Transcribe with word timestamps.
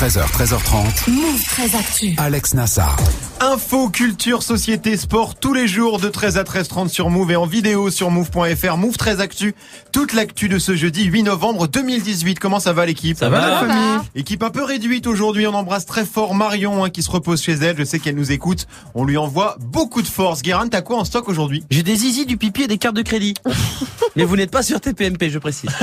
13h, 0.00 0.32
13h30. 0.32 1.10
Move 1.10 1.44
13 1.44 1.74
Actu. 1.74 2.14
Alex 2.16 2.54
Nassar. 2.54 2.96
Info, 3.40 3.90
culture, 3.90 4.42
société, 4.42 4.96
sport, 4.96 5.34
tous 5.34 5.52
les 5.52 5.68
jours 5.68 6.00
de 6.00 6.08
13 6.08 6.38
à 6.38 6.42
13h30 6.42 6.88
sur 6.88 7.10
Move 7.10 7.32
et 7.32 7.36
en 7.36 7.44
vidéo 7.44 7.90
sur 7.90 8.10
Move.fr. 8.10 8.78
Move 8.78 8.96
13 8.96 9.20
Actu. 9.20 9.54
Toute 9.92 10.14
l'actu 10.14 10.48
de 10.48 10.58
ce 10.58 10.74
jeudi 10.74 11.04
8 11.04 11.24
novembre 11.24 11.68
2018. 11.68 12.38
Comment 12.38 12.60
ça 12.60 12.72
va 12.72 12.86
l'équipe? 12.86 13.18
Ça 13.18 13.28
va, 13.28 13.46
la 13.46 13.58
famille? 13.58 14.08
Équipe 14.14 14.42
un 14.42 14.48
peu 14.48 14.64
réduite 14.64 15.06
aujourd'hui. 15.06 15.46
On 15.46 15.52
embrasse 15.52 15.84
très 15.84 16.06
fort 16.06 16.34
Marion 16.34 16.82
hein, 16.82 16.88
qui 16.88 17.02
se 17.02 17.10
repose 17.10 17.42
chez 17.42 17.52
elle. 17.52 17.76
Je 17.76 17.84
sais 17.84 17.98
qu'elle 17.98 18.16
nous 18.16 18.32
écoute. 18.32 18.66
On 18.94 19.04
lui 19.04 19.18
envoie 19.18 19.56
beaucoup 19.60 20.00
de 20.00 20.08
force. 20.08 20.40
Guérin, 20.40 20.68
t'as 20.68 20.80
quoi 20.80 20.96
en 20.96 21.04
stock 21.04 21.28
aujourd'hui? 21.28 21.62
J'ai 21.70 21.82
des 21.82 21.96
zizi, 21.96 22.24
du 22.24 22.38
pipi 22.38 22.62
et 22.62 22.68
des 22.68 22.78
cartes 22.78 22.96
de 22.96 23.02
crédit. 23.02 23.34
Mais 24.16 24.24
vous 24.24 24.36
n'êtes 24.36 24.50
pas 24.50 24.62
sur 24.62 24.80
TPMP, 24.80 25.28
je 25.28 25.38
précise. 25.38 25.70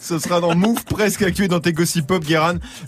Ce 0.00 0.18
sera 0.18 0.40
dans 0.40 0.54
Move 0.54 0.84
presque 0.84 1.22
actué 1.22 1.48
dans 1.48 1.60
tes 1.60 1.72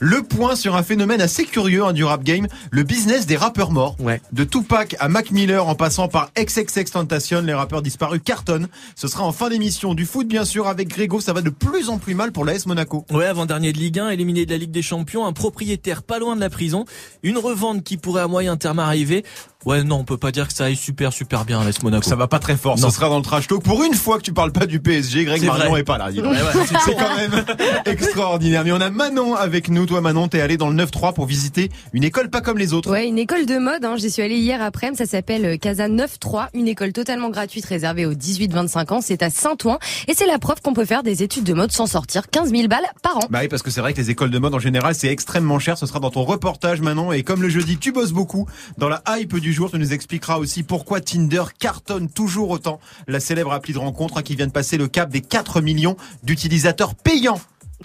Le 0.01 0.23
point 0.23 0.57
sur 0.57 0.77
un 0.77 0.83
phénomène 0.83 1.21
assez 1.21 1.45
curieux 1.45 1.85
hein, 1.85 1.93
du 1.93 2.05
rap 2.05 2.23
game, 2.23 2.47
le 2.71 2.83
business 2.83 3.27
des 3.27 3.37
rappeurs 3.37 3.71
morts. 3.71 3.97
Ouais. 4.01 4.21
De 4.33 4.45
Tupac 4.45 4.97
à 4.99 5.09
Mac 5.09 5.31
Miller 5.31 5.67
en 5.67 5.75
passant 5.75 6.09
par 6.09 6.31
XXX 6.39 6.91
Tentation, 6.91 7.41
les 7.43 7.55
rappeurs 7.55 7.83
disparus 7.83 8.21
cartonnent. 8.25 8.69
Ce 8.95 9.09
sera 9.09 9.25
en 9.25 9.33
fin 9.33 9.49
d'émission 9.49 9.95
du 9.95 10.07
foot 10.07 10.27
bien 10.27 10.45
sûr 10.45 10.67
avec 10.67 10.89
Grégo, 10.89 11.21
ça 11.21 11.33
va 11.33 11.43
de 11.43 11.51
plus 11.51 11.89
en 11.89 11.99
plus 11.99 12.15
mal 12.15 12.33
pour 12.33 12.45
l'AS 12.45 12.67
Monaco. 12.67 13.05
Ouais, 13.11 13.27
avant-dernier 13.27 13.73
de 13.73 13.79
Ligue 13.79 13.99
1, 13.99 14.11
éliminé 14.11 14.47
de 14.47 14.51
la 14.51 14.59
Ligue 14.59 14.71
des 14.71 14.83
Champions, 14.83 15.27
un 15.27 15.33
propriétaire 15.33 16.03
pas 16.03 16.19
loin 16.19 16.37
de 16.37 16.41
la 16.41 16.51
prison, 16.51 16.85
une 17.23 17.39
revente 17.39 17.85
qui 17.85 17.97
pourrait 17.97 18.23
à 18.23 18.29
moyen 18.29 18.57
terme 18.57 18.79
arriver. 18.79 19.25
Ouais, 19.67 19.83
non, 19.83 19.97
on 19.97 20.05
peut 20.05 20.17
pas 20.17 20.31
dire 20.31 20.47
que 20.47 20.55
ça 20.55 20.67
aille 20.67 20.77
super 20.77 21.13
super 21.13 21.45
bien 21.45 21.63
l'AS 21.65 21.83
Monaco. 21.83 22.09
Ça 22.09 22.15
va 22.15 22.29
pas 22.29 22.39
très 22.39 22.57
fort, 22.57 22.79
Non. 22.79 22.89
ce 22.89 22.95
sera 22.95 23.09
dans 23.09 23.17
le 23.17 23.25
trash 23.25 23.49
talk. 23.49 23.61
Pour 23.65 23.83
une 23.83 23.93
fois 23.95 24.19
que 24.19 24.23
tu 24.23 24.33
parles 24.33 24.53
pas 24.53 24.67
du 24.67 24.79
PSG, 24.79 25.25
Greg 25.25 25.43
Marion 25.45 25.71
vrai. 25.71 25.81
est 25.81 25.85
pas 25.85 25.99
là. 25.99 26.11
Ouais, 26.11 26.21
ouais, 26.23 26.67
C'est 26.85 26.95
quand 26.95 27.17
même 27.17 27.45
extraordinaire. 27.87 28.63
Mais 28.65 28.71
on 28.71 28.81
a 28.81 28.89
Manon 28.89 29.35
avec 29.35 29.69
nous. 29.69 29.85
Toi 29.85 30.01
Manon, 30.01 30.29
t'es 30.29 30.41
allé 30.41 30.57
dans 30.57 30.71
le 30.71 30.77
9-3 30.85 31.13
pour 31.13 31.27
visiter 31.27 31.71
une 31.93 32.05
école 32.05 32.31
pas 32.31 32.41
comme 32.41 32.57
les 32.57 32.73
autres. 32.73 32.89
Ouais, 32.89 33.09
une 33.09 33.19
école 33.19 33.47
de 33.47 33.59
mode. 33.59 33.85
Hein. 33.85 33.97
J'y 33.99 34.11
suis 34.13 34.23
allée 34.23 34.37
hier 34.37 34.63
après. 34.63 34.95
Ça 34.95 35.07
s'appelle 35.07 35.45
euh, 35.45 35.57
Casa 35.57 35.89
9-3, 35.89 36.47
une 36.55 36.69
école 36.69 36.93
totalement 36.93 37.29
gratuite 37.29 37.65
réservée 37.67 38.07
aux 38.07 38.15
18-25 38.15 38.93
ans. 38.95 39.01
C'est 39.01 39.25
à 39.25 39.31
Saint-Ouen 39.31 39.79
et 40.07 40.15
c'est 40.15 40.27
la 40.27 40.39
preuve 40.39 40.61
qu'on 40.63 40.73
peut 40.73 40.85
faire 40.85 41.03
des 41.03 41.25
études 41.25 41.45
de 41.45 41.53
mode 41.53 41.73
sans 41.73 41.87
sortir 41.87 42.31
15 42.31 42.51
000 42.51 42.69
balles 42.69 42.87
par 43.03 43.17
an. 43.17 43.21
Bah 43.29 43.41
oui, 43.43 43.49
parce 43.49 43.63
que 43.63 43.73
c'est 43.73 43.81
vrai 43.81 43.93
que 43.93 43.99
les 44.01 44.11
écoles 44.11 44.31
de 44.31 44.39
mode 44.39 44.55
en 44.55 44.61
général, 44.61 44.95
c'est 44.95 45.09
extrêmement 45.09 45.59
cher. 45.59 45.77
Ce 45.77 45.85
sera 45.87 45.99
dans 45.99 46.11
ton 46.11 46.23
reportage, 46.23 46.81
Manon. 46.81 47.13
Et 47.13 47.25
comme 47.25 47.43
le 47.43 47.49
jeudi, 47.49 47.77
tu 47.77 47.91
bosses 47.91 48.13
beaucoup. 48.13 48.47
Dans 48.79 48.89
la 48.89 49.03
hype 49.09 49.37
du 49.41 49.48
jour, 49.53 49.71
tu 49.71 49.79
nous 49.79 49.93
expliqueras 49.93 50.37
aussi 50.39 50.63
pourquoi 50.63 51.01
Tinder 51.01 51.45
cartonne 51.59 52.09
toujours 52.09 52.51
autant. 52.51 52.81
La 53.07 53.21
célèbre 53.21 53.53
appli 53.53 53.73
de 53.73 53.79
rencontre 53.79 54.19
hein, 54.19 54.23
qui 54.23 54.37
vient 54.37 54.47
de 54.47 54.53
passer 54.53 54.77
le 54.77 54.89
cap 54.89 55.11
des 55.11 55.21
4 55.21 55.61
millions 55.61 55.97
d'utilisateurs 56.23 56.95
payants 56.95 57.41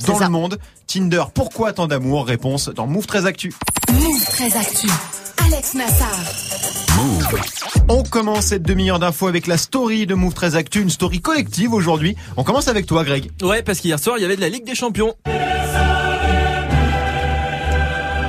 dans 0.08 0.18
ça. 0.18 0.26
le 0.26 0.30
monde. 0.32 0.58
Tinder, 0.88 1.24
pourquoi 1.34 1.74
tant 1.74 1.88
d'amour? 1.88 2.26
Réponse 2.26 2.70
dans 2.70 2.88
Move 2.88 3.06
13 3.06 3.26
Actu. 3.26 3.54
Move 3.92 4.26
13 4.26 4.56
Actu. 4.58 4.88
Alex 5.46 5.74
Nassar. 5.74 6.10
On 7.90 8.04
commence 8.04 8.46
cette 8.46 8.64
demi-heure 8.64 9.00
d'infos 9.00 9.28
avec 9.28 9.48
la 9.48 9.58
story 9.58 10.06
de 10.06 10.14
Move 10.16 10.34
13 10.34 10.56
Actu, 10.56 10.82
une 10.82 10.90
story 10.90 11.22
collective 11.22 11.74
aujourd'hui. 11.74 12.16
On 12.38 12.44
commence 12.44 12.68
avec 12.68 12.86
toi, 12.86 13.04
Greg. 13.04 13.32
Ouais, 13.42 13.62
parce 13.62 13.80
qu'hier 13.80 14.00
soir, 14.00 14.18
il 14.18 14.22
y 14.22 14.26
avait 14.26 14.36
de 14.36 14.42
la 14.42 14.50
Ligue 14.50 14.66
des 14.66 14.76
Champions. 14.76 15.16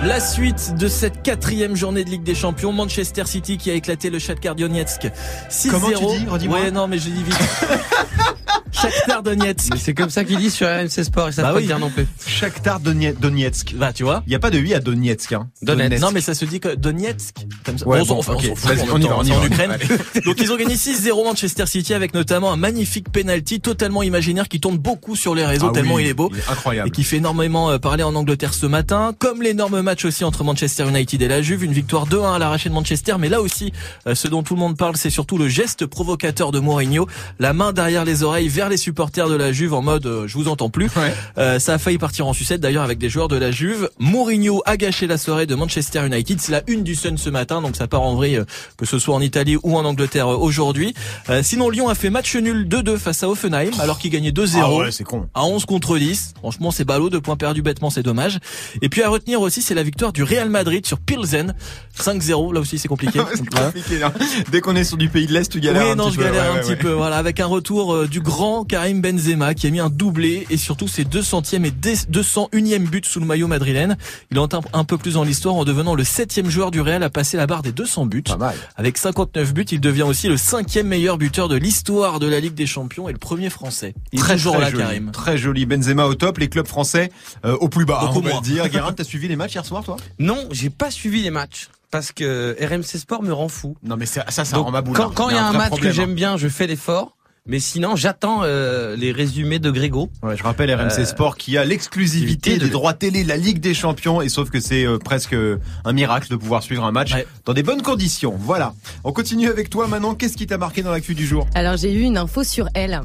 La 0.05 0.21
suite 0.21 0.75
de 0.77 0.87
cette 0.87 1.23
quatrième 1.23 1.75
journée 1.75 2.05
de 2.05 2.11
Ligue 2.11 2.25
des 2.25 2.35
Champions, 2.35 2.73
Manchester 2.73 3.25
City 3.25 3.57
qui 3.57 3.71
a 3.71 3.75
éclaté 3.75 4.11
le 4.11 4.19
Shakhtar 4.19 4.55
Donetsk 4.55 5.11
6-0. 5.49 5.71
Comment 5.71 5.89
tu 5.89 6.19
dis? 6.19 6.27
Redis-moi. 6.27 6.61
Ouais, 6.61 6.71
non, 6.71 6.87
mais 6.89 6.99
je 6.99 7.09
dis 7.09 7.23
vite. 7.23 7.39
Shakhtar 8.91 9.23
Donetsk. 9.23 9.69
Mais 9.73 9.79
c'est 9.79 9.95
comme 9.95 10.11
ça 10.11 10.25
qu'ils 10.25 10.39
disent 10.39 10.55
sur 10.55 10.67
RMC 10.69 10.89
Sport, 11.05 11.29
et 11.29 11.33
ça 11.33 11.43
Bah 11.43 11.49
peut 11.49 11.55
pas 11.55 11.61
oui. 11.61 11.67
dire 11.67 11.79
non 11.79 11.91
plus. 11.91 12.07
Shakhtar 12.27 12.81
Donetsk. 12.81 13.75
Bah, 13.77 13.93
tu 13.93 14.03
vois. 14.05 14.23
Il 14.27 14.31
n'y 14.31 14.35
a 14.37 14.39
pas 14.39 14.51
de 14.51 14.59
I 14.59 14.75
à 14.75 14.81
Donetsk. 14.81 15.33
Hein. 15.33 15.49
Donetsk. 15.63 16.01
Non, 16.03 16.11
mais 16.13 16.21
ça 16.21 16.35
se 16.35 16.45
dit 16.45 16.61
que 16.61 16.75
Donetsk. 16.75 17.35
Comme 17.65 17.79
ça. 17.79 17.87
Ouais, 17.87 18.01
on 18.01 18.05
s'en 18.05 18.15
bon, 18.15 18.19
on 18.21 18.23
s'en 18.23 18.35
ok. 18.35 18.55
fout, 18.57 18.59
Vas-y, 18.77 18.89
en 18.91 18.95
on 18.95 18.99
même 18.99 19.03
y 19.03 19.09
va, 19.09 19.17
on 19.19 19.23
y 19.23 19.27
c'est 19.27 19.33
en 19.35 19.41
va. 19.41 19.47
Ukraine. 19.47 19.77
Donc 20.25 20.37
ils 20.41 20.53
ont 20.53 20.57
gagné 20.57 20.75
6-0 20.75 21.25
Manchester 21.25 21.67
City 21.67 21.95
avec 21.95 22.15
notamment 22.15 22.53
un 22.53 22.57
magnifique 22.57 23.11
penalty 23.11 23.61
totalement 23.61 24.03
imaginaire 24.03 24.49
qui 24.49 24.61
tourne 24.61 24.79
beaucoup 24.79 25.17
sur 25.17 25.35
les 25.35 25.45
réseaux 25.45 25.69
Ah 25.71 25.75
tellement 25.75 25.95
oui, 25.95 26.05
il 26.05 26.09
est 26.09 26.15
beau. 26.15 26.31
Il 26.33 26.39
est 26.39 26.49
incroyable. 26.51 26.89
Et 26.89 26.91
qui 26.91 27.05
fait 27.05 27.17
énormément 27.17 27.71
euh, 27.71 27.79
parler 27.79 28.03
en 28.03 28.15
Angleterre 28.15 28.55
ce 28.55 28.67
matin, 28.67 29.15
comme 29.19 29.43
l'énorme 29.43 29.81
match 29.81 30.05
aussi 30.05 30.25
entre 30.25 30.45
Manchester 30.45 30.89
United 30.89 31.21
et 31.23 31.29
la 31.29 31.43
Juve, 31.43 31.65
une 31.65 31.73
victoire 31.73 32.07
2-1 32.09 32.35
à 32.35 32.39
l'arraché 32.39 32.69
de 32.69 32.75
Manchester, 32.75 33.15
mais 33.19 33.29
là 33.29 33.41
aussi, 33.41 33.73
euh, 34.07 34.15
ce 34.15 34.29
dont 34.29 34.43
tout 34.43 34.55
le 34.55 34.61
monde 34.61 34.77
parle, 34.77 34.97
c'est 34.97 35.11
surtout 35.11 35.39
le 35.39 35.49
geste 35.49 35.87
provocateur 35.87 36.53
de 36.53 36.59
Mourinho, 36.61 37.07
la 37.39 37.53
main 37.53 37.73
derrière 37.73 38.05
les 38.05 38.23
oreilles 38.23 38.49
vers 38.49 38.69
les 38.69 38.74
supporters 38.77 39.29
de 39.29 39.35
la 39.35 39.53
Juve 39.53 39.75
en 39.75 39.83
mode 39.83 40.07
euh, 40.07 40.27
je 40.27 40.35
vous 40.35 40.49
entends 40.49 40.71
plus. 40.71 40.87
Ouais. 40.97 41.15
Euh, 41.39 41.59
ça 41.59 41.75
a 41.75 41.79
failli 41.79 41.99
partir 41.99 42.27
en 42.27 42.33
sucette 42.33 42.61
d'ailleurs 42.61 42.83
avec 42.85 42.99
des 42.99 43.09
joueurs 43.09 43.29
de 43.29 43.37
la 43.37 43.51
Juve. 43.51 43.89
Mourinho 43.99 44.63
a 44.67 44.77
gâché 44.77 45.07
la 45.07 45.19
soirée 45.19 45.47
de 45.47 45.55
Manchester 45.55 46.05
United, 46.07 46.41
c'est 46.41 46.53
la 46.53 46.63
une 46.67 46.83
du 46.85 46.95
Sun 46.95 47.17
ce 47.19 47.31
matin, 47.31 47.61
donc 47.63 47.77
ça 47.77 47.87
part 47.89 48.03
en 48.03 48.15
vrille 48.15 48.37
euh, 48.37 48.45
que 48.77 48.87
ce 48.87 48.99
soit 48.99 49.15
en 49.15 49.21
Italie 49.21 49.57
ou 49.63 49.77
en 49.77 49.85
Angleterre 49.85 50.29
aujourd'hui. 50.29 50.95
Sinon 51.43 51.69
Lyon 51.71 51.89
a 51.89 51.95
fait 51.95 52.11
match 52.11 52.35
nul 52.37 52.67
2-2 52.69 52.97
face 52.99 53.23
à 53.23 53.29
Offenheim 53.29 53.71
alors 53.81 53.99
qu'il 53.99 54.11
gagnait 54.11 54.31
2-0 54.31 54.59
Ah 54.63 54.73
ouais, 54.73 54.91
con. 55.05 55.27
à 55.35 55.45
11 55.45 55.65
contre 55.65 55.99
10. 55.99 56.35
Franchement, 56.39 56.71
c'est 56.71 56.85
ballot, 56.85 57.11
deux 57.11 57.21
points 57.21 57.37
perdus 57.37 57.63
bêtement, 57.63 57.91
c'est 57.91 58.03
dommage. 58.03 58.39
Et 58.83 58.89
puis 58.89 59.03
à 59.03 59.09
retenir 59.09 59.41
aussi, 59.41 59.63
c'est 59.63 59.75
la 59.75 59.83
victoire 59.83 60.13
du 60.13 60.23
Real 60.23 60.49
Madrid 60.51 60.87
sur 60.87 60.99
Pilsen. 60.99 61.55
5-0, 61.99 62.53
là 62.55 62.61
aussi 62.61 62.79
c'est 62.79 62.89
compliqué. 62.89 63.21
Dès 64.51 64.61
qu'on 64.61 64.77
est 64.77 64.85
sur 64.85 64.97
du 64.97 65.09
pays 65.09 65.27
de 65.27 65.33
l'Est, 65.33 65.51
tu 65.51 65.61
galères 65.61 65.85
Oui, 65.85 65.91
un 65.93 65.95
non, 65.97 66.05
petit 66.07 66.15
je 66.15 66.19
peu. 66.19 66.25
galère 66.25 66.43
Ouais, 66.45 66.49
un 66.51 66.55
ouais, 66.55 66.61
petit 66.63 66.77
peu. 66.77 66.93
Voilà, 66.93 67.17
avec 67.17 67.41
un 67.41 67.47
retour 67.47 68.07
du 68.09 68.21
grand 68.21 68.54
Karim 68.63 69.01
Benzema 69.01 69.55
qui 69.55 69.67
a 69.67 69.71
mis 69.71 69.81
un 69.81 69.91
doublé 69.91 70.47
et 70.51 70.57
surtout 70.57 70.87
ses 70.87 71.05
200e 71.05 71.65
et 71.65 71.73
dé- 71.73 71.95
201e 72.09 72.85
but 72.85 73.05
sous 73.07 73.19
le 73.19 73.27
maillot 73.27 73.49
madrilène. 73.49 73.97
Il 74.31 74.39
entre 74.39 74.57
un, 74.59 74.63
un 74.73 74.85
peu 74.85 74.97
plus 74.99 75.15
dans 75.15 75.25
l'histoire 75.25 75.57
en 75.57 75.65
devenant 75.65 75.97
le 75.97 76.05
septième 76.05 76.49
joueur 76.51 76.71
du 76.71 76.81
Real 76.81 77.03
à 77.03 77.11
passer 77.11 77.37
la 77.37 77.47
barre 77.49 77.63
des 77.63 77.73
200 77.73 78.07
buts. 78.07 78.23
Pas 78.23 78.37
mal. 78.37 78.55
Avec 78.77 78.97
59 78.99 79.53
buts, 79.53 79.65
il 79.73 79.81
devient 79.81 80.03
aussi 80.03 80.29
le 80.29 80.37
cinquième 80.37 80.87
meilleur 80.87 81.19
buteur 81.19 81.49
de 81.49 81.57
l'histoire 81.57 82.21
de 82.21 82.29
la 82.29 82.39
Ligue 82.39 82.55
des 82.55 82.67
Champions 82.67 83.09
et 83.09 83.13
le 83.13 83.19
premier 83.19 83.51
français. 83.51 83.95
Il 84.13 84.19
est 84.21 84.23
Très, 84.23 84.35
toujours 84.37 84.53
très 84.55 84.63
là, 84.67 84.71
joli. 84.71 84.83
Karim. 84.85 85.11
Très 85.11 85.37
joli. 85.39 85.67
Benzema 85.67 86.05
au 86.07 86.15
top, 86.15 86.39
les 86.39 86.49
clubs 86.49 86.69
français 86.69 87.11
euh, 87.45 87.57
au 87.57 87.69
plus 87.69 87.87
bas, 87.87 88.01
Beaucoup 88.03 88.19
on 88.19 88.23
va 88.23 88.31
moins. 88.31 88.41
le 88.41 88.45
dire. 88.47 88.69
Guérin, 88.71 88.93
t'as 88.93 89.05
suivi 89.05 89.27
les 89.27 89.37
matchs 89.37 89.55
hier 89.55 89.65
soir, 89.65 89.83
toi? 89.83 89.97
Non, 90.19 90.47
j'ai 90.53 90.71
pas 90.71 90.91
suivi 90.91 91.23
les 91.23 91.31
matchs. 91.31 91.69
Parce 91.91 92.11
que 92.11 92.57
RMC 92.61 92.99
Sport 92.99 93.23
me 93.23 93.33
rend 93.33 93.49
fou. 93.49 93.77
Non, 93.85 93.97
mais 93.97 94.07
ça, 94.07 94.25
ça, 94.29 94.45
ça 94.45 94.57
Donc, 94.57 94.65
rend 94.67 94.73
ma 94.73 94.83
boule. 94.83 94.97
quand 94.97 95.11
quand 95.11 95.29
il 95.31 95.37
y 95.37 95.39
a 95.39 95.47
un 95.47 95.53
match 95.53 95.69
problème, 95.69 95.91
que 95.93 95.97
j'aime 95.97 96.15
bien, 96.15 96.37
je 96.37 96.49
fais 96.49 96.67
l'effort. 96.67 97.17
Mais 97.47 97.59
sinon, 97.59 97.95
j'attends 97.95 98.41
euh, 98.43 98.97
les 98.97 99.13
résumés 99.13 99.59
de 99.59 99.71
Grégo. 99.71 100.09
Ouais, 100.23 100.35
je 100.35 100.43
rappelle 100.43 100.75
RMC 100.75 101.05
Sport 101.05 101.37
qui 101.37 101.59
a 101.59 101.65
l'exclusivité 101.67 102.55
de- 102.57 102.65
des 102.65 102.71
droits 102.71 102.95
télé 102.95 103.23
de 103.23 103.29
la 103.29 103.37
Ligue 103.37 103.61
des 103.61 103.75
Champions 103.75 104.23
et 104.23 104.31
sauf 104.31 104.49
que 104.49 104.61
c'est 104.61 104.87
euh, 104.87 104.97
presque 104.97 105.35
euh, 105.35 105.59
un 105.85 105.93
miracle 105.93 106.31
de 106.31 106.37
pouvoir 106.37 106.63
suivre 106.63 106.85
un 106.85 106.91
match 106.91 107.13
Ouais. 107.13 107.27
dans 107.45 107.53
des 107.53 107.63
bonnes 107.63 107.83
conditions. 107.83 108.35
Voilà. 108.39 108.73
On 109.05 109.13
continue 109.13 109.49
avec 109.49 109.69
toi 109.69 109.87
maintenant. 109.89 110.15
Qu'est-ce 110.15 110.39
qui 110.39 110.47
t'a 110.47 110.57
marqué 110.57 110.83
dans 110.83 110.91
l'actu 110.91 111.15
du 111.15 111.27
jour? 111.27 111.47
Alors 111.55 111.77
j'ai 111.77 111.93
eu 111.93 112.01
une 112.01 112.17
info 112.17 112.45
sur 112.45 112.67
elle. 112.73 113.03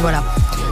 Voilà. 0.00 0.22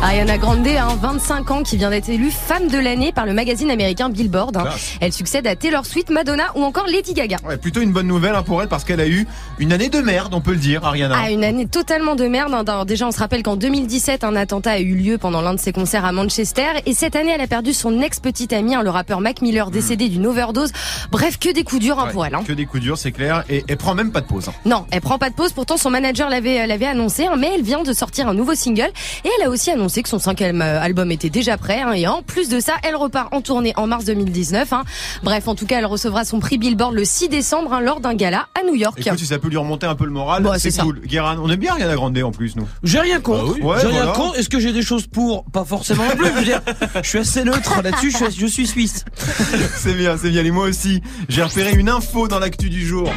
Ariana 0.00 0.38
Grande, 0.38 0.66
hein, 0.68 0.96
25 1.02 1.50
ans, 1.50 1.62
qui 1.64 1.76
vient 1.76 1.90
d'être 1.90 2.08
élue 2.08 2.30
femme 2.30 2.68
de 2.68 2.78
l'année 2.78 3.10
par 3.10 3.26
le 3.26 3.34
magazine 3.34 3.68
américain 3.70 4.08
Billboard. 4.08 4.56
hein. 4.56 4.64
Elle 5.00 5.12
succède 5.12 5.44
à 5.48 5.56
Taylor 5.56 5.84
Swift, 5.84 6.10
Madonna 6.10 6.44
ou 6.54 6.62
encore 6.62 6.86
Lady 6.86 7.14
Gaga. 7.14 7.36
Ouais, 7.44 7.56
plutôt 7.56 7.80
une 7.80 7.90
bonne 7.92 8.06
nouvelle 8.06 8.36
hein, 8.36 8.44
pour 8.44 8.62
elle 8.62 8.68
parce 8.68 8.84
qu'elle 8.84 9.00
a 9.00 9.08
eu 9.08 9.26
une 9.58 9.72
année 9.72 9.88
de 9.88 9.98
merde, 10.00 10.32
on 10.34 10.40
peut 10.40 10.52
le 10.52 10.58
dire, 10.58 10.84
Ariana. 10.84 11.16
Ah, 11.24 11.30
une 11.32 11.42
année 11.42 11.66
totalement 11.66 12.14
de 12.14 12.28
merde. 12.28 12.54
hein. 12.54 12.62
Alors, 12.66 12.86
déjà, 12.86 13.08
on 13.08 13.10
se 13.10 13.18
rappelle 13.18 13.42
qu'en 13.42 13.56
2017, 13.56 14.22
un 14.22 14.36
attentat 14.36 14.72
a 14.72 14.78
eu 14.78 14.94
lieu 14.94 15.18
pendant 15.18 15.42
l'un 15.42 15.54
de 15.54 15.58
ses 15.60 15.72
concerts 15.72 16.04
à 16.04 16.12
Manchester. 16.12 16.66
Et 16.86 16.94
cette 16.94 17.16
année, 17.16 17.32
elle 17.34 17.40
a 17.40 17.48
perdu 17.48 17.72
son 17.74 18.00
ex-petit 18.00 18.54
ami, 18.54 18.76
le 18.80 18.90
rappeur 18.90 19.20
Mac 19.20 19.42
Miller, 19.42 19.70
décédé 19.72 20.08
d'une 20.08 20.26
overdose. 20.26 20.70
Bref, 21.10 21.38
que 21.40 21.52
des 21.52 21.64
coups 21.64 21.82
durs 21.82 21.98
Ouais, 21.98 22.12
pour 22.12 22.24
elle. 22.24 22.36
Que 22.46 22.52
des 22.52 22.66
coups 22.66 22.82
durs, 22.84 22.96
c'est 22.98 23.12
clair. 23.12 23.42
Et 23.50 23.64
elle 23.68 23.76
prend 23.76 23.96
même 23.96 24.12
pas 24.12 24.20
de 24.20 24.26
pause. 24.26 24.48
Non, 24.64 24.86
elle 24.92 25.00
prend 25.00 25.18
pas 25.18 25.28
de 25.28 25.34
pause. 25.34 25.52
Pourtant, 25.52 25.76
son 25.76 25.90
manager 25.90 26.30
l'avait 26.30 26.66
l'avait 26.68 26.86
annoncé, 26.86 27.26
mais 27.36 27.50
elle 27.56 27.62
vient 27.62 27.82
de 27.82 27.92
sortir 27.92 28.28
un 28.28 28.34
nouveau 28.34 28.54
single 28.54 28.90
et 29.24 29.28
elle 29.38 29.46
a 29.46 29.50
aussi 29.50 29.70
annoncé 29.70 30.02
que 30.02 30.08
son 30.08 30.18
cinquième 30.18 30.62
euh, 30.62 30.80
album 30.80 31.10
était 31.10 31.30
déjà 31.30 31.56
prêt. 31.56 31.80
hein, 31.80 31.92
et 31.92 32.06
en 32.06 32.22
plus 32.22 32.48
de 32.48 32.60
ça, 32.60 32.74
elle 32.82 32.96
repart 32.96 33.32
en 33.34 33.40
tournée 33.40 33.72
en 33.76 33.86
mars 33.86 34.04
2019. 34.04 34.72
hein. 34.72 34.84
Bref, 35.22 35.48
en 35.48 35.54
tout 35.54 35.66
cas, 35.66 35.78
elle 35.78 35.86
recevra 35.86 36.24
son 36.24 36.40
prix 36.40 36.58
Billboard 36.58 36.94
le 36.94 37.04
6 37.04 37.28
décembre 37.28 37.72
hein, 37.72 37.80
lors 37.80 38.00
d'un 38.00 38.14
gala 38.14 38.46
à 38.58 38.64
New 38.66 38.74
York. 38.74 38.98
Écoute, 38.98 39.18
si 39.18 39.26
ça 39.26 39.38
peut 39.38 39.48
lui 39.48 39.56
remonter 39.56 39.86
un 39.86 39.94
peu 39.94 40.04
le 40.04 40.10
moral, 40.10 40.42
Bon, 40.42 40.52
c'est 40.58 40.76
cool. 40.78 41.00
Guérin, 41.00 41.38
on 41.42 41.48
aime 41.50 41.56
bien 41.58 41.72
Ariana 41.72 41.94
Grande 41.94 42.18
en 42.18 42.30
plus, 42.32 42.56
nous. 42.56 42.66
J'ai 42.82 43.00
rien 43.00 43.20
contre. 43.20 43.44
Bah 43.46 43.52
oui. 43.56 43.62
Ouais, 43.62 43.76
J'ai 43.80 43.86
rien 43.88 44.06
contre. 44.12 44.38
Est-ce 44.38 44.48
que 44.48 44.60
j'ai 44.60 44.72
des 44.72 44.82
choses 44.82 45.06
pour? 45.06 45.44
Pas 45.44 45.64
forcément 45.64 46.04
non 46.04 46.16
plus. 46.16 46.26
Je 46.26 46.32
veux 46.32 46.44
dire, 46.44 46.60
je 47.02 47.08
suis 47.08 47.18
assez 47.18 47.44
neutre 47.44 47.80
là-dessus. 47.82 48.10
Je 48.10 48.16
suis, 48.30 48.40
je 48.40 48.46
suis 48.46 48.66
suisse. 48.66 49.04
C'est 49.76 49.94
bien, 49.94 50.16
c'est 50.16 50.30
bien. 50.30 50.44
Et 50.44 50.50
moi 50.50 50.66
aussi, 50.66 51.02
j'ai 51.28 51.42
repéré 51.42 51.72
une 51.72 51.88
info 51.88 52.28
dans 52.28 52.38
l'actu 52.38 52.68
du 52.70 52.86
jour. 52.86 53.10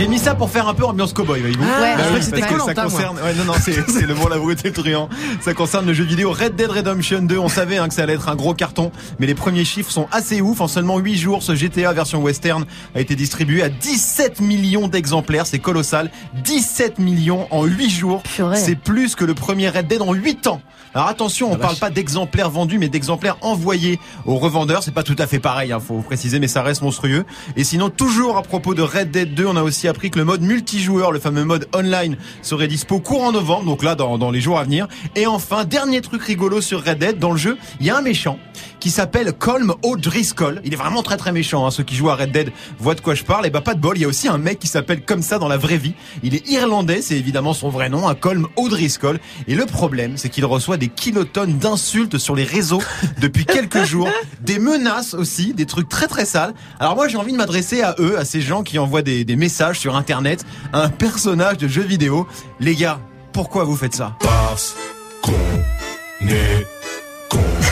J'ai 0.00 0.08
mis 0.08 0.18
ça 0.18 0.34
pour 0.34 0.48
faire 0.48 0.66
un 0.66 0.72
peu 0.72 0.86
ambiance 0.86 1.12
cowboy, 1.12 1.40
voyez-vous. 1.40 1.62
Ah, 1.62 1.82
Ouais. 2.14 2.22
c'était 2.22 2.40
ça 2.40 2.46
concerne. 2.74 3.16
Ouais, 3.16 3.34
non, 3.34 3.44
non, 3.44 3.52
c'est 3.62 3.86
c'est 3.90 4.06
le 4.06 4.14
bon, 4.14 4.28
la 4.28 4.38
brute 4.38 4.64
et 4.64 4.68
le 4.68 4.72
truand. 4.72 5.10
Ça 5.42 5.52
concerne 5.52 5.84
le 5.84 5.92
jeu 5.92 6.04
vidéo 6.04 6.32
Red 6.32 6.56
Dead 6.56 6.70
Redemption 6.70 7.20
2. 7.20 7.36
On 7.36 7.50
savait 7.50 7.76
hein, 7.76 7.86
que 7.86 7.92
ça 7.92 8.04
allait 8.04 8.14
être 8.14 8.30
un 8.30 8.34
gros 8.34 8.54
carton, 8.54 8.92
mais 9.18 9.26
les 9.26 9.34
premiers 9.34 9.66
chiffres 9.66 9.90
sont 9.90 10.08
assez 10.10 10.40
ouf. 10.40 10.62
En 10.62 10.68
seulement 10.68 10.96
8 10.96 11.16
jours, 11.18 11.42
ce 11.42 11.54
GTA 11.54 11.92
version 11.92 12.22
western 12.22 12.64
a 12.94 13.00
été 13.00 13.14
distribué 13.14 13.62
à 13.62 13.68
17 13.68 14.40
millions 14.40 14.88
d'exemplaires. 14.88 15.44
C'est 15.46 15.58
colossal. 15.58 16.10
17 16.44 16.98
millions 16.98 17.46
en 17.50 17.64
8 17.66 17.90
jours. 17.90 18.22
Purée. 18.22 18.56
C'est 18.56 18.76
plus 18.76 19.14
que 19.14 19.26
le 19.26 19.34
premier 19.34 19.68
Red 19.68 19.86
Dead 19.86 20.00
en 20.00 20.14
8 20.14 20.46
ans. 20.46 20.62
Alors 20.92 21.06
attention, 21.06 21.52
on 21.52 21.56
parle 21.56 21.76
pas 21.76 21.90
d'exemplaires 21.90 22.50
vendus, 22.50 22.78
mais 22.78 22.88
d'exemplaires 22.88 23.36
envoyés 23.42 24.00
aux 24.26 24.36
revendeurs. 24.38 24.82
C'est 24.82 24.90
pas 24.94 25.04
tout 25.04 25.14
à 25.18 25.28
fait 25.28 25.38
pareil, 25.38 25.70
hein, 25.70 25.78
faut 25.78 26.00
préciser, 26.00 26.40
mais 26.40 26.48
ça 26.48 26.62
reste 26.62 26.82
monstrueux. 26.82 27.24
Et 27.56 27.62
sinon, 27.62 27.90
toujours 27.90 28.36
à 28.36 28.42
propos 28.42 28.74
de 28.74 28.82
Red 28.82 29.12
Dead 29.12 29.34
2, 29.34 29.46
on 29.46 29.54
a 29.56 29.62
aussi 29.62 29.86
appris 29.90 30.10
que 30.10 30.18
le 30.18 30.24
mode 30.24 30.40
multijoueur, 30.40 31.12
le 31.12 31.20
fameux 31.20 31.44
mode 31.44 31.68
online, 31.74 32.16
serait 32.40 32.68
dispo 32.68 33.00
courant 33.00 33.32
novembre, 33.32 33.66
donc 33.66 33.82
là, 33.82 33.94
dans, 33.94 34.16
dans 34.16 34.30
les 34.30 34.40
jours 34.40 34.58
à 34.58 34.64
venir. 34.64 34.88
Et 35.16 35.26
enfin, 35.26 35.64
dernier 35.64 36.00
truc 36.00 36.22
rigolo 36.22 36.62
sur 36.62 36.82
Red 36.82 36.98
Dead, 36.98 37.18
dans 37.18 37.32
le 37.32 37.36
jeu, 37.36 37.58
il 37.80 37.86
y 37.86 37.90
a 37.90 37.98
un 37.98 38.02
méchant 38.02 38.38
qui 38.80 38.90
s'appelle 38.90 39.32
Colm 39.34 39.74
O'Driscoll. 39.82 40.60
Il 40.64 40.72
est 40.72 40.76
vraiment 40.76 41.02
très 41.02 41.16
très 41.16 41.32
méchant, 41.32 41.66
hein. 41.66 41.70
ceux 41.70 41.84
qui 41.84 41.94
jouent 41.94 42.10
à 42.10 42.16
Red 42.16 42.32
Dead 42.32 42.52
voient 42.78 42.94
de 42.94 43.00
quoi 43.00 43.14
je 43.14 43.24
parle. 43.24 43.46
Et 43.46 43.50
bah 43.50 43.60
pas 43.60 43.74
de 43.74 43.80
bol, 43.80 43.96
il 43.96 44.00
y 44.00 44.04
a 44.04 44.08
aussi 44.08 44.26
un 44.26 44.38
mec 44.38 44.58
qui 44.58 44.66
s'appelle 44.66 45.04
comme 45.04 45.22
ça 45.22 45.38
dans 45.38 45.48
la 45.48 45.58
vraie 45.58 45.76
vie. 45.76 45.94
Il 46.22 46.34
est 46.34 46.48
irlandais, 46.48 47.02
c'est 47.02 47.16
évidemment 47.16 47.52
son 47.52 47.68
vrai 47.68 47.88
nom, 47.88 48.08
un 48.08 48.14
Colm 48.14 48.48
O'Driscoll. 48.56 49.20
Et 49.46 49.54
le 49.54 49.66
problème, 49.66 50.16
c'est 50.16 50.30
qu'il 50.30 50.44
reçoit 50.46 50.78
des 50.78 50.88
kilotonnes 50.88 51.58
d'insultes 51.58 52.18
sur 52.18 52.34
les 52.34 52.44
réseaux 52.44 52.82
depuis 53.20 53.44
quelques 53.44 53.84
jours, 53.84 54.08
des 54.40 54.58
menaces 54.58 55.14
aussi, 55.14 55.52
des 55.52 55.66
trucs 55.66 55.88
très 55.88 56.06
très 56.06 56.24
sales. 56.24 56.54
Alors 56.78 56.96
moi 56.96 57.08
j'ai 57.08 57.18
envie 57.18 57.32
de 57.32 57.36
m'adresser 57.36 57.82
à 57.82 57.94
eux, 57.98 58.18
à 58.18 58.24
ces 58.24 58.40
gens 58.40 58.62
qui 58.62 58.78
envoient 58.78 59.02
des, 59.02 59.24
des 59.24 59.36
messages 59.36 59.78
sur 59.78 59.96
internet, 59.96 60.44
à 60.72 60.82
un 60.82 60.88
personnage 60.88 61.58
de 61.58 61.68
jeu 61.68 61.82
vidéo. 61.82 62.26
Les 62.58 62.74
gars, 62.74 63.00
pourquoi 63.32 63.64
vous 63.64 63.76
faites 63.76 63.94
ça? 63.94 64.16
Parce 64.20 64.74
qu'on 65.22 66.26
est 66.26 66.79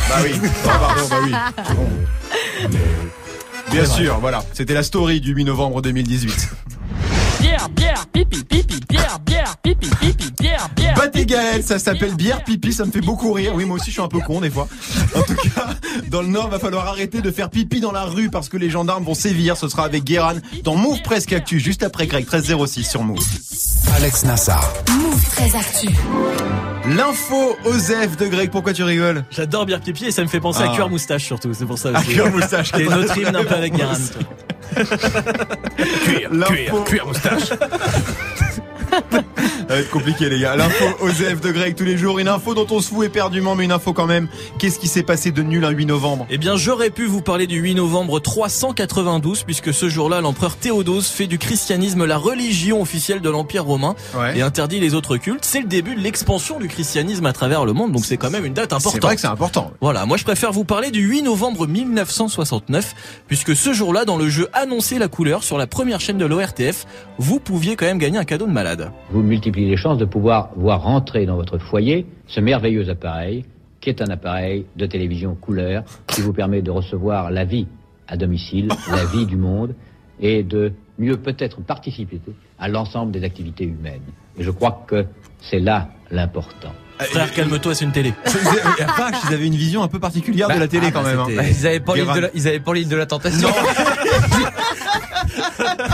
Bah 0.08 0.16
oui, 0.22 0.32
Oh, 0.42 0.48
pardon, 0.64 1.08
bah 1.10 1.16
oui. 1.22 1.32
Bien 3.70 3.84
sûr, 3.84 4.18
voilà. 4.20 4.42
C'était 4.54 4.74
la 4.74 4.82
story 4.82 5.20
du 5.20 5.34
8 5.34 5.44
novembre 5.44 5.82
2018. 5.82 6.48
Bière, 7.40 7.68
bière, 7.68 8.06
pipi, 8.12 8.42
pipi, 8.44 8.80
bière, 8.88 9.18
bière, 9.24 9.56
pipi, 9.62 9.88
pipi, 10.00 10.30
bière, 10.40 10.68
bière. 10.74 10.94
Battez 10.94 11.26
Gaël, 11.26 11.62
ça 11.62 11.78
s'appelle 11.78 12.14
bière 12.14 12.42
pipi, 12.42 12.72
ça 12.72 12.84
me 12.84 12.90
fait 12.90 13.00
beaucoup 13.02 13.32
rire. 13.32 13.52
Oui, 13.54 13.64
moi 13.64 13.76
aussi 13.76 13.86
je 13.88 13.92
suis 13.92 14.02
un 14.02 14.08
peu 14.08 14.18
con 14.20 14.40
des 14.40 14.50
fois. 14.50 14.66
En 15.14 15.22
tout 15.22 15.34
cas, 15.36 15.68
dans 16.08 16.22
le 16.22 16.28
Nord, 16.28 16.48
va 16.48 16.58
falloir 16.58 16.86
arrêter 16.88 17.20
de 17.20 17.30
faire 17.30 17.50
pipi 17.50 17.80
dans 17.80 17.92
la 17.92 18.04
rue 18.04 18.30
parce 18.30 18.48
que 18.48 18.56
les 18.56 18.70
gendarmes 18.70 19.04
vont 19.04 19.14
sévir. 19.14 19.56
Ce 19.56 19.68
sera 19.68 19.84
avec 19.84 20.04
Guéran 20.04 20.34
dans 20.64 20.74
Move 20.74 21.02
Presque 21.02 21.32
Actu, 21.32 21.60
juste 21.60 21.82
après 21.82 22.06
Greg 22.06 22.24
1306 22.24 22.84
sur 22.84 23.04
Move. 23.04 23.18
Alex 23.94 24.24
Nassar. 24.24 24.72
Move 24.90 25.24
très 25.30 25.54
actu. 25.56 25.88
L'info 26.96 27.56
Osef 27.64 28.16
de 28.16 28.26
Greg, 28.26 28.50
pourquoi 28.50 28.72
tu 28.72 28.82
rigoles 28.82 29.24
J'adore 29.30 29.66
Bière 29.66 29.80
Pipi 29.80 30.06
et 30.06 30.10
ça 30.10 30.22
me 30.22 30.28
fait 30.28 30.40
penser 30.40 30.62
Ah. 30.64 30.70
à 30.70 30.74
Cuir 30.74 30.88
Moustache 30.88 31.24
surtout, 31.24 31.52
c'est 31.52 31.66
pour 31.66 31.78
ça 31.78 31.90
Ah, 31.94 32.00
aussi. 32.00 32.12
Cuir 32.12 32.30
Moustache. 32.30 32.72
Et 32.78 32.84
notre 32.84 33.18
hymne 33.18 33.36
un 33.36 33.44
peu 33.44 33.54
avec 33.54 33.74
Guérin. 33.74 33.94
L'info... 36.30 36.84
moustache. 37.06 37.50
Ça 39.68 39.74
va 39.74 39.76
être 39.80 39.90
compliqué 39.90 40.28
les 40.28 40.40
gars. 40.40 40.56
L'info 40.56 40.84
Osef 41.00 41.40
de 41.40 41.50
Greg 41.50 41.74
tous 41.74 41.84
les 41.84 41.96
jours. 41.96 42.18
Une 42.18 42.28
info 42.28 42.54
dont 42.54 42.66
on 42.70 42.80
se 42.80 42.88
fout 42.88 43.06
éperdument, 43.06 43.54
mais 43.54 43.64
une 43.64 43.72
info 43.72 43.92
quand 43.92 44.06
même. 44.06 44.28
Qu'est-ce 44.58 44.78
qui 44.78 44.88
s'est 44.88 45.02
passé 45.02 45.30
de 45.30 45.42
nul 45.42 45.64
un 45.64 45.70
8 45.70 45.86
novembre? 45.86 46.26
Eh 46.30 46.38
bien, 46.38 46.56
j'aurais 46.56 46.90
pu 46.90 47.06
vous 47.06 47.20
parler 47.22 47.46
du 47.46 47.56
8 47.58 47.74
novembre 47.74 48.20
392, 48.20 49.42
puisque 49.44 49.72
ce 49.72 49.88
jour-là, 49.88 50.20
l'empereur 50.20 50.56
Théodose 50.56 51.06
fait 51.08 51.26
du 51.26 51.38
christianisme 51.38 52.04
la 52.04 52.16
religion 52.18 52.80
officielle 52.80 53.20
de 53.20 53.30
l'Empire 53.30 53.64
romain 53.64 53.94
et 54.34 54.42
interdit 54.42 54.80
les 54.80 54.94
autres 54.94 55.16
cultes. 55.16 55.44
C'est 55.44 55.60
le 55.60 55.66
début 55.66 55.94
de 55.94 56.00
l'expansion 56.00 56.58
du 56.58 56.68
christianisme 56.68 57.26
à 57.26 57.32
travers 57.32 57.64
le 57.64 57.72
monde, 57.72 57.92
donc 57.92 58.04
c'est 58.04 58.16
quand 58.16 58.30
même 58.30 58.44
une 58.44 58.54
date 58.54 58.70
C'est 58.70 58.76
importante. 58.76 59.02
vrai 59.02 59.14
que 59.14 59.20
c'est 59.20 59.26
important. 59.26 59.70
Voilà, 59.80 60.06
moi 60.06 60.16
je 60.16 60.24
préfère 60.24 60.52
vous 60.52 60.64
parler 60.64 60.90
du 60.90 61.00
8 61.00 61.22
novembre 61.22 61.66
1969, 61.66 62.94
puisque 63.26 63.54
ce 63.56 63.72
jour-là, 63.72 64.04
dans 64.04 64.16
le 64.16 64.28
jeu 64.28 64.48
Annoncer 64.52 64.98
la 64.98 65.08
couleur 65.08 65.42
sur 65.44 65.58
la 65.58 65.66
première 65.66 66.00
chaîne 66.00 66.18
de 66.18 66.24
l'ORTF, 66.26 66.86
vous 67.18 67.38
pouviez 67.40 67.76
quand 67.76 67.86
même 67.86 67.98
gagner 67.98 68.18
un 68.18 68.24
cadeau 68.24 68.46
de 68.46 68.52
malade. 68.52 68.90
vous 69.10 69.22
multipliez 69.28 69.68
les 69.68 69.76
chances 69.76 69.98
de 69.98 70.04
pouvoir 70.04 70.50
voir 70.56 70.82
rentrer 70.82 71.24
dans 71.26 71.36
votre 71.36 71.58
foyer 71.58 72.06
ce 72.26 72.40
merveilleux 72.40 72.88
appareil 72.90 73.44
qui 73.80 73.90
est 73.90 74.02
un 74.02 74.10
appareil 74.10 74.66
de 74.76 74.86
télévision 74.86 75.36
couleur 75.36 75.84
qui 76.08 76.20
vous 76.20 76.32
permet 76.32 76.62
de 76.62 76.70
recevoir 76.72 77.30
la 77.30 77.44
vie 77.44 77.68
à 78.08 78.16
domicile, 78.16 78.68
la 78.90 79.04
vie 79.04 79.24
du 79.26 79.36
monde 79.36 79.74
et 80.20 80.42
de 80.42 80.72
mieux 80.98 81.16
peut-être 81.16 81.60
participer 81.62 82.20
à 82.58 82.66
l'ensemble 82.68 83.12
des 83.12 83.22
activités 83.22 83.64
humaines. 83.64 84.02
Et 84.36 84.42
je 84.42 84.50
crois 84.50 84.84
que 84.88 85.06
c'est 85.40 85.60
là 85.60 85.90
l'important. 86.10 86.72
Frère, 86.98 87.32
calme-toi, 87.32 87.74
c'est 87.76 87.84
une 87.84 87.92
télé. 87.92 88.12
Vache, 88.24 89.14
ils 89.28 89.34
avaient 89.34 89.46
une 89.46 89.54
vision 89.54 89.84
un 89.84 89.88
peu 89.88 90.00
particulière 90.00 90.48
de 90.48 90.58
la 90.58 90.66
télé 90.66 90.90
quand 90.90 91.04
même. 91.04 91.20
hein. 91.20 91.28
Bah, 91.36 91.42
Ils 91.48 91.64
avaient 91.68 91.78
pas 91.78 91.94
l'île 91.94 92.12
de 92.12 92.20
la, 92.20 92.28
ils 92.34 92.48
avaient 92.48 92.58
pas 92.58 92.74
l'île 92.74 92.88
de 92.88 92.96
la 92.96 93.06
tentation. 93.06 93.48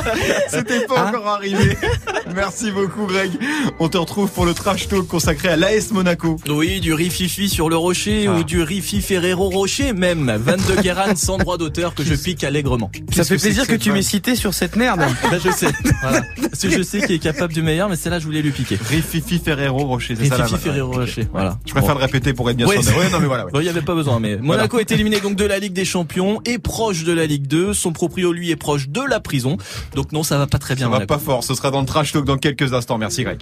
C'était 0.48 0.86
pas 0.86 1.06
encore 1.08 1.26
arrivé. 1.28 1.76
Merci 2.34 2.70
beaucoup 2.70 3.06
Greg. 3.06 3.30
On 3.78 3.88
te 3.88 3.96
retrouve 3.98 4.30
pour 4.30 4.44
le 4.46 4.54
trash 4.54 4.88
talk 4.88 5.06
consacré 5.06 5.48
à 5.48 5.56
l'AS 5.56 5.92
Monaco. 5.92 6.36
Oui, 6.48 6.80
du 6.80 6.92
riz 6.94 7.10
fifi 7.10 7.48
sur 7.48 7.68
le 7.68 7.76
rocher 7.76 8.26
Ah. 8.28 8.32
ou 8.38 8.44
du 8.44 8.62
riz 8.62 8.80
Ferrero 8.82 9.48
Rocher 9.50 9.92
même. 9.92 10.32
22 10.36 10.82
Guérin 10.82 11.14
sans 11.14 11.38
droit 11.38 11.58
d'auteur 11.58 11.94
que 11.94 12.02
je 12.04 12.14
pique 12.14 12.44
allègrement. 12.44 12.90
Ça 13.14 13.24
fait 13.24 13.36
que 13.36 13.42
plaisir 13.42 13.66
que 13.66 13.74
tu 13.74 13.92
m'aies 13.92 14.02
cité 14.02 14.36
sur 14.36 14.54
cette 14.54 14.76
merde. 14.76 15.00
Bah, 15.30 15.38
je 15.42 15.50
sais. 15.50 15.68
Voilà. 16.02 16.22
Parce 16.50 16.60
que 16.62 16.70
je 16.70 16.82
sais 16.82 17.00
qu'il 17.00 17.12
est 17.12 17.18
capable 17.18 17.52
du 17.52 17.62
meilleur, 17.62 17.88
mais 17.88 17.96
c'est 17.96 18.10
là 18.10 18.18
je 18.18 18.24
voulais 18.26 18.42
lui 18.42 18.50
piquer. 18.50 18.78
Rififi 18.88 19.38
Ferrero 19.42 19.84
Rocher, 19.86 20.16
c'est 20.16 20.26
ça 20.26 20.38
la. 20.38 20.46
Ferrero 20.46 20.92
Rocher. 20.92 21.26
Voilà. 21.32 21.58
Je 21.66 21.72
préfère 21.72 21.94
Bon. 21.94 21.98
le 22.00 22.04
répéter 22.04 22.32
pour 22.34 22.50
être 22.50 22.56
bien 22.56 22.66
Ouais, 22.66 22.82
sûr. 22.82 22.96
Ouais, 22.96 23.08
non 23.10 23.20
mais 23.20 23.26
voilà. 23.26 23.46
ouais. 23.46 23.52
Bon, 23.52 23.60
il 23.60 23.66
y 23.66 23.68
avait 23.68 23.80
pas 23.82 23.94
besoin, 23.94 24.20
mais 24.20 24.36
Monaco 24.36 24.78
est 24.78 24.90
éliminé 24.92 25.20
donc 25.20 25.36
de 25.36 25.44
la 25.44 25.58
Ligue 25.58 25.72
des 25.72 25.84
Champions 25.84 26.40
et 26.44 26.58
proche 26.58 27.04
de 27.04 27.12
la 27.12 27.26
Ligue 27.26 27.46
2. 27.46 27.72
Son 27.74 27.92
proprio 27.92 28.32
lui 28.32 28.50
est 28.50 28.56
proche 28.56 28.88
de 28.88 29.00
la 29.00 29.20
prison. 29.20 29.56
Donc 29.94 30.12
non, 30.12 30.22
ça 30.22 30.38
va 30.38 30.46
pas 30.46 30.58
très 30.58 30.74
bien. 30.74 30.90
Ça 30.90 30.98
va 30.98 31.06
pas 31.06 31.18
fort. 31.18 31.44
Ce 31.44 31.54
sera 31.54 31.70
dans 31.70 31.80
le 31.80 31.86
trash 31.86 32.12
talk 32.12 32.24
dans 32.24 32.36
quelques 32.36 32.72
instants. 32.72 32.98
Merci 32.98 33.24
Greg. 33.24 33.40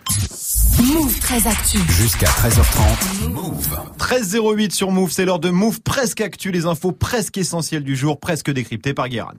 Move 0.82 1.18
très 1.20 1.46
actu. 1.46 1.78
Jusqu'à 1.88 2.26
13h30. 2.26 3.28
Move. 3.30 3.68
13.08 3.98 4.72
sur 4.72 4.90
Move, 4.90 5.10
c'est 5.10 5.24
l'heure 5.24 5.38
de 5.38 5.50
Move 5.50 5.80
presque 5.80 6.20
actu, 6.20 6.50
les 6.50 6.66
infos 6.66 6.92
presque 6.92 7.38
essentielles 7.38 7.84
du 7.84 7.96
jour, 7.96 8.20
presque 8.20 8.50
décryptées 8.50 8.94
par 8.94 9.08
Guéran. 9.08 9.32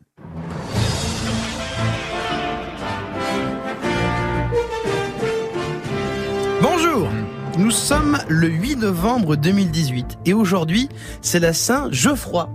Bonjour 6.61 7.09
Nous 7.57 7.71
sommes 7.71 8.17
le 8.29 8.47
8 8.47 8.77
novembre 8.77 9.35
2018 9.35 10.19
et 10.25 10.33
aujourd'hui 10.33 10.89
c'est 11.21 11.39
la 11.39 11.53
Saint 11.53 11.89
Geoffroy 11.91 12.49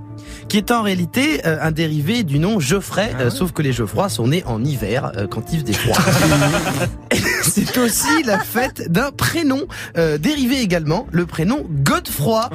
qui 0.49 0.57
est 0.57 0.71
en 0.71 0.83
réalité 0.83 1.47
euh, 1.47 1.59
un 1.61 1.71
dérivé 1.71 2.23
du 2.23 2.39
nom 2.39 2.59
Geoffrey, 2.61 3.13
euh, 3.21 3.31
sauf 3.31 3.53
que 3.53 3.63
les 3.63 3.73
Geoffroy 3.73 4.09
sont 4.09 4.29
nés 4.29 4.43
en 4.47 4.65
hiver 4.65 5.13
euh, 5.17 5.27
quand 5.27 5.53
il 5.53 5.61
faisait 5.61 5.73
froid. 5.75 5.97
c'est 7.43 7.79
aussi 7.79 8.23
la 8.25 8.39
fête 8.39 8.91
d'un 8.91 9.11
prénom 9.11 9.63
euh, 9.97 10.19
dérivé 10.19 10.61
également, 10.61 11.07
le 11.11 11.27
prénom 11.27 11.65
Godefroy, 11.69 12.49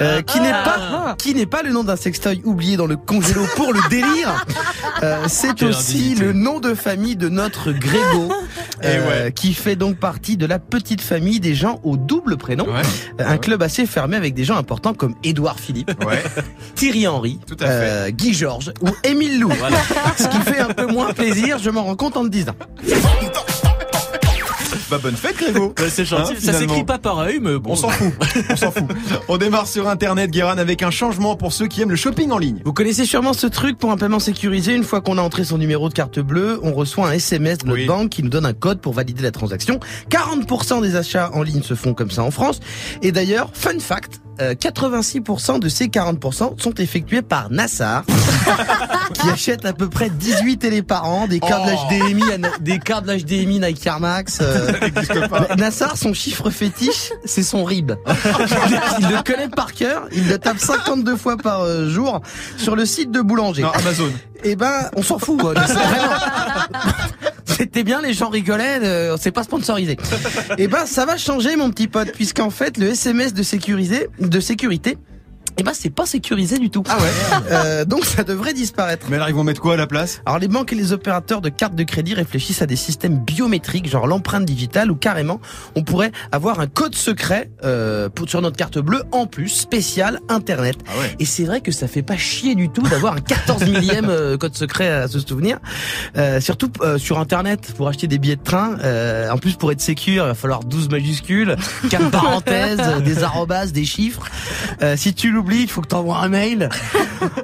euh, 0.00 0.22
qui 0.22 0.40
n'est 0.40 0.50
pas 0.50 1.14
qui 1.18 1.34
n'est 1.34 1.46
pas 1.46 1.62
le 1.62 1.70
nom 1.70 1.84
d'un 1.84 1.96
sextoy 1.96 2.40
oublié 2.44 2.76
dans 2.76 2.86
le 2.86 2.96
congélo 2.96 3.44
pour 3.56 3.72
le 3.72 3.80
délire. 3.88 4.44
Euh, 5.02 5.24
c'est 5.28 5.62
aussi 5.62 6.14
le 6.14 6.32
nom 6.32 6.60
de 6.60 6.74
famille 6.74 7.16
de 7.16 7.28
notre 7.28 7.72
Grégo, 7.72 8.32
euh, 8.84 9.24
ouais. 9.24 9.32
qui 9.32 9.54
fait 9.54 9.76
donc 9.76 9.96
partie 9.96 10.36
de 10.36 10.46
la 10.46 10.58
petite 10.58 11.00
famille 11.00 11.40
des 11.40 11.54
gens 11.54 11.80
au 11.82 11.96
double 11.96 12.36
prénom. 12.36 12.66
Ouais. 12.66 12.82
Un 13.24 13.38
club 13.38 13.62
assez 13.62 13.86
fermé 13.86 14.16
avec 14.16 14.34
des 14.34 14.44
gens 14.44 14.56
importants 14.56 14.94
comme 14.94 15.14
Édouard 15.22 15.60
Philippe, 15.60 15.92
Ouais. 16.06 16.22
Thierry 16.74 17.06
Henry, 17.06 17.31
Tout 17.46 17.56
à 17.60 17.66
fait. 17.66 17.70
euh, 17.72 18.10
Guy 18.10 18.32
Georges 18.34 18.72
ou 18.80 18.88
Émile 19.04 19.40
Lou. 19.40 19.50
Voilà. 19.58 19.76
Ce 20.18 20.28
qui 20.28 20.38
fait 20.38 20.60
un 20.60 20.68
peu 20.72 20.86
moins 20.86 21.12
plaisir, 21.12 21.58
je 21.58 21.70
m'en 21.70 21.84
rends 21.84 21.96
compte 21.96 22.16
en 22.16 22.22
le 22.22 22.30
disant. 22.30 22.52
Bah 24.90 24.98
bonne 25.02 25.16
fête 25.16 25.38
Grégo. 25.38 25.74
C'est 25.88 26.04
gentil. 26.04 26.22
Hein, 26.32 26.34
ça 26.34 26.40
finalement. 26.52 26.58
s'écrit 26.60 26.84
pas 26.84 26.98
pareil, 26.98 27.38
mais 27.40 27.56
bon. 27.58 27.72
On 27.72 27.76
s'en 27.76 27.88
fout. 27.88 28.12
On 28.50 28.56
s'en 28.56 28.70
fout. 28.70 28.84
On 29.28 29.38
démarre 29.38 29.66
sur 29.66 29.88
Internet, 29.88 30.30
Guéran, 30.30 30.58
avec 30.58 30.82
un 30.82 30.90
changement 30.90 31.34
pour 31.34 31.52
ceux 31.54 31.66
qui 31.66 31.80
aiment 31.80 31.90
le 31.90 31.96
shopping 31.96 32.30
en 32.30 32.36
ligne. 32.36 32.60
Vous 32.66 32.74
connaissez 32.74 33.06
sûrement 33.06 33.32
ce 33.32 33.46
truc 33.46 33.78
pour 33.78 33.90
un 33.90 33.96
paiement 33.96 34.18
sécurisé. 34.18 34.74
Une 34.74 34.84
fois 34.84 35.00
qu'on 35.00 35.16
a 35.16 35.22
entré 35.22 35.44
son 35.44 35.56
numéro 35.56 35.88
de 35.88 35.94
carte 35.94 36.18
bleue, 36.20 36.60
on 36.62 36.72
reçoit 36.74 37.08
un 37.08 37.12
SMS 37.12 37.58
de 37.58 37.66
notre 37.68 37.80
Oui. 37.80 37.86
banque 37.86 38.10
qui 38.10 38.22
nous 38.22 38.28
donne 38.28 38.44
un 38.44 38.52
code 38.52 38.80
pour 38.82 38.92
valider 38.92 39.22
la 39.22 39.30
transaction. 39.30 39.80
40% 40.10 40.82
des 40.82 40.94
achats 40.96 41.30
en 41.32 41.42
ligne 41.42 41.62
se 41.62 41.74
font 41.74 41.94
comme 41.94 42.10
ça 42.10 42.22
en 42.22 42.30
France. 42.30 42.60
Et 43.00 43.12
d'ailleurs, 43.12 43.48
fun 43.54 43.78
fact, 43.78 44.20
euh, 44.50 44.54
86% 44.54 45.58
de 45.60 45.68
ces 45.68 45.86
40% 45.86 46.60
sont 46.60 46.74
effectués 46.74 47.22
par 47.22 47.50
Nassar, 47.50 48.04
qui 49.14 49.28
achète 49.30 49.64
à 49.64 49.72
peu 49.72 49.88
près 49.88 50.10
18 50.10 50.58
télé 50.58 50.82
par 50.82 51.04
an, 51.08 51.26
des 51.26 51.40
cartes 51.40 51.62
Oh. 51.64 51.68
de 51.90 51.96
l'HDMI, 51.96 52.32
à 52.32 52.38
Na- 52.38 52.48
des 52.60 52.78
l'HDMI 52.78 53.60
Nike 53.60 53.86
Air 53.86 54.00
Max. 54.00 54.38
euh, 54.42 54.72
Nassar, 55.56 55.96
son 55.96 56.12
chiffre 56.12 56.50
fétiche, 56.50 57.12
c'est 57.24 57.42
son 57.42 57.64
RIB. 57.64 57.92
il 59.00 59.08
le 59.08 59.22
connaît 59.22 59.48
par 59.48 59.72
cœur, 59.72 60.06
il 60.12 60.28
le 60.28 60.38
tape 60.38 60.58
52 60.58 61.16
fois 61.16 61.36
par 61.36 61.60
euh, 61.62 61.88
jour 61.88 62.20
sur 62.56 62.74
le 62.76 62.84
site 62.84 63.10
de 63.10 63.20
Boulanger. 63.20 63.62
Non, 63.62 63.70
Amazon. 63.70 64.10
Eh 64.44 64.56
ben, 64.56 64.90
on 64.96 65.02
s'en 65.02 65.18
fout. 65.20 65.40
euh, 65.44 65.52
vraiment- 65.54 66.12
c'était 67.62 67.84
bien, 67.84 68.02
les 68.02 68.12
gens 68.12 68.28
rigolaient, 68.28 68.80
euh, 68.82 69.16
c'est 69.20 69.30
pas 69.30 69.44
sponsorisé. 69.44 69.96
Et 70.58 70.66
ben 70.66 70.84
ça 70.84 71.06
va 71.06 71.16
changer 71.16 71.54
mon 71.54 71.70
petit 71.70 71.86
pote, 71.86 72.10
puisqu'en 72.10 72.50
fait 72.50 72.76
le 72.76 72.88
SMS 72.88 73.34
de 73.34 73.44
sécurisé, 73.44 74.08
de 74.18 74.40
sécurité, 74.40 74.98
eh 75.58 75.62
ben 75.62 75.72
c'est 75.74 75.90
pas 75.90 76.06
sécurisé 76.06 76.58
du 76.58 76.70
tout. 76.70 76.82
Ah 76.88 76.96
ouais 76.98 77.10
Euh, 77.52 77.84
donc 77.84 78.04
ça 78.04 78.22
devrait 78.24 78.54
disparaître. 78.54 79.06
Mais 79.10 79.16
alors 79.16 79.28
ils 79.28 79.34
vont 79.34 79.44
mettre 79.44 79.60
quoi 79.60 79.74
à 79.74 79.76
la 79.76 79.86
place? 79.86 80.22
Alors 80.24 80.38
les 80.38 80.48
banques 80.48 80.72
et 80.72 80.76
les 80.76 80.92
opérateurs 80.92 81.40
de 81.40 81.48
cartes 81.48 81.74
de 81.74 81.82
crédit 81.82 82.14
réfléchissent 82.14 82.62
à 82.62 82.66
des 82.66 82.76
systèmes 82.76 83.18
biométriques, 83.18 83.88
genre 83.88 84.06
l'empreinte 84.06 84.44
digitale, 84.44 84.90
où 84.90 84.94
carrément 84.94 85.40
on 85.76 85.82
pourrait 85.82 86.12
avoir 86.30 86.60
un 86.60 86.66
code 86.66 86.94
secret 86.94 87.50
euh, 87.64 88.08
pour, 88.08 88.28
sur 88.28 88.40
notre 88.40 88.56
carte 88.56 88.78
bleue 88.78 89.02
en 89.12 89.26
plus 89.26 89.48
spécial 89.48 90.20
Internet. 90.28 90.76
Ah 90.86 90.98
ouais. 91.00 91.16
Et 91.18 91.24
c'est 91.24 91.44
vrai 91.44 91.60
que 91.60 91.72
ça 91.72 91.88
fait 91.88 92.02
pas 92.02 92.16
chier 92.16 92.54
du 92.54 92.68
tout 92.68 92.82
d'avoir 92.82 93.14
un 93.14 93.20
14 93.20 93.64
millième 93.68 94.06
euh, 94.08 94.36
code 94.38 94.56
secret 94.56 94.88
à 94.88 95.08
se 95.08 95.18
souvenir, 95.20 95.58
Euh, 96.16 96.40
surtout 96.40 96.70
euh, 96.80 96.98
sur 96.98 97.18
Internet 97.18 97.72
pour 97.76 97.88
acheter 97.88 98.06
des 98.06 98.18
billets 98.18 98.36
de 98.36 98.42
train. 98.42 98.76
Euh, 98.84 99.30
en 99.30 99.38
plus 99.38 99.54
pour 99.54 99.72
être 99.72 99.80
sécure, 99.80 100.24
il 100.24 100.28
va 100.28 100.34
falloir 100.34 100.60
12 100.60 100.88
majuscules, 100.90 101.56
4 101.90 102.10
parenthèses, 102.10 102.80
des 103.04 103.22
arrobas, 103.22 103.66
des 103.66 103.84
chiffres. 103.84 104.22
Si 104.96 105.14
tu 105.14 105.30
l'oublies, 105.42 105.62
il 105.62 105.68
faut 105.68 105.80
que 105.82 105.88
tu 105.88 105.94
envoies 105.96 106.16
un 106.18 106.28
mail. 106.28 106.68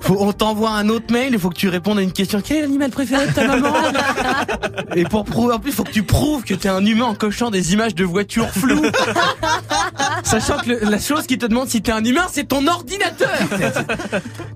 Faut, 0.02 0.16
on 0.20 0.32
t'envoie 0.32 0.70
un 0.70 0.88
autre 0.88 1.12
mail, 1.12 1.30
il 1.32 1.38
faut 1.38 1.50
que 1.50 1.56
tu 1.56 1.68
répondes 1.68 1.98
à 1.98 2.02
une 2.02 2.12
question. 2.12 2.40
Quel 2.44 2.58
est 2.58 2.60
l'animal 2.62 2.90
préféré 2.90 3.26
de 3.26 3.32
ta 3.32 3.44
maman? 3.46 3.72
Et 4.94 5.02
pour 5.04 5.24
prouver, 5.24 5.54
en 5.54 5.58
plus, 5.58 5.70
il 5.70 5.74
faut 5.74 5.82
que 5.84 5.90
tu 5.90 6.04
prouves 6.04 6.44
que 6.44 6.54
t'es 6.54 6.68
un 6.68 6.84
humain 6.86 7.06
en 7.06 7.14
cochant 7.14 7.50
des 7.50 7.72
images 7.72 7.94
de 7.96 8.04
voitures 8.04 8.50
floues. 8.50 8.82
Sachant 10.22 10.58
que 10.58 10.68
le- 10.70 10.80
la 10.90 10.98
chose 11.00 11.26
qui 11.26 11.38
te 11.38 11.46
demande 11.46 11.68
si 11.68 11.82
t'es 11.82 11.92
un 11.92 12.04
humain, 12.04 12.26
c'est 12.32 12.46
ton 12.48 12.66
ordinateur. 12.68 13.30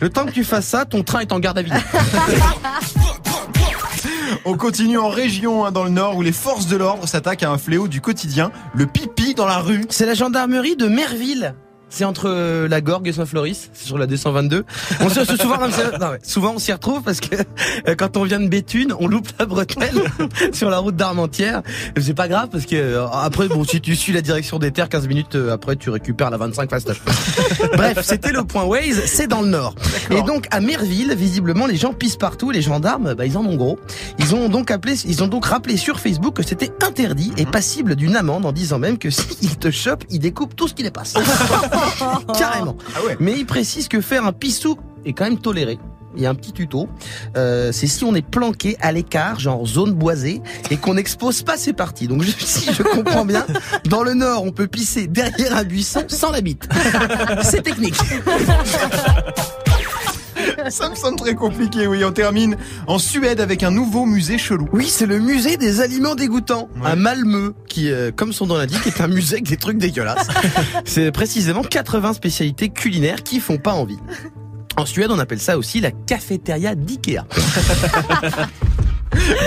Le 0.00 0.08
temps 0.08 0.24
que 0.26 0.30
tu 0.32 0.44
fasses 0.44 0.66
ça, 0.66 0.84
ton 0.84 1.02
train 1.02 1.20
est 1.20 1.32
en 1.32 1.40
garde 1.40 1.58
à 1.58 1.62
vue. 1.62 1.70
On 4.44 4.56
continue 4.56 4.98
en 4.98 5.08
région, 5.08 5.64
hein, 5.64 5.70
dans 5.72 5.84
le 5.84 5.90
nord, 5.90 6.16
où 6.16 6.22
les 6.22 6.32
forces 6.32 6.66
de 6.66 6.76
l'ordre 6.76 7.06
s'attaquent 7.06 7.42
à 7.44 7.50
un 7.50 7.58
fléau 7.58 7.86
du 7.88 8.00
quotidien, 8.00 8.50
le 8.74 8.86
pipi 8.86 9.34
dans 9.34 9.46
la 9.46 9.58
rue. 9.58 9.84
C'est 9.88 10.06
la 10.06 10.14
gendarmerie 10.14 10.74
de 10.76 10.86
Merville. 10.88 11.54
C'est 11.94 12.04
entre 12.06 12.24
euh, 12.30 12.68
la 12.68 12.80
Gorgue 12.80 13.06
et 13.08 13.12
Saint-Floris, 13.12 13.68
c'est 13.74 13.86
sur 13.86 13.98
la 13.98 14.06
222. 14.06 14.64
On 15.00 15.10
se, 15.10 15.26
se- 15.26 15.36
souvent, 15.36 15.58
non, 15.58 15.66
ouais, 15.66 16.18
souvent 16.22 16.54
on 16.56 16.58
s'y 16.58 16.72
retrouve 16.72 17.02
parce 17.02 17.20
que 17.20 17.34
euh, 17.86 17.94
quand 17.94 18.16
on 18.16 18.24
vient 18.24 18.40
de 18.40 18.48
Béthune, 18.48 18.94
on 18.98 19.06
loupe 19.06 19.28
la 19.38 19.44
bretelle 19.44 20.00
sur 20.54 20.70
la 20.70 20.78
route 20.78 20.96
d'Armentières. 20.96 21.60
Et 21.94 22.00
C'est 22.00 22.14
pas 22.14 22.28
grave 22.28 22.48
parce 22.50 22.64
que 22.64 22.76
euh, 22.76 23.06
après, 23.08 23.46
bon, 23.48 23.62
si 23.64 23.82
tu 23.82 23.94
suis 23.94 24.14
la 24.14 24.22
direction 24.22 24.58
des 24.58 24.70
terres, 24.70 24.88
15 24.88 25.06
minutes 25.06 25.36
après, 25.52 25.76
tu 25.76 25.90
récupères 25.90 26.30
la 26.30 26.38
25 26.38 26.70
fastoche. 26.70 27.02
Bref, 27.76 27.98
c'était 28.02 28.32
le 28.32 28.44
point 28.44 28.64
Waze, 28.64 29.02
c'est 29.04 29.26
dans 29.26 29.42
le 29.42 29.48
nord. 29.48 29.74
Et 30.10 30.22
donc 30.22 30.46
à 30.50 30.60
Merville, 30.60 31.14
visiblement, 31.14 31.66
les 31.66 31.76
gens 31.76 31.92
pissent 31.92 32.16
partout. 32.16 32.50
Les 32.50 32.62
gendarmes, 32.62 33.12
bah, 33.12 33.26
ils 33.26 33.36
en 33.36 33.44
ont 33.44 33.56
gros. 33.56 33.78
Ils 34.18 34.34
ont 34.34 34.48
donc 34.48 34.70
appelé, 34.70 34.94
ils 35.04 35.22
ont 35.22 35.28
donc 35.28 35.44
rappelé 35.44 35.76
sur 35.76 36.00
Facebook 36.00 36.36
que 36.36 36.42
c'était 36.42 36.72
interdit 36.82 37.32
et 37.36 37.44
passible 37.44 37.96
d'une 37.96 38.16
amende 38.16 38.46
en 38.46 38.52
disant 38.52 38.78
même 38.78 38.96
que 38.96 39.10
s'ils 39.10 39.56
te 39.58 39.70
chopent, 39.70 40.04
ils 40.08 40.20
découpent 40.20 40.56
tout 40.56 40.68
ce 40.68 40.72
qui 40.74 40.82
les 40.84 40.90
passe. 40.90 41.12
Carrément. 42.38 42.76
Ah 42.96 43.04
ouais. 43.06 43.16
Mais 43.20 43.32
il 43.38 43.46
précise 43.46 43.88
que 43.88 44.00
faire 44.00 44.24
un 44.26 44.32
pissou 44.32 44.76
est 45.04 45.12
quand 45.12 45.24
même 45.24 45.38
toléré. 45.38 45.78
Il 46.14 46.20
y 46.22 46.26
a 46.26 46.30
un 46.30 46.34
petit 46.34 46.52
tuto. 46.52 46.90
Euh, 47.38 47.72
c'est 47.72 47.86
si 47.86 48.04
on 48.04 48.14
est 48.14 48.20
planqué 48.26 48.76
à 48.82 48.92
l'écart, 48.92 49.40
genre 49.40 49.66
zone 49.66 49.92
boisée, 49.94 50.42
et 50.70 50.76
qu'on 50.76 50.92
n'expose 50.92 51.42
pas 51.42 51.56
ses 51.56 51.72
parties. 51.72 52.06
Donc 52.06 52.22
je- 52.22 52.32
si 52.38 52.70
je 52.70 52.82
comprends 52.82 53.24
bien, 53.24 53.46
dans 53.88 54.02
le 54.02 54.12
nord, 54.12 54.44
on 54.44 54.52
peut 54.52 54.66
pisser 54.66 55.06
derrière 55.06 55.56
un 55.56 55.64
buisson 55.64 56.02
sans 56.08 56.30
la 56.30 56.42
bite. 56.42 56.68
C'est 57.42 57.62
technique. 57.62 57.96
Ça 60.70 60.88
me 60.88 60.94
semble 60.94 61.16
très 61.16 61.34
compliqué, 61.34 61.86
oui. 61.86 62.04
On 62.04 62.12
termine 62.12 62.56
en 62.86 62.98
Suède 62.98 63.40
avec 63.40 63.62
un 63.62 63.70
nouveau 63.70 64.06
musée 64.06 64.38
chelou. 64.38 64.68
Oui, 64.72 64.86
c'est 64.88 65.06
le 65.06 65.18
musée 65.18 65.56
des 65.56 65.80
aliments 65.80 66.14
dégoûtants 66.14 66.68
Ouais. 66.82 66.90
à 66.90 66.96
Malmö, 66.96 67.52
qui, 67.68 67.90
euh, 67.90 68.10
comme 68.14 68.32
son 68.32 68.46
nom 68.46 68.56
l'indique, 68.56 68.86
est 68.86 69.00
un 69.00 69.08
musée 69.08 69.36
avec 69.36 69.48
des 69.48 69.56
trucs 69.56 69.78
dégueulasses. 69.78 70.28
c'est 70.84 71.12
précisément 71.12 71.62
80 71.62 72.14
spécialités 72.14 72.68
culinaires 72.70 73.22
qui 73.22 73.40
font 73.40 73.58
pas 73.58 73.72
envie. 73.72 73.98
En 74.76 74.86
Suède, 74.86 75.10
on 75.10 75.18
appelle 75.18 75.40
ça 75.40 75.58
aussi 75.58 75.80
la 75.80 75.90
cafétéria 75.90 76.74
d'Ikea. 76.74 77.24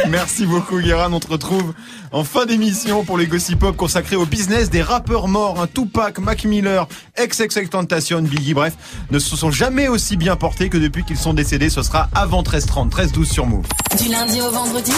Merci 0.10 0.46
beaucoup, 0.46 0.80
Guérin. 0.80 1.12
On 1.12 1.20
te 1.20 1.28
retrouve 1.28 1.74
en 2.16 2.24
fin 2.24 2.46
d'émission 2.46 3.04
pour 3.04 3.18
les 3.18 3.28
Gossip 3.28 3.60
Pop 3.60 3.76
consacrés 3.76 4.16
au 4.16 4.26
business 4.26 4.70
des 4.70 4.82
rappeurs 4.82 5.28
morts. 5.28 5.60
Un 5.60 5.68
Tupac, 5.68 6.18
Mac 6.20 6.46
Miller, 6.46 6.88
XXX 7.20 7.68
Tentation, 7.70 8.22
Biggie, 8.22 8.54
bref, 8.54 8.74
ne 9.12 9.20
se 9.20 9.36
sont 9.36 9.52
jamais 9.52 9.90
aussi 9.90 10.16
bien 10.16 10.38
portés 10.38 10.70
que 10.70 10.78
depuis 10.78 11.04
qu'ils 11.04 11.18
sont 11.18 11.34
décédés. 11.34 11.70
Ce 11.70 11.84
sera 11.84 12.08
avant 12.16 12.42
13h30, 12.42 12.90
13-12 12.90 13.26
sur 13.26 13.46
Move. 13.46 13.66
Du 14.02 14.10
lundi 14.10 14.40
au 14.40 14.50
vendredi, 14.50 14.94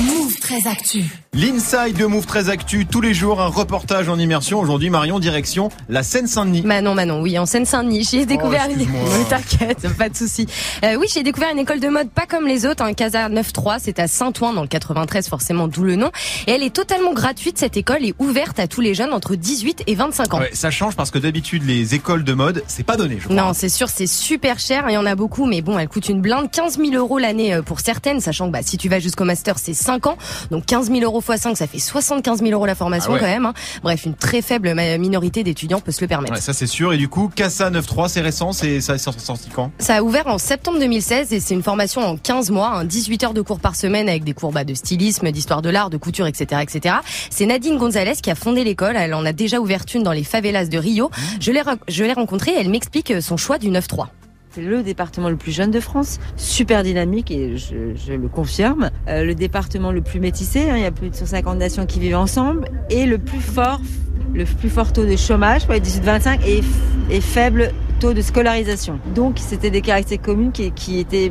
Move 0.00 0.36
très 0.40 0.68
actu. 0.68 1.04
L'inside 1.32 1.96
de 1.96 2.06
Move 2.06 2.26
très 2.26 2.50
actu, 2.50 2.86
tous 2.86 3.00
les 3.00 3.14
jours, 3.14 3.40
un 3.40 3.46
reportage 3.46 4.08
en 4.08 4.18
immersion. 4.18 4.58
Aujourd'hui, 4.58 4.90
Marion, 4.90 5.20
direction 5.20 5.68
la 5.88 6.02
Seine-Saint-Denis. 6.02 6.62
Manon, 6.62 6.94
Manon, 6.94 7.20
oui, 7.20 7.38
en 7.38 7.46
Seine-Saint-Denis. 7.46 8.08
J'ai 8.10 8.26
découvert 8.26 8.68
une... 8.68 8.84
T'inquiète, 9.28 9.86
pas 9.96 10.08
de 10.08 10.16
souci. 10.16 10.46
Euh, 10.84 10.96
oui, 10.96 11.06
j'ai 11.12 11.22
découvert 11.22 11.50
une 11.52 11.60
école 11.60 11.78
de 11.78 11.88
mode 11.88 12.10
pas 12.10 12.26
comme 12.26 12.46
les 12.46 12.66
autres, 12.66 12.82
un 12.82 12.92
Casa 12.94 13.28
9-3, 13.28 13.78
c'est 13.80 14.00
à 14.00 14.08
Saint-Ouen 14.08 14.52
dans 14.52 14.62
le 14.62 14.68
93, 14.68 15.28
forcément, 15.28 15.68
d'où 15.68 15.84
le 15.84 15.94
nom. 15.94 16.10
Et 16.48 16.52
elle 16.52 16.62
est 16.62 16.74
totalement 16.74 17.12
gratuite, 17.12 17.58
cette 17.58 17.76
école 17.76 18.06
est 18.06 18.14
ouverte 18.18 18.58
à 18.58 18.66
tous 18.66 18.80
les 18.80 18.94
jeunes 18.94 19.12
entre 19.12 19.34
18 19.34 19.82
et 19.86 19.94
25 19.94 20.32
ans. 20.32 20.38
Ouais, 20.40 20.48
ça 20.54 20.70
change 20.70 20.96
parce 20.96 21.10
que 21.10 21.18
d'habitude, 21.18 21.62
les 21.66 21.94
écoles 21.94 22.24
de 22.24 22.32
mode, 22.32 22.64
c'est 22.68 22.84
pas 22.84 22.96
donné, 22.96 23.18
je 23.20 23.24
crois. 23.24 23.36
Non, 23.36 23.52
c'est 23.52 23.68
sûr, 23.68 23.90
c'est 23.90 24.06
super 24.06 24.58
cher. 24.58 24.86
Il 24.88 24.94
y 24.94 24.96
en 24.96 25.04
a 25.04 25.14
beaucoup, 25.14 25.44
mais 25.44 25.60
bon, 25.60 25.78
elle 25.78 25.88
coûte 25.88 26.08
une 26.08 26.22
blinde. 26.22 26.50
15 26.50 26.78
000 26.78 26.92
euros 26.94 27.18
l'année 27.18 27.52
euh, 27.52 27.60
pour 27.60 27.80
certaines, 27.80 28.20
sachant 28.22 28.46
que 28.46 28.52
bah, 28.52 28.60
si 28.62 28.78
tu 28.78 28.88
vas 28.88 28.98
jusqu'au 28.98 29.24
master, 29.24 29.58
c'est 29.58 29.74
5 29.74 30.06
ans. 30.06 30.16
Donc 30.50 30.64
15 30.64 30.86
000 30.90 31.00
euros 31.00 31.20
x 31.20 31.38
5, 31.38 31.54
ça 31.54 31.66
fait 31.66 31.78
75 31.78 32.38
000 32.38 32.52
euros 32.52 32.64
la 32.64 32.74
formation 32.74 33.10
Ah 33.10 33.14
ouais. 33.16 33.20
quand 33.20 33.26
même. 33.26 33.44
hein. 33.44 33.52
Bref, 33.82 34.06
une 34.06 34.14
très 34.14 34.40
faible 34.40 34.74
minorité 34.98 35.44
d'étudiants 35.44 35.80
peut 35.80 35.92
se 35.92 36.00
le 36.00 36.08
permettre. 36.08 36.32
Ouais, 36.32 36.40
ça 36.40 36.54
c'est 36.54 36.66
sûr. 36.66 36.94
Et 36.94 36.96
du 36.96 37.08
coup, 37.10 37.28
Casa 37.28 37.68
9.3, 37.70 38.08
c'est 38.08 38.22
récent, 38.22 38.52
c'est 38.52 38.80
ça 38.80 38.94
est 38.94 38.98
sorti 38.98 39.50
quand? 39.54 39.70
Ça 39.80 39.96
a 39.96 40.02
ouvert 40.02 40.26
en 40.28 40.38
septembre 40.38 40.78
2016 40.78 41.34
et 41.34 41.40
c'est 41.40 41.52
une 41.52 41.62
formation 41.62 42.00
en 42.00 42.16
15 42.16 42.50
mois, 42.52 42.70
hein, 42.74 42.84
18 42.86 43.24
heures 43.24 43.34
de 43.34 43.42
cours 43.42 43.60
par 43.60 43.76
semaine 43.76 44.08
avec 44.08 44.24
des 44.24 44.32
cours 44.32 44.50
bah, 44.50 44.64
de 44.64 44.72
stylisme, 44.72 45.30
d'histoire 45.30 45.60
de 45.60 45.68
l'art, 45.68 45.90
de 45.90 45.98
couture, 45.98 46.26
etc., 46.28 46.62
etc. 46.62 46.96
C'est 47.30 47.46
Nadine 47.46 47.78
Gonzalez 47.78 48.16
qui 48.22 48.30
a 48.30 48.34
fondé 48.34 48.64
l'école. 48.64 48.96
Elle 48.96 49.14
en 49.14 49.24
a 49.24 49.32
déjà 49.32 49.60
ouvert 49.60 49.84
une 49.94 50.02
dans 50.02 50.12
les 50.12 50.24
favelas 50.24 50.66
de 50.66 50.78
Rio. 50.78 51.10
Je 51.40 51.50
l'ai, 51.52 51.62
je 51.88 52.04
l'ai 52.04 52.12
rencontrée 52.12 52.48
elle 52.58 52.68
m'explique 52.70 53.10
euh, 53.10 53.20
son 53.20 53.36
choix 53.36 53.58
du 53.58 53.70
9-3. 53.70 54.06
C'est 54.50 54.62
le 54.62 54.82
département 54.82 55.28
le 55.28 55.36
plus 55.36 55.52
jeune 55.52 55.70
de 55.70 55.78
France, 55.78 56.18
super 56.36 56.82
dynamique 56.82 57.30
et 57.30 57.56
je, 57.56 58.12
le 58.12 58.28
confirme. 58.28 58.90
Euh, 59.06 59.22
le 59.22 59.34
département 59.34 59.92
le 59.92 60.00
plus 60.00 60.20
métissé, 60.20 60.70
hein, 60.70 60.76
il 60.76 60.82
y 60.82 60.86
a 60.86 60.90
plus 60.90 61.10
de 61.10 61.14
150 61.14 61.58
nations 61.58 61.86
qui 61.86 62.00
vivent 62.00 62.16
ensemble, 62.16 62.68
et 62.88 63.04
le 63.04 63.18
plus 63.18 63.40
fort, 63.40 63.80
le 64.34 64.44
plus 64.44 64.70
fort 64.70 64.92
taux 64.92 65.04
de 65.04 65.16
chômage 65.16 65.66
pour 65.66 65.74
les 65.74 65.80
18-25 65.80 66.40
et, 66.46 66.62
et 67.10 67.20
faible 67.20 67.72
taux 68.00 68.14
de 68.14 68.22
scolarisation. 68.22 68.98
Donc 69.14 69.36
c'était 69.38 69.70
des 69.70 69.82
caractéristiques 69.82 70.22
communes 70.26 70.52
qui 70.52 70.98
étaient, 70.98 71.30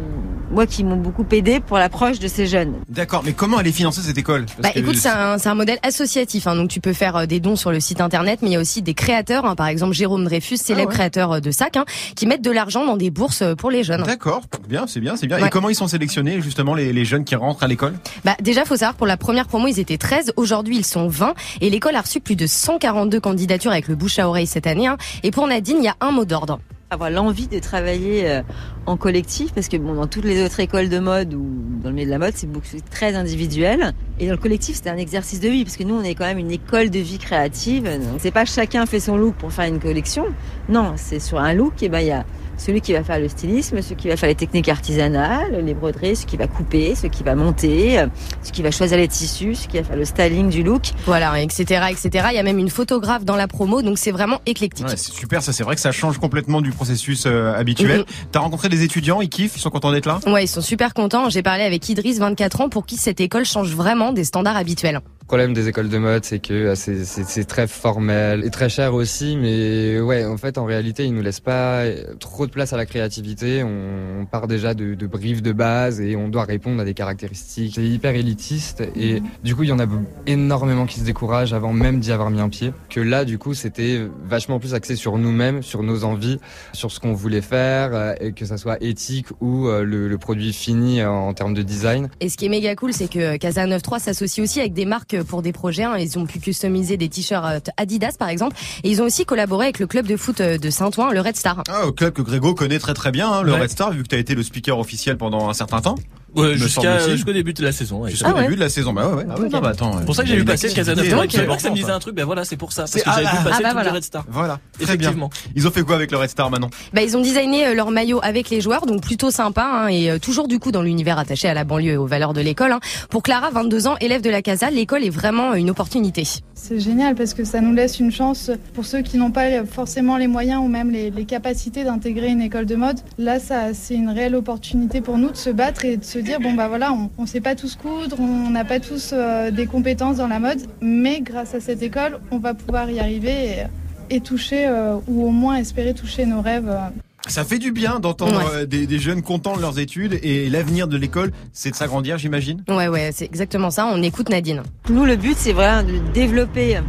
moi, 0.51 0.65
qui 0.65 0.83
m'ont 0.83 0.95
beaucoup 0.95 1.25
aidé 1.31 1.59
pour 1.59 1.77
l'approche 1.77 2.19
de 2.19 2.27
ces 2.27 2.47
jeunes. 2.47 2.73
D'accord, 2.89 3.21
mais 3.25 3.33
comment 3.33 3.59
elle 3.59 3.67
est 3.67 3.71
financée 3.71 4.01
cette 4.01 4.17
école? 4.17 4.45
Parce 4.45 4.59
Bah 4.61 4.69
que- 4.71 4.79
écoute, 4.79 4.95
c'est 4.95 5.09
un, 5.09 5.37
c'est 5.37 5.49
un 5.49 5.55
modèle 5.55 5.79
associatif, 5.83 6.47
hein, 6.47 6.55
donc 6.55 6.69
tu 6.69 6.79
peux 6.79 6.93
faire 6.93 7.15
euh, 7.17 7.25
des 7.25 7.39
dons 7.39 7.55
sur 7.55 7.71
le 7.71 7.79
site 7.79 8.01
internet, 8.01 8.39
mais 8.41 8.49
il 8.49 8.53
y 8.53 8.55
a 8.55 8.59
aussi 8.59 8.81
des 8.81 8.93
créateurs, 8.93 9.45
hein, 9.45 9.55
par 9.55 9.67
exemple 9.67 9.93
Jérôme 9.93 10.23
Dreyfus, 10.25 10.57
célèbre 10.57 10.87
Ah 10.87 10.89
ouais. 10.89 10.93
créateur 10.95 11.31
euh, 11.33 11.39
de 11.39 11.51
sacs, 11.51 11.77
hein, 11.77 11.85
qui 12.15 12.25
mettent 12.27 12.43
de 12.43 12.51
l'argent 12.51 12.85
dans 12.85 12.97
des 12.97 13.09
bourses 13.09 13.41
euh, 13.41 13.55
pour 13.55 13.71
les 13.71 13.83
jeunes. 13.83 14.03
D'accord, 14.03 14.41
bien, 14.69 14.85
c'est 14.87 14.99
bien, 14.99 15.15
c'est 15.15 15.27
bien. 15.27 15.39
Ouais. 15.39 15.47
Et 15.47 15.49
comment 15.49 15.69
ils 15.69 15.75
sont 15.75 15.87
sélectionnés 15.87 16.41
justement 16.41 16.73
les, 16.75 16.93
les 16.93 17.05
jeunes 17.05 17.23
qui 17.25 17.35
rentrent 17.35 17.63
à 17.63 17.67
l'école? 17.67 17.93
Bah 18.23 18.35
déjà, 18.41 18.63
faut 18.65 18.75
savoir 18.77 18.95
pour 18.95 19.07
la 19.07 19.17
première 19.17 19.47
promo, 19.47 19.67
ils 19.67 19.79
étaient 19.79 19.97
13, 19.97 20.33
aujourd'hui 20.37 20.77
ils 20.77 20.85
sont 20.85 21.07
20, 21.07 21.33
et 21.61 21.69
l'école 21.69 21.95
a 21.95 22.01
reçu 22.01 22.19
plus 22.19 22.35
de 22.35 22.47
142 22.47 23.19
candidatures 23.19 23.71
avec 23.71 23.87
le 23.87 23.95
bouche 23.95 24.19
à 24.19 24.27
oreille 24.27 24.47
cette 24.47 24.67
année. 24.67 24.87
hein. 24.87 24.97
Et 25.23 25.31
pour 25.31 25.47
Nadine, 25.47 25.77
il 25.79 25.85
y 25.85 25.89
a 25.89 25.95
un 26.01 26.11
mot 26.11 26.25
d'ordre. 26.25 26.59
Avoir 26.89 27.09
l'envie 27.09 27.47
de 27.47 27.59
travailler 27.59 28.29
euh, 28.29 28.41
en 28.85 28.95
collectif 28.95 29.53
parce 29.53 29.67
que 29.67 29.75
bon 29.75 29.93
dans 29.95 30.07
toutes 30.07 30.23
les 30.23 30.43
autres 30.45 30.61
écoles 30.61 30.87
de 30.87 30.99
mode 30.99 31.33
ou 31.33 31.45
dans 31.83 31.89
le 31.89 31.95
milieu 31.95 32.05
de 32.05 32.11
la 32.11 32.17
mode 32.17 32.31
c'est 32.35 32.49
beaucoup 32.49 32.67
très 32.89 33.13
individuel. 33.15 33.93
Et 34.19 34.27
dans 34.27 34.33
le 34.33 34.37
collectif 34.37 34.79
c'est 34.81 34.89
un 34.89 34.97
exercice 34.97 35.41
de 35.41 35.49
vie 35.49 35.65
parce 35.65 35.75
que 35.75 35.83
nous 35.83 35.95
on 35.95 36.03
est 36.03 36.15
quand 36.15 36.25
même 36.25 36.37
une 36.37 36.51
école 36.51 36.89
de 36.89 36.99
vie 36.99 37.17
créative. 37.17 37.83
Donc 37.83 38.19
c'est 38.19 38.31
pas 38.31 38.45
chacun 38.45 38.85
fait 38.85 39.01
son 39.01 39.17
look 39.17 39.35
pour 39.35 39.51
faire 39.51 39.65
une 39.65 39.79
collection. 39.79 40.27
Non 40.69 40.93
c'est 40.95 41.19
sur 41.19 41.39
un 41.39 41.53
look 41.53 41.83
et 41.83 41.89
ben 41.89 41.99
il 41.99 42.07
y 42.07 42.11
a 42.11 42.25
celui 42.57 42.81
qui 42.81 42.93
va 42.93 43.03
faire 43.03 43.19
le 43.19 43.27
stylisme, 43.27 43.81
celui 43.81 43.95
qui 43.95 44.07
va 44.09 44.17
faire 44.17 44.29
les 44.29 44.35
techniques 44.35 44.69
artisanales, 44.69 45.63
les 45.63 45.73
broderies, 45.73 46.15
celui 46.15 46.27
qui 46.27 46.37
va 46.37 46.47
couper, 46.47 46.95
celui 46.95 47.09
qui 47.09 47.23
va 47.23 47.35
monter, 47.35 47.99
euh, 47.99 48.07
celui 48.41 48.51
qui 48.51 48.61
va 48.61 48.71
choisir 48.71 48.97
les 48.97 49.07
tissus, 49.07 49.55
celui 49.55 49.67
qui 49.67 49.77
va 49.77 49.83
faire 49.83 49.95
le 49.95 50.05
styling 50.05 50.49
du 50.49 50.63
look. 50.63 50.91
Voilà, 51.05 51.41
etc., 51.41 51.85
etc. 51.89 52.27
Il 52.31 52.35
y 52.35 52.39
a 52.39 52.43
même 52.43 52.59
une 52.59 52.69
photographe 52.69 53.25
dans 53.25 53.35
la 53.35 53.47
promo, 53.47 53.81
donc 53.81 53.97
c'est 53.97 54.11
vraiment 54.11 54.41
éclectique. 54.45 54.87
Ouais, 54.87 54.97
c'est 54.97 55.13
super, 55.13 55.41
ça 55.41 55.53
c'est 55.53 55.63
vrai 55.63 55.75
que 55.75 55.81
ça 55.81 55.91
change 55.91 56.17
complètement 56.17 56.61
du 56.61 56.71
processus 56.71 57.25
euh, 57.25 57.53
habituel. 57.53 58.05
T'as 58.31 58.39
rencontré 58.39 58.69
des 58.69 58.83
étudiants, 58.83 59.21
ils 59.21 59.29
kiffent, 59.29 59.55
ils 59.55 59.61
sont 59.61 59.69
contents 59.69 59.91
d'être 59.91 60.05
là? 60.05 60.19
Ouais, 60.27 60.45
ils 60.45 60.49
sont 60.49 60.61
super 60.61 60.93
contents. 60.93 61.29
J'ai 61.29 61.43
parlé 61.43 61.63
avec 61.63 61.87
Idriss, 61.89 62.19
24 62.19 62.61
ans, 62.61 62.69
pour 62.69 62.85
qui 62.85 62.97
cette 62.97 63.19
école 63.19 63.45
change 63.45 63.73
vraiment 63.73 64.13
des 64.13 64.23
standards 64.23 64.57
habituels. 64.57 65.01
Problème 65.27 65.53
des 65.53 65.67
écoles 65.67 65.89
de 65.89 65.97
mode, 65.97 66.23
c'est 66.23 66.39
que 66.39 66.53
euh, 66.53 66.75
c'est- 66.75 67.43
très 67.47 67.67
formel 67.67 68.43
et 68.45 68.49
très 68.49 68.69
cher 68.69 68.93
aussi. 68.93 69.37
Mais 69.37 69.99
ouais, 69.99 70.25
en 70.25 70.37
fait, 70.37 70.57
en 70.57 70.65
réalité, 70.65 71.05
ils 71.05 71.13
nous 71.13 71.21
laissent 71.21 71.39
pas 71.41 71.81
euh, 71.81 72.13
trop 72.19 72.47
de 72.47 72.51
place 72.51 72.71
à 72.73 72.77
la 72.77 72.85
créativité. 72.85 73.61
On, 73.63 74.25
part 74.25 74.47
déjà 74.47 74.73
de, 74.73 74.93
de 74.95 75.07
briefs 75.07 75.41
de 75.41 75.51
base 75.53 76.01
et 76.01 76.15
on 76.15 76.27
doit 76.27 76.43
répondre 76.43 76.81
à 76.81 76.85
des 76.85 76.93
caractéristiques. 76.93 77.73
C'est 77.75 77.83
hyper 77.85 78.15
élitiste 78.15 78.83
et 78.95 79.21
du 79.43 79.55
coup, 79.55 79.63
il 79.63 79.69
y 79.69 79.71
en 79.71 79.79
a 79.79 79.85
énormément 80.25 80.85
qui 80.85 80.99
se 80.99 81.05
découragent 81.05 81.53
avant 81.53 81.71
même 81.71 81.99
d'y 81.99 82.11
avoir 82.11 82.29
mis 82.29 82.39
un 82.41 82.49
pied. 82.49 82.73
Que 82.89 82.99
là, 82.99 83.23
du 83.25 83.37
coup, 83.37 83.53
c'était 83.53 84.01
vachement 84.25 84.59
plus 84.59 84.73
axé 84.73 84.95
sur 84.95 85.17
nous-mêmes, 85.17 85.61
sur 85.61 85.83
nos 85.83 86.03
envies, 86.03 86.39
sur 86.73 86.91
ce 86.91 86.99
qu'on 86.99 87.13
voulait 87.13 87.41
faire, 87.41 87.91
euh, 87.93 88.13
et 88.19 88.31
que 88.33 88.45
ça 88.45 88.57
soit 88.57 88.77
éthique 88.81 89.27
ou 89.41 89.67
le, 89.67 90.07
le 90.07 90.17
produit 90.17 90.51
fini 90.53 91.03
en 91.03 91.33
termes 91.33 91.53
de 91.53 91.61
design. 91.61 92.09
Et 92.19 92.29
ce 92.29 92.37
qui 92.37 92.45
est 92.45 92.49
méga 92.49 92.75
cool, 92.75 92.93
c'est 92.93 93.09
que 93.09 93.37
Casa 93.37 93.61
93 93.63 94.01
s'associe 94.01 94.43
aussi 94.43 94.59
avec 94.59 94.73
des 94.73 94.85
marques 94.85 95.16
pour 95.23 95.41
des 95.41 95.51
projets. 95.51 95.83
hein. 95.83 95.97
Ils 95.97 96.17
ont 96.17 96.25
pu 96.25 96.39
customiser 96.39 96.97
des 96.97 97.09
t-shirts 97.09 97.69
Adidas, 97.77 98.15
par 98.17 98.29
exemple. 98.29 98.55
Et 98.83 98.89
ils 98.89 99.01
ont 99.01 99.05
aussi 99.05 99.25
collaboré 99.25 99.65
avec 99.65 99.79
le 99.79 99.87
club 99.87 100.05
de 100.07 100.17
foot 100.17 100.41
de 100.41 100.69
Saint-Ouen, 100.69 101.11
le 101.11 101.21
Red 101.21 101.35
Star. 101.35 101.63
Ah, 101.69 101.87
au 101.87 101.91
club 101.91 102.13
que 102.13 102.21
Grégo 102.21 102.53
connaît 102.53 102.79
très 102.79 102.93
très 102.93 103.11
bien, 103.11 103.31
hein, 103.31 103.41
le 103.43 103.53
Ouais. 103.53 103.61
Red 103.61 103.69
Star, 103.69 103.91
vu 103.91 104.03
que 104.03 104.07
tu 104.07 104.15
as 104.15 104.19
été 104.19 104.35
le 104.35 104.43
speaker 104.43 104.77
officiel 104.79 105.17
pendant 105.17 105.49
un 105.49 105.53
certain 105.53 105.81
temps. 105.81 105.95
Ouais, 106.37 106.55
jusqu'à 106.57 106.99
jusqu'au 107.09 107.33
début 107.33 107.53
de 107.53 107.63
la 107.63 107.71
saison. 107.71 108.01
ouais. 108.03 108.11
Jusqu'au 108.11 108.33
début 108.33 108.55
de 108.55 108.59
la 108.59 108.69
saison. 108.69 108.93
Bah 108.93 109.07
ouais, 109.07 109.15
ouais. 109.15 109.25
Ah 109.29 109.39
ouais, 109.39 109.49
non, 109.49 109.59
bah 109.59 109.69
attends. 109.69 109.97
C'est 109.99 110.05
pour 110.05 110.15
ça 110.15 110.23
que 110.23 110.29
j'ai 110.29 110.37
vu 110.37 110.45
passer 110.45 110.69
Casanova 110.71 111.07
euh, 111.23 111.25
puis 111.27 111.37
ça 111.59 111.69
me 111.69 111.75
disait 111.75 111.91
un 111.91 111.99
truc, 111.99 112.15
ben 112.15 112.25
voilà, 112.25 112.45
c'est 112.45 112.57
pour 112.57 112.71
ça. 112.71 112.83
Parce 112.83 112.91
C'est- 112.91 113.01
que 113.01 113.09
j'avais 113.11 113.25
ah, 113.27 113.35
vu 113.37 113.43
passer 113.43 113.55
ah, 113.55 113.57
le 113.57 113.63
bah 113.63 113.73
voilà. 113.73 113.89
du 113.89 113.95
Red 113.95 114.03
Star. 114.03 114.25
Voilà, 114.29 114.59
très 114.73 114.85
bien. 114.85 114.93
Effectivement. 114.95 115.29
Ils 115.55 115.67
ont 115.67 115.71
fait 115.71 115.81
quoi 115.83 115.95
avec 115.95 116.11
le 116.11 116.17
Red 116.17 116.29
Star 116.29 116.49
maintenant 116.49 116.69
Bah, 116.93 117.01
ils 117.01 117.17
ont 117.17 117.21
designé 117.21 117.67
euh, 117.67 117.73
leur 117.73 117.91
maillot 117.91 118.19
avec 118.23 118.49
les 118.49 118.61
joueurs, 118.61 118.85
donc 118.85 119.01
plutôt 119.01 119.31
sympa, 119.31 119.63
hein, 119.63 119.87
et 119.87 120.11
euh, 120.11 120.19
toujours 120.19 120.47
du 120.47 120.59
coup 120.59 120.71
dans 120.71 120.81
l'univers 120.81 121.17
attaché 121.17 121.47
à 121.47 121.53
la 121.53 121.63
banlieue 121.63 121.93
et 121.93 121.97
aux 121.97 122.05
valeurs 122.07 122.33
de 122.33 122.41
l'école. 122.41 122.71
hein. 122.71 122.79
Pour 123.09 123.23
Clara, 123.23 123.49
22 123.51 123.87
ans, 123.87 123.95
élève 123.99 124.21
de 124.21 124.29
la 124.29 124.41
Casa, 124.41 124.69
l'école 124.69 125.03
est 125.03 125.09
vraiment 125.09 125.53
une 125.55 125.69
opportunité. 125.69 126.23
C'est 126.53 126.79
génial 126.79 127.15
parce 127.15 127.33
que 127.33 127.43
ça 127.43 127.61
nous 127.61 127.73
laisse 127.73 127.99
une 127.99 128.11
chance 128.11 128.51
pour 128.73 128.85
ceux 128.85 129.01
qui 129.01 129.17
n'ont 129.17 129.31
pas 129.31 129.65
forcément 129.65 130.17
les 130.17 130.27
moyens 130.27 130.61
ou 130.63 130.67
même 130.67 130.91
les, 130.91 131.09
les 131.11 131.25
capacités 131.25 131.83
d'intégrer 131.83 132.27
une 132.27 132.41
école 132.41 132.65
de 132.65 132.75
mode. 132.75 132.99
Là, 133.17 133.39
ça, 133.39 133.73
c'est 133.73 133.95
une 133.95 134.09
réelle 134.09 134.35
opportunité 134.35 135.01
pour 135.01 135.17
nous 135.17 135.31
de 135.31 135.37
se 135.37 135.49
battre 135.49 135.85
et 135.85 135.97
de 135.97 136.03
se 136.03 136.19
dire 136.27 136.39
bon 136.39 136.53
bah 136.53 136.67
voilà, 136.67 136.91
on, 136.93 137.09
on 137.17 137.25
sait 137.25 137.41
pas 137.41 137.55
tous 137.55 137.75
coudre, 137.75 138.17
on 138.19 138.49
n'a 138.49 138.65
pas 138.65 138.79
tous 138.79 139.11
euh, 139.13 139.51
des 139.51 139.65
compétences 139.65 140.17
dans 140.17 140.27
la 140.27 140.39
mode, 140.39 140.59
mais 140.81 141.21
grâce 141.21 141.55
à 141.55 141.59
cette 141.59 141.81
école, 141.81 142.19
on 142.31 142.37
va 142.39 142.53
pouvoir 142.53 142.89
y 142.91 142.99
arriver 142.99 143.65
et, 144.09 144.15
et 144.15 144.19
toucher 144.21 144.67
euh, 144.67 144.95
ou 145.07 145.25
au 145.25 145.31
moins 145.31 145.55
espérer 145.55 145.93
toucher 145.93 146.25
nos 146.25 146.41
rêves. 146.41 146.67
euh. 146.69 146.89
Ça 147.27 147.43
fait 147.43 147.59
du 147.59 147.71
bien 147.71 147.99
d'entendre 147.99 148.41
Ouais. 148.55 148.65
des, 148.65 148.87
des 148.87 148.99
jeunes 148.99 149.21
contents 149.21 149.57
de 149.57 149.61
leurs 149.61 149.79
études 149.79 150.17
et 150.23 150.49
l'avenir 150.49 150.87
de 150.87 150.95
l'école, 150.97 151.31
c'est 151.51 151.71
de 151.71 151.75
s'agrandir, 151.75 152.17
j'imagine? 152.17 152.63
Ouais, 152.69 152.87
ouais, 152.87 153.09
c'est 153.13 153.25
exactement 153.25 153.69
ça. 153.69 153.85
On 153.93 154.01
écoute 154.01 154.29
Nadine. 154.29 154.63
Nous, 154.89 155.03
le 155.03 155.17
but, 155.17 155.35
c'est 155.37 155.51
vraiment 155.51 155.83
de 155.85 155.97
développer 156.13 156.79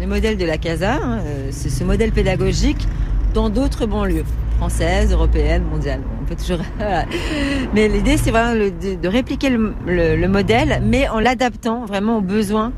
le 0.00 0.06
modèle 0.08 0.36
de 0.36 0.44
la 0.44 0.58
CASA, 0.58 0.94
hein, 0.94 1.20
c'est 1.52 1.68
ce 1.70 1.84
modèle 1.84 2.10
pédagogique 2.10 2.88
dans 3.34 3.50
d'autres 3.50 3.86
banlieues 3.86 4.24
françaises, 4.56 5.12
européennes, 5.12 5.62
mondiales. 5.70 6.02
Peut 6.26 6.36
toujours. 6.36 6.58
voilà. 6.78 7.04
Mais 7.74 7.88
l'idée, 7.88 8.16
c'est 8.16 8.30
vraiment 8.30 8.54
de, 8.54 9.08
répliquer 9.08 9.50
le, 9.50 9.74
le- 9.86 10.16
le 10.16 10.28
modèle, 10.28 10.80
mais 10.84 11.08
en 11.08 11.20
l'adaptant 11.20 11.84
vraiment 11.84 12.18
aux 12.18 12.22
besoins 12.22 12.72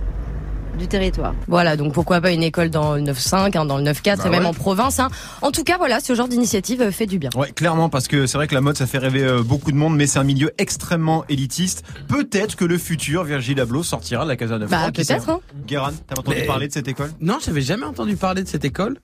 du 0.77 0.87
territoire. 0.89 1.35
Voilà, 1.49 1.77
donc 1.77 1.93
pourquoi 1.93 2.21
pas 2.21 2.31
une 2.33 2.43
école 2.43 2.71
dans 2.71 2.95
le 2.95 3.03
9-5, 3.03 3.57
hein, 3.57 3.65
dans 3.65 3.79
le 3.79 3.85
9-4 3.85 4.17
Bah 4.19 4.23
et 4.27 4.31
même 4.31 4.43
ouais. 4.43 4.47
en 4.49 4.55
province. 4.55 4.99
hein. 5.01 5.09
En 5.43 5.51
tout 5.51 5.65
cas, 5.65 5.77
voilà, 5.79 6.01
ce 6.01 6.15
genre 6.15 6.29
d'initiative 6.29 6.83
euh, 6.83 6.91
fait 6.91 7.07
du 7.07 7.19
bien. 7.19 7.31
Ouais, 7.37 7.51
clairement, 7.53 7.89
parce 7.89 8.09
que 8.09 8.27
c'est 8.27 8.37
vrai 8.39 8.47
que 8.47 8.55
la 8.55 8.61
mode, 8.61 8.77
ça 8.77 8.87
fait 8.87 8.99
rêver 8.99 9.23
euh, 9.25 9.43
beaucoup 9.43 9.73
de 9.73 9.77
monde, 9.77 9.97
mais 9.97 10.07
c'est 10.07 10.19
un 10.19 10.25
milieu 10.25 10.53
extrêmement 10.59 11.25
élitiste. 11.29 11.85
Peut-être 12.09 12.57
que 12.57 12.65
le 12.65 12.79
futur 12.79 13.25
Virgil 13.25 13.61
Abloh 13.61 13.83
sortira 13.83 14.25
de 14.25 14.29
la 14.29 14.37
Casa 14.37 14.59
9 14.59 14.69
Bah, 14.71 14.91
peut-être. 14.93 15.29
Hein. 15.31 15.41
Guéran, 15.67 15.91
t'as 16.07 16.17
entendu 16.19 16.37
Mais- 16.41 16.47
parler 16.47 16.69
de 16.69 16.73
cette 16.73 16.89
école? 16.89 17.11
Non, 17.21 17.39
j'avais 17.45 17.63
jamais 17.63 17.85
entendu 17.85 18.17
parler 18.17 18.43
de 18.43 18.49
cette 18.49 18.65
école. 18.65 18.99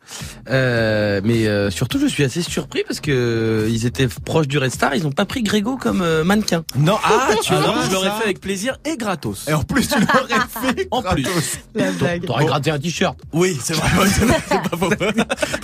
Euh, 0.49 1.21
mais 1.25 1.47
euh, 1.47 1.71
surtout, 1.71 1.99
je 1.99 2.07
suis 2.07 2.25
assez 2.25 2.43
surpris 2.43 2.83
parce 2.87 3.01
que 3.01 3.11
euh, 3.13 3.69
ils 3.71 3.87
étaient 3.87 4.09
proches 4.09 4.49
du 4.49 4.59
Red 4.59 4.71
Star. 4.73 4.95
Ils 4.95 5.07
ont 5.07 5.13
pas 5.13 5.25
pris 5.25 5.43
Grégo 5.43 5.77
comme 5.77 6.03
euh, 6.03 6.25
mannequin. 6.25 6.65
Non, 6.77 6.97
ah, 7.05 7.31
tu 7.43 7.53
vois, 7.55 7.75
je 7.89 7.93
l'aurais 7.93 8.11
fait 8.11 8.25
avec 8.25 8.41
plaisir 8.41 8.79
et 8.85 8.97
gratos. 8.97 9.47
Et 9.49 9.53
en 9.55 9.63
plus, 9.63 9.89
tu 9.89 9.99
l'aurais 10.01 10.41
fait 10.75 10.89
En 10.91 11.03
plus. 11.03 11.27
La 11.75 11.91
blague. 11.93 12.25
T'aurais 12.27 12.45
gratté 12.45 12.71
un 12.71 12.79
t-shirt. 12.79 13.17
Oui, 13.33 13.59
c'est 13.63 13.75
vrai. 13.75 13.89
c'est 14.07 14.25
vrai, 14.25 14.37
c'est 14.49 14.63
pas 14.71 14.77
faux. 14.77 14.91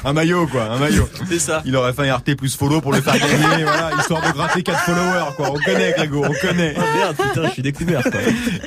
Un 0.05 0.13
maillot, 0.13 0.47
quoi, 0.47 0.65
un 0.65 0.79
maillot. 0.79 1.09
C'est 1.29 1.39
ça. 1.39 1.63
Il 1.67 1.77
aurait 1.77 1.93
fait 1.93 2.09
un 2.09 2.17
RT 2.17 2.35
plus 2.37 2.57
follow 2.57 2.81
pour 2.81 2.93
le 2.93 3.01
faire 3.01 3.19
gagner, 3.19 3.37
voilà, 3.65 3.91
histoire 3.99 4.23
de 4.27 4.33
gratter 4.33 4.63
4 4.63 4.79
followers, 4.81 5.35
quoi. 5.37 5.51
On 5.51 5.59
connaît, 5.59 5.93
Grégo, 5.97 6.25
on 6.25 6.47
connaît. 6.47 6.75
Oh 6.77 6.81
merde, 6.97 7.17
putain, 7.17 7.49
je 7.49 7.53
suis 7.53 7.63
découvert. 7.63 8.03
Quoi. 8.03 8.13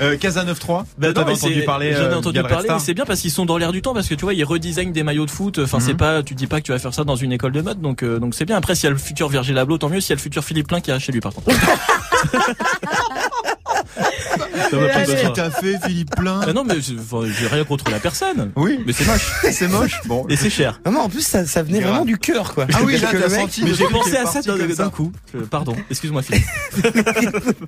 Euh, 0.02 0.18
Casa 0.18 0.44
9-3, 0.46 0.84
Bah 0.98 1.14
t'avais 1.14 1.34
entendu 1.34 1.64
parler, 1.64 1.94
J'en 1.94 2.04
ai 2.04 2.06
euh, 2.06 2.18
entendu 2.18 2.42
parler, 2.44 2.68
mais 2.70 2.80
c'est 2.80 2.94
bien 2.94 3.06
parce 3.06 3.20
qu'ils 3.22 3.32
sont 3.32 3.46
dans 3.46 3.58
l'air 3.58 3.72
du 3.72 3.82
temps, 3.82 3.94
parce 3.94 4.08
que 4.08 4.16
tu 4.16 4.24
vois, 4.26 4.34
ils 4.34 4.44
redesignent 4.44 4.92
des 4.92 5.04
maillots 5.04 5.26
de 5.26 5.32
foot. 5.32 5.60
Enfin, 5.60 5.80
c'est 5.80 5.92
Mhm. 5.94 5.98
pas, 5.98 6.24
tu 6.24 6.36
dis 6.36 6.48
pas 6.48 6.60
que 6.62 6.66
tu 6.66 6.72
vas 6.72 6.80
faire 6.80 6.94
ça 6.94 7.04
dans 7.04 7.16
une 7.16 7.32
école 7.32 7.52
de 7.54 7.62
mode, 7.62 7.82
donc 7.82 8.04
euh, 8.04 8.20
donc 8.20 8.36
c'est 8.36 8.46
bien. 8.46 8.58
Après, 8.58 8.76
s'il 8.76 8.86
y 8.86 8.88
a 8.88 8.92
le 8.92 8.98
futur 8.98 9.30
Virgil 9.30 9.58
Abloh, 9.58 9.78
tant 9.78 9.90
mieux. 9.90 10.02
S'il 10.02 10.12
y 10.12 10.14
a 10.14 10.16
le 10.16 10.22
futur 10.22 10.44
Philippe 10.44 10.68
Plein 10.68 10.82
qui 10.82 10.92
est 10.92 11.00
chez 11.00 11.12
lui, 11.12 11.20
par 11.22 11.34
contre. 11.34 11.50
Qu'est-ce 14.72 15.24
que 15.24 15.34
t'as 15.34 15.50
fait, 15.52 15.78
Philippe 15.86 16.16
Plein 16.16 16.42
Ah 16.48 16.54
non, 16.54 16.64
mais 16.64 16.76
j'ai 16.82 17.48
rien 17.48 17.64
contre 17.64 17.90
la 17.92 18.00
personne. 18.00 18.52
Oui, 18.56 18.80
Mais 18.86 18.94
c'est 18.94 19.06
moche. 19.06 19.32
c'est 19.52 19.68
moche. 19.68 20.00
Bon. 20.06 20.26
Et 20.30 20.36
c'est 20.36 20.50
cher. 20.50 20.80
Non, 20.86 20.92
non, 20.94 21.00
en 21.02 21.10
plus, 21.10 21.22
ça, 21.26 21.46
ça 21.46 21.64
venait 21.64 21.80
Grave. 21.80 21.92
vraiment 21.92 22.06
du 22.06 22.18
cœur, 22.18 22.54
quoi. 22.54 22.66
Ah 22.74 22.80
oui, 22.84 22.98
là, 22.98 23.10
t'as 23.12 23.30
senti 23.30 23.64
Mais 23.64 23.74
j'ai 23.74 23.86
pensé 23.88 24.18
à 24.18 24.26
ça 24.26 24.42
d'un 24.42 24.90
coup. 24.90 25.12
Pardon, 25.50 25.76
excuse-moi 25.90 26.22
Philippe. 26.22 26.44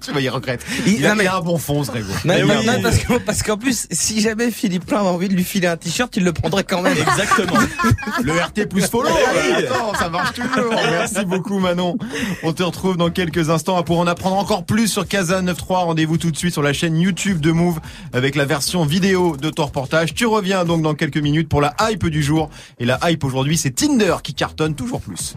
Tu 0.02 0.12
vas 0.12 0.22
y 0.22 0.30
regretter. 0.30 0.66
Il- 0.86 0.94
Il 1.00 1.06
a, 1.06 1.10
non, 1.10 1.16
mais- 1.16 1.24
il 1.24 1.28
a 1.28 1.36
un 1.38 1.42
bon 1.42 1.58
fond, 1.58 1.84
ce 1.84 1.92
Grégo. 1.92 2.08
Non, 2.26 2.34
Eh 2.38 2.42
non, 2.44 2.54
oui. 2.60 2.66
non, 2.66 2.82
parce 2.82 2.98
que- 2.98 3.18
parce 3.20 3.44
qu'en 3.44 3.58
plus, 3.58 3.88
si 3.92 4.22
jamais 4.22 4.52
Philippe 4.52 4.86
Plein 4.86 5.00
avait 5.00 5.10
envie 5.10 5.28
de 5.30 5.34
lui 5.34 5.44
filer 5.44 5.68
un 5.68 5.78
t-shirt, 5.78 6.16
il 6.18 6.24
le 6.24 6.34
prendrait 6.34 6.64
quand 6.64 6.82
même. 6.82 6.98
Exactement. 6.98 7.60
Le 8.24 8.34
RT 8.34 8.68
plus 8.70 8.84
follow. 8.88 9.10
euh, 9.10 9.58
Attends, 9.60 9.94
ça 9.98 10.10
marche 10.10 10.34
toujours. 10.36 10.74
Merci 10.74 11.26
beaucoup 11.26 11.60
Manon. 11.60 11.98
On 12.44 12.54
te 12.54 12.64
retrouve 12.64 12.98
dans 12.98 13.10
quelques 13.10 13.50
instants 13.50 13.82
pour 13.84 14.00
en 14.00 14.08
apprendre 14.08 14.38
encore 14.38 14.66
plus 14.66 14.88
sur 14.88 15.08
Casa 15.08 15.36
93. 15.42 15.68
Rendez-vous 15.86 16.18
tout 16.18 16.32
de 16.32 16.38
suite 16.38 16.53
sur 16.54 16.62
la 16.62 16.72
chaîne 16.72 16.98
YouTube 16.98 17.42
de 17.42 17.52
Move 17.52 17.80
avec 18.14 18.36
la 18.36 18.46
version 18.46 18.86
vidéo 18.86 19.36
de 19.36 19.50
ton 19.50 19.66
reportage. 19.66 20.14
Tu 20.14 20.26
reviens 20.26 20.66
donc 20.66 20.84
dans 20.84 20.94
quelques 20.94 21.18
minutes 21.18 21.50
pour 21.50 21.62
la 21.62 21.76
hype 21.82 22.06
du 22.08 22.22
jour. 22.22 22.50
Et 22.80 22.86
la 22.86 23.00
hype 23.10 23.24
aujourd'hui, 23.24 23.58
c'est 23.58 23.72
Tinder 23.72 24.18
qui 24.24 24.34
cartonne 24.36 24.76
toujours 24.76 25.02
plus. 25.02 25.36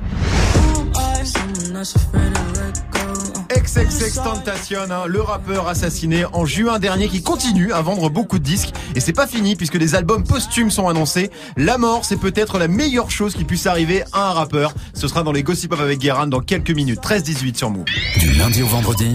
XXX 3.48 4.14
Tentation, 4.22 4.80
hein, 4.90 5.06
le 5.06 5.20
rappeur 5.20 5.68
assassiné 5.68 6.24
en 6.32 6.44
juin 6.44 6.78
dernier 6.78 7.08
qui 7.08 7.22
continue 7.22 7.72
à 7.72 7.80
vendre 7.80 8.10
beaucoup 8.10 8.38
de 8.38 8.44
disques. 8.44 8.72
Et 8.94 9.00
c'est 9.00 9.12
pas 9.12 9.26
fini 9.26 9.56
puisque 9.56 9.78
des 9.78 9.94
albums 9.94 10.24
posthumes 10.24 10.70
sont 10.70 10.88
annoncés. 10.88 11.30
La 11.56 11.78
mort, 11.78 12.04
c'est 12.04 12.18
peut-être 12.18 12.58
la 12.58 12.68
meilleure 12.68 13.10
chose 13.10 13.34
qui 13.34 13.44
puisse 13.44 13.66
arriver 13.66 14.04
à 14.12 14.30
un 14.30 14.32
rappeur. 14.32 14.74
Ce 14.94 15.08
sera 15.08 15.22
dans 15.22 15.32
les 15.32 15.42
Gossip 15.42 15.70
Pop 15.70 15.80
avec 15.80 15.98
Guérin 15.98 16.26
dans 16.26 16.40
quelques 16.40 16.70
minutes. 16.70 17.00
13-18 17.00 17.56
sur 17.56 17.70
Move. 17.70 17.84
Du 18.18 18.34
lundi 18.34 18.62
au 18.62 18.66
vendredi 18.66 19.12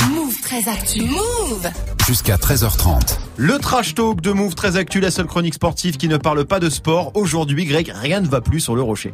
très 0.51 0.69
actu. 0.69 1.03
Move 1.03 1.69
jusqu'à 2.05 2.35
13h30. 2.35 3.19
Le 3.37 3.57
trash 3.57 3.95
talk 3.95 4.19
de 4.19 4.31
Move 4.31 4.53
très 4.53 4.75
actu, 4.75 4.99
la 4.99 5.09
seule 5.09 5.27
chronique 5.27 5.53
sportive 5.53 5.95
qui 5.95 6.09
ne 6.09 6.17
parle 6.17 6.43
pas 6.43 6.59
de 6.59 6.69
sport. 6.69 7.11
Aujourd'hui, 7.15 7.63
Greg, 7.63 7.89
rien 7.95 8.19
ne 8.19 8.27
va 8.27 8.41
plus 8.41 8.59
sur 8.59 8.75
le 8.75 8.81
rocher. 8.81 9.13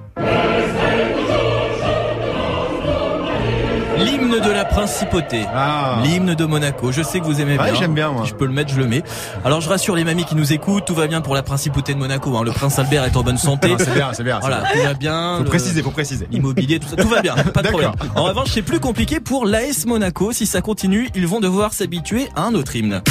L'hymne 4.38 4.50
de 4.50 4.54
la 4.54 4.66
principauté. 4.66 5.46
Ah. 5.54 6.00
L'hymne 6.04 6.36
de 6.36 6.46
Monaco. 6.46 6.92
Je 6.92 7.02
sais 7.02 7.20
que 7.20 7.26
vous 7.26 7.42
aimez 7.42 7.58
Ouais, 7.58 7.72
bien. 7.72 7.80
j'aime 7.80 7.94
bien, 7.94 8.12
moi. 8.12 8.24
Je 8.26 8.34
peux 8.34 8.46
le 8.46 8.52
mettre, 8.54 8.72
je 8.72 8.78
le 8.80 8.86
mets. 8.88 9.04
Alors 9.44 9.62
je 9.62 9.70
rassure 9.70 9.96
les 9.96 10.04
mamies 10.04 10.26
qui 10.26 10.36
nous 10.36 10.54
écoutent, 10.54 10.86
tout 10.86 10.94
va 10.96 11.08
bien 11.08 11.22
pour 11.22 11.34
la 11.34 11.42
principauté 11.44 11.94
de 11.94 12.00
Monaco. 12.00 12.36
hein. 12.38 12.44
Le 12.44 12.52
prince 12.52 12.78
Albert 12.78 13.04
est 13.06 13.16
en 13.18 13.24
bonne 13.24 13.38
santé. 13.38 13.74
C'est 13.80 13.94
bien, 13.94 14.10
c'est 14.14 14.24
bien. 14.24 14.40
Voilà, 14.40 14.62
bien. 14.62 14.72
tout 14.74 14.88
va 14.88 14.94
bien. 14.94 15.34
Faut 15.38 15.44
Le- 15.44 15.50
préciser, 15.50 15.82
faut 15.82 15.92
préciser. 15.92 16.28
Immobilier, 16.32 16.80
tout 16.80 16.88
ça, 16.90 16.96
tout 16.98 17.08
va 17.08 17.22
bien, 17.22 17.36
pas 17.36 17.62
de 17.64 17.70
problème. 17.70 17.92
En 18.16 18.24
revanche, 18.24 18.50
c'est 18.54 18.62
plus 18.62 18.80
compliqué 18.80 19.20
pour 19.20 19.46
l'AS 19.46 19.86
Monaco. 19.86 20.32
Si 20.32 20.46
ça 20.46 20.62
continue, 20.62 21.10
ils 21.16 21.28
vont 21.28 21.40
devoir 21.40 21.74
s'habituer 21.74 22.30
à 22.36 22.44
un 22.44 22.54
autre 22.54 22.76
hymne. 22.76 23.02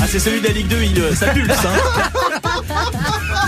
Ah, 0.00 0.06
c'est 0.08 0.18
celui 0.18 0.40
de 0.40 0.46
la 0.46 0.52
Ligue 0.52 0.68
2, 0.68 0.76
il, 0.82 1.00
euh, 1.00 1.14
ça 1.14 1.26
pulse, 1.28 1.50
hein. 1.64 2.10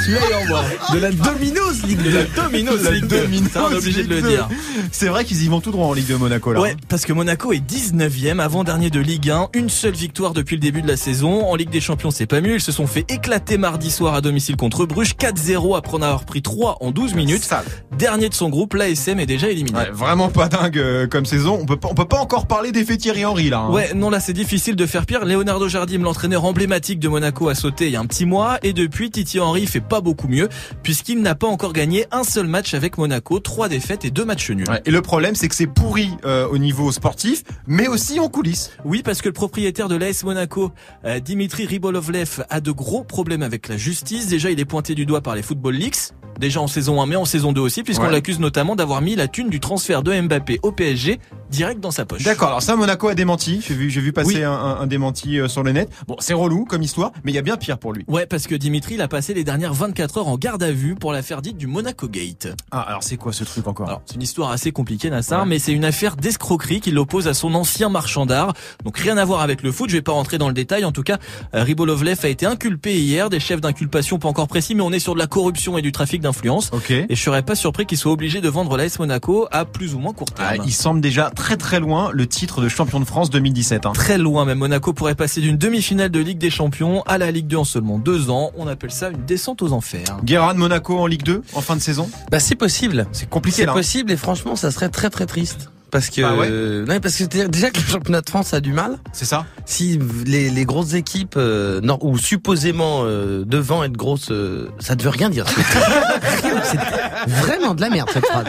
Celui-là. 0.06 0.62
De 0.94 0.98
la 0.98 1.10
Domino's 1.10 1.82
Ligue 1.86 2.02
De 2.02 2.10
la 2.10 2.22
Domino's 2.24 2.82
La 2.84 2.90
Ligue 2.92 3.06
2. 3.06 3.20
Domino's 3.22 3.50
Ça, 3.52 3.64
on 3.66 3.72
est 3.72 3.76
obligé 3.76 4.02
de 4.04 4.08
le 4.08 4.16
Ligue 4.16 4.24
2. 4.24 4.30
dire. 4.30 4.48
C'est 4.92 5.08
vrai 5.08 5.24
qu'ils 5.24 5.42
y 5.42 5.48
vont 5.48 5.60
tout 5.60 5.70
droit 5.72 5.86
en 5.86 5.92
Ligue 5.92 6.06
de 6.08 6.14
Monaco 6.16 6.52
là. 6.52 6.60
Ouais, 6.60 6.76
parce 6.88 7.04
que 7.04 7.12
Monaco 7.12 7.52
est 7.52 7.58
19e, 7.60 8.38
avant-dernier 8.40 8.90
de 8.90 9.00
Ligue 9.00 9.30
1, 9.30 9.48
une 9.54 9.68
seule 9.68 9.94
victoire 9.94 10.32
depuis 10.32 10.56
le 10.56 10.60
début 10.60 10.82
de 10.82 10.88
la 10.88 10.96
saison. 10.96 11.46
En 11.46 11.56
Ligue 11.56 11.70
des 11.70 11.80
Champions, 11.80 12.10
c'est 12.10 12.26
pas 12.26 12.40
mieux. 12.40 12.54
Ils 12.54 12.60
se 12.60 12.72
sont 12.72 12.86
fait 12.86 13.04
éclater 13.10 13.58
mardi 13.58 13.90
soir 13.90 14.14
à 14.14 14.20
domicile 14.20 14.56
contre 14.56 14.86
Bruges, 14.86 15.14
4-0 15.18 15.76
après 15.76 15.94
en 15.96 16.02
avoir 16.02 16.24
pris 16.24 16.42
3 16.42 16.78
en 16.80 16.90
12 16.92 17.14
minutes. 17.14 17.42
Sale. 17.44 17.64
Dernier 17.98 18.28
de 18.28 18.34
son 18.34 18.48
groupe, 18.48 18.74
l'ASM 18.74 19.18
est 19.18 19.26
déjà 19.26 19.48
éliminé. 19.48 19.76
Ouais, 19.78 19.90
vraiment 19.90 20.28
pas 20.28 20.48
dingue 20.48 20.78
euh, 20.78 21.06
comme 21.06 21.26
saison. 21.26 21.58
On 21.60 21.66
peut 21.66 21.76
pas, 21.76 21.88
on 21.90 21.94
peut 21.94 22.04
pas 22.06 22.18
encore 22.20 22.46
parler 22.46 22.72
d'effet 22.72 22.96
Thierry 22.96 23.24
Henry 23.24 23.50
là. 23.50 23.58
hein. 23.60 23.70
Ouais, 23.72 23.92
non, 23.94 24.10
là 24.10 24.20
c'est 24.20 24.32
difficile 24.32 24.76
de 24.76 24.86
faire 24.86 25.06
pire. 25.06 25.24
Leonardo 25.24 25.68
Jardim, 25.68 26.02
l'entraîneur 26.02 26.44
emblématique 26.44 27.00
de 27.00 27.08
Monaco, 27.08 27.48
a 27.48 27.54
sauté 27.54 27.86
il 27.86 27.92
y 27.92 27.96
a 27.96 28.00
un 28.00 28.06
petit 28.06 28.26
mois 28.26 28.58
et 28.62 28.72
depuis 28.72 29.10
Titi 29.10 29.40
Henry 29.40 29.66
fait 29.66 29.80
pas 29.80 29.95
pas 29.96 30.02
beaucoup 30.02 30.28
mieux 30.28 30.48
puisqu'il 30.82 31.22
n'a 31.22 31.34
pas 31.34 31.46
encore 31.46 31.72
gagné 31.72 32.04
un 32.12 32.22
seul 32.22 32.46
match 32.46 32.74
avec 32.74 32.98
Monaco, 32.98 33.38
trois 33.40 33.68
défaites 33.68 34.04
et 34.04 34.10
deux 34.10 34.24
matchs 34.26 34.50
nuls. 34.50 34.68
Ouais, 34.68 34.82
et 34.84 34.90
le 34.90 35.00
problème, 35.00 35.34
c'est 35.34 35.48
que 35.48 35.54
c'est 35.54 35.66
pourri 35.66 36.10
euh, 36.26 36.46
au 36.48 36.58
niveau 36.58 36.92
sportif, 36.92 37.42
mais 37.66 37.88
aussi 37.88 38.20
en 38.20 38.28
coulisses. 38.28 38.70
Oui, 38.84 39.02
parce 39.02 39.22
que 39.22 39.28
le 39.28 39.32
propriétaire 39.32 39.88
de 39.88 39.96
l'AS 39.96 40.22
Monaco, 40.24 40.70
euh, 41.06 41.18
Dimitri 41.18 41.64
Ribolovlev, 41.66 42.44
a 42.50 42.60
de 42.60 42.70
gros 42.72 43.04
problèmes 43.04 43.42
avec 43.42 43.68
la 43.68 43.76
justice. 43.78 44.26
Déjà, 44.26 44.50
il 44.50 44.60
est 44.60 44.64
pointé 44.66 44.94
du 44.94 45.06
doigt 45.06 45.22
par 45.22 45.34
les 45.34 45.42
Football 45.42 45.74
Leaks. 45.76 46.12
Déjà 46.38 46.60
en 46.60 46.66
saison 46.66 47.00
1, 47.00 47.06
mais 47.06 47.16
en 47.16 47.24
saison 47.24 47.52
2 47.54 47.62
aussi, 47.62 47.82
puisqu'on 47.82 48.04
Ouais. 48.06 48.12
l'accuse 48.12 48.38
notamment 48.38 48.76
d'avoir 48.76 49.00
mis 49.00 49.16
la 49.16 49.26
thune 49.26 49.48
du 49.48 49.58
transfert 49.58 50.02
de 50.02 50.12
Mbappé 50.20 50.60
au 50.62 50.70
PSG 50.70 51.18
direct 51.50 51.80
dans 51.80 51.90
sa 51.90 52.04
poche. 52.04 52.24
D'accord, 52.24 52.48
alors 52.48 52.62
ça, 52.62 52.76
Monaco 52.76 53.08
a 53.08 53.14
démenti. 53.14 53.62
J'ai 53.66 53.72
vu, 53.72 53.88
j'ai 53.88 54.02
vu 54.02 54.12
passer 54.12 54.36
Oui. 54.36 54.42
un, 54.42 54.52
un- 54.52 54.80
un 54.80 54.86
démenti 54.86 55.38
euh, 55.40 55.48
sur 55.48 55.62
le 55.62 55.72
net. 55.72 55.88
Bon, 56.06 56.16
c'est 56.18 56.34
relou 56.34 56.66
comme 56.66 56.82
histoire, 56.82 57.12
mais 57.24 57.32
il 57.32 57.34
y 57.34 57.38
a 57.38 57.42
bien 57.42 57.56
pire 57.56 57.78
pour 57.78 57.94
lui. 57.94 58.04
Ouais, 58.08 58.26
parce 58.26 58.46
que 58.46 58.54
Dimitri, 58.54 58.96
il 58.96 59.00
a 59.00 59.08
passé 59.08 59.32
les 59.32 59.44
dernières 59.44 59.72
24 59.76 60.18
heures 60.18 60.28
en 60.28 60.36
garde 60.38 60.62
à 60.62 60.72
vue 60.72 60.94
pour 60.94 61.12
l'affaire 61.12 61.42
dite 61.42 61.56
du 61.58 61.66
Monaco 61.66 62.08
Gate. 62.08 62.48
Ah, 62.70 62.80
alors 62.80 63.02
c'est 63.02 63.16
quoi 63.16 63.32
ce 63.32 63.44
truc 63.44 63.66
encore? 63.68 63.86
Alors, 63.88 64.02
c'est 64.06 64.14
une 64.14 64.22
histoire 64.22 64.50
assez 64.50 64.72
compliquée, 64.72 65.10
Nassar, 65.10 65.40
Ouais. 65.42 65.46
mais 65.46 65.58
c'est 65.58 65.72
une 65.72 65.84
affaire 65.84 66.16
d'escroquerie 66.16 66.80
qui 66.80 66.90
l'oppose 66.90 67.28
à 67.28 67.34
son 67.34 67.54
ancien 67.54 67.88
marchand 67.90 68.24
d'art. 68.26 68.54
Donc 68.84 68.96
rien 68.98 69.16
à 69.18 69.24
voir 69.24 69.40
avec 69.42 69.62
le 69.62 69.70
foot, 69.72 69.90
je 69.90 69.96
vais 69.96 70.02
pas 70.02 70.12
rentrer 70.12 70.38
dans 70.38 70.48
le 70.48 70.54
détail. 70.54 70.84
En 70.84 70.92
tout 70.92 71.02
cas, 71.02 71.18
Ribolovlev 71.52 72.18
a 72.24 72.28
été 72.28 72.46
inculpé 72.46 72.98
hier, 72.98 73.28
des 73.30 73.40
chefs 73.40 73.60
d'inculpation 73.60 74.18
pas 74.18 74.28
encore 74.28 74.48
précis, 74.48 74.74
mais 74.74 74.82
on 74.82 74.92
est 74.92 74.98
sur 74.98 75.14
de 75.14 75.18
la 75.18 75.26
corruption 75.26 75.76
et 75.78 75.82
du 75.82 75.92
trafic 75.92 76.20
d'influence. 76.22 76.70
Ok. 76.72 76.90
Et 76.90 77.06
je 77.10 77.22
serais 77.22 77.42
pas 77.42 77.54
surpris 77.54 77.86
qu'il 77.86 77.98
soit 77.98 78.12
obligé 78.12 78.40
de 78.40 78.48
vendre 78.48 78.76
l'AS 78.76 78.98
Monaco 78.98 79.46
à 79.52 79.64
plus 79.64 79.94
ou 79.94 79.98
moins 79.98 80.12
court 80.12 80.30
terme. 80.30 80.48
Ah, 80.58 80.62
il 80.64 80.72
semble 80.72 81.00
déjà 81.00 81.30
très 81.30 81.56
très 81.56 81.80
loin 81.80 82.10
le 82.12 82.26
titre 82.26 82.60
de 82.62 82.68
champion 82.68 82.98
de 83.00 83.04
France 83.04 83.30
2017. 83.30 83.86
Hein. 83.86 83.92
Très 83.94 84.16
loin, 84.18 84.44
même 84.44 84.58
Monaco 84.58 84.92
pourrait 84.92 85.14
passer 85.14 85.40
d'une 85.40 85.56
demi-finale 85.58 86.10
de 86.10 86.20
Ligue 86.20 86.38
des 86.38 86.50
Champions 86.50 87.02
à 87.02 87.18
la 87.18 87.30
Ligue 87.30 87.46
2 87.46 87.56
en 87.58 87.64
seulement 87.64 87.98
deux 87.98 88.30
ans. 88.30 88.50
On 88.56 88.66
appelle 88.66 88.90
ça 88.90 89.10
une 89.10 89.24
descente 89.26 89.62
aux 89.66 89.72
enfers. 89.72 90.16
Guérin 90.24 90.54
de 90.54 90.58
Monaco 90.58 90.98
en 90.98 91.06
Ligue 91.06 91.22
2 91.24 91.42
en 91.54 91.60
fin 91.60 91.76
de 91.76 91.80
saison 91.82 92.08
Bah 92.30 92.40
c'est 92.40 92.54
possible. 92.54 93.06
C'est 93.12 93.28
compliqué 93.28 93.62
C'est 93.62 93.68
hein. 93.68 93.72
possible 93.74 94.10
et 94.12 94.16
franchement 94.16 94.56
ça 94.56 94.70
serait 94.70 94.88
très 94.88 95.10
très 95.10 95.26
triste. 95.26 95.70
Parce 95.92 96.10
que 96.10 96.20
Ah 96.22 96.34
ouais 96.34 96.48
euh, 96.50 96.84
non, 96.84 96.98
parce 97.00 97.14
que 97.16 97.24
c'est- 97.30 97.48
déjà 97.48 97.70
que 97.70 97.78
le 97.80 97.86
championnat 97.86 98.20
de 98.20 98.28
France 98.28 98.52
a 98.52 98.60
du 98.60 98.72
mal. 98.72 98.98
C'est 99.12 99.24
ça 99.24 99.46
Si 99.66 99.98
les, 100.26 100.50
les 100.50 100.64
grosses 100.64 100.94
équipes 100.94 101.34
euh, 101.36 101.80
non, 101.80 101.96
ou 102.02 102.18
supposément 102.18 103.02
euh, 103.04 103.44
devant 103.46 103.84
être 103.84 103.92
grosses, 103.96 104.30
euh, 104.32 104.68
ça 104.80 104.96
ne 104.96 105.02
veut 105.02 105.10
rien 105.10 105.30
dire. 105.30 105.46
c'est 106.64 107.30
vraiment 107.30 107.74
de 107.74 107.80
la 107.80 107.88
merde 107.90 108.08
cette 108.12 108.26
phrase. 108.26 108.46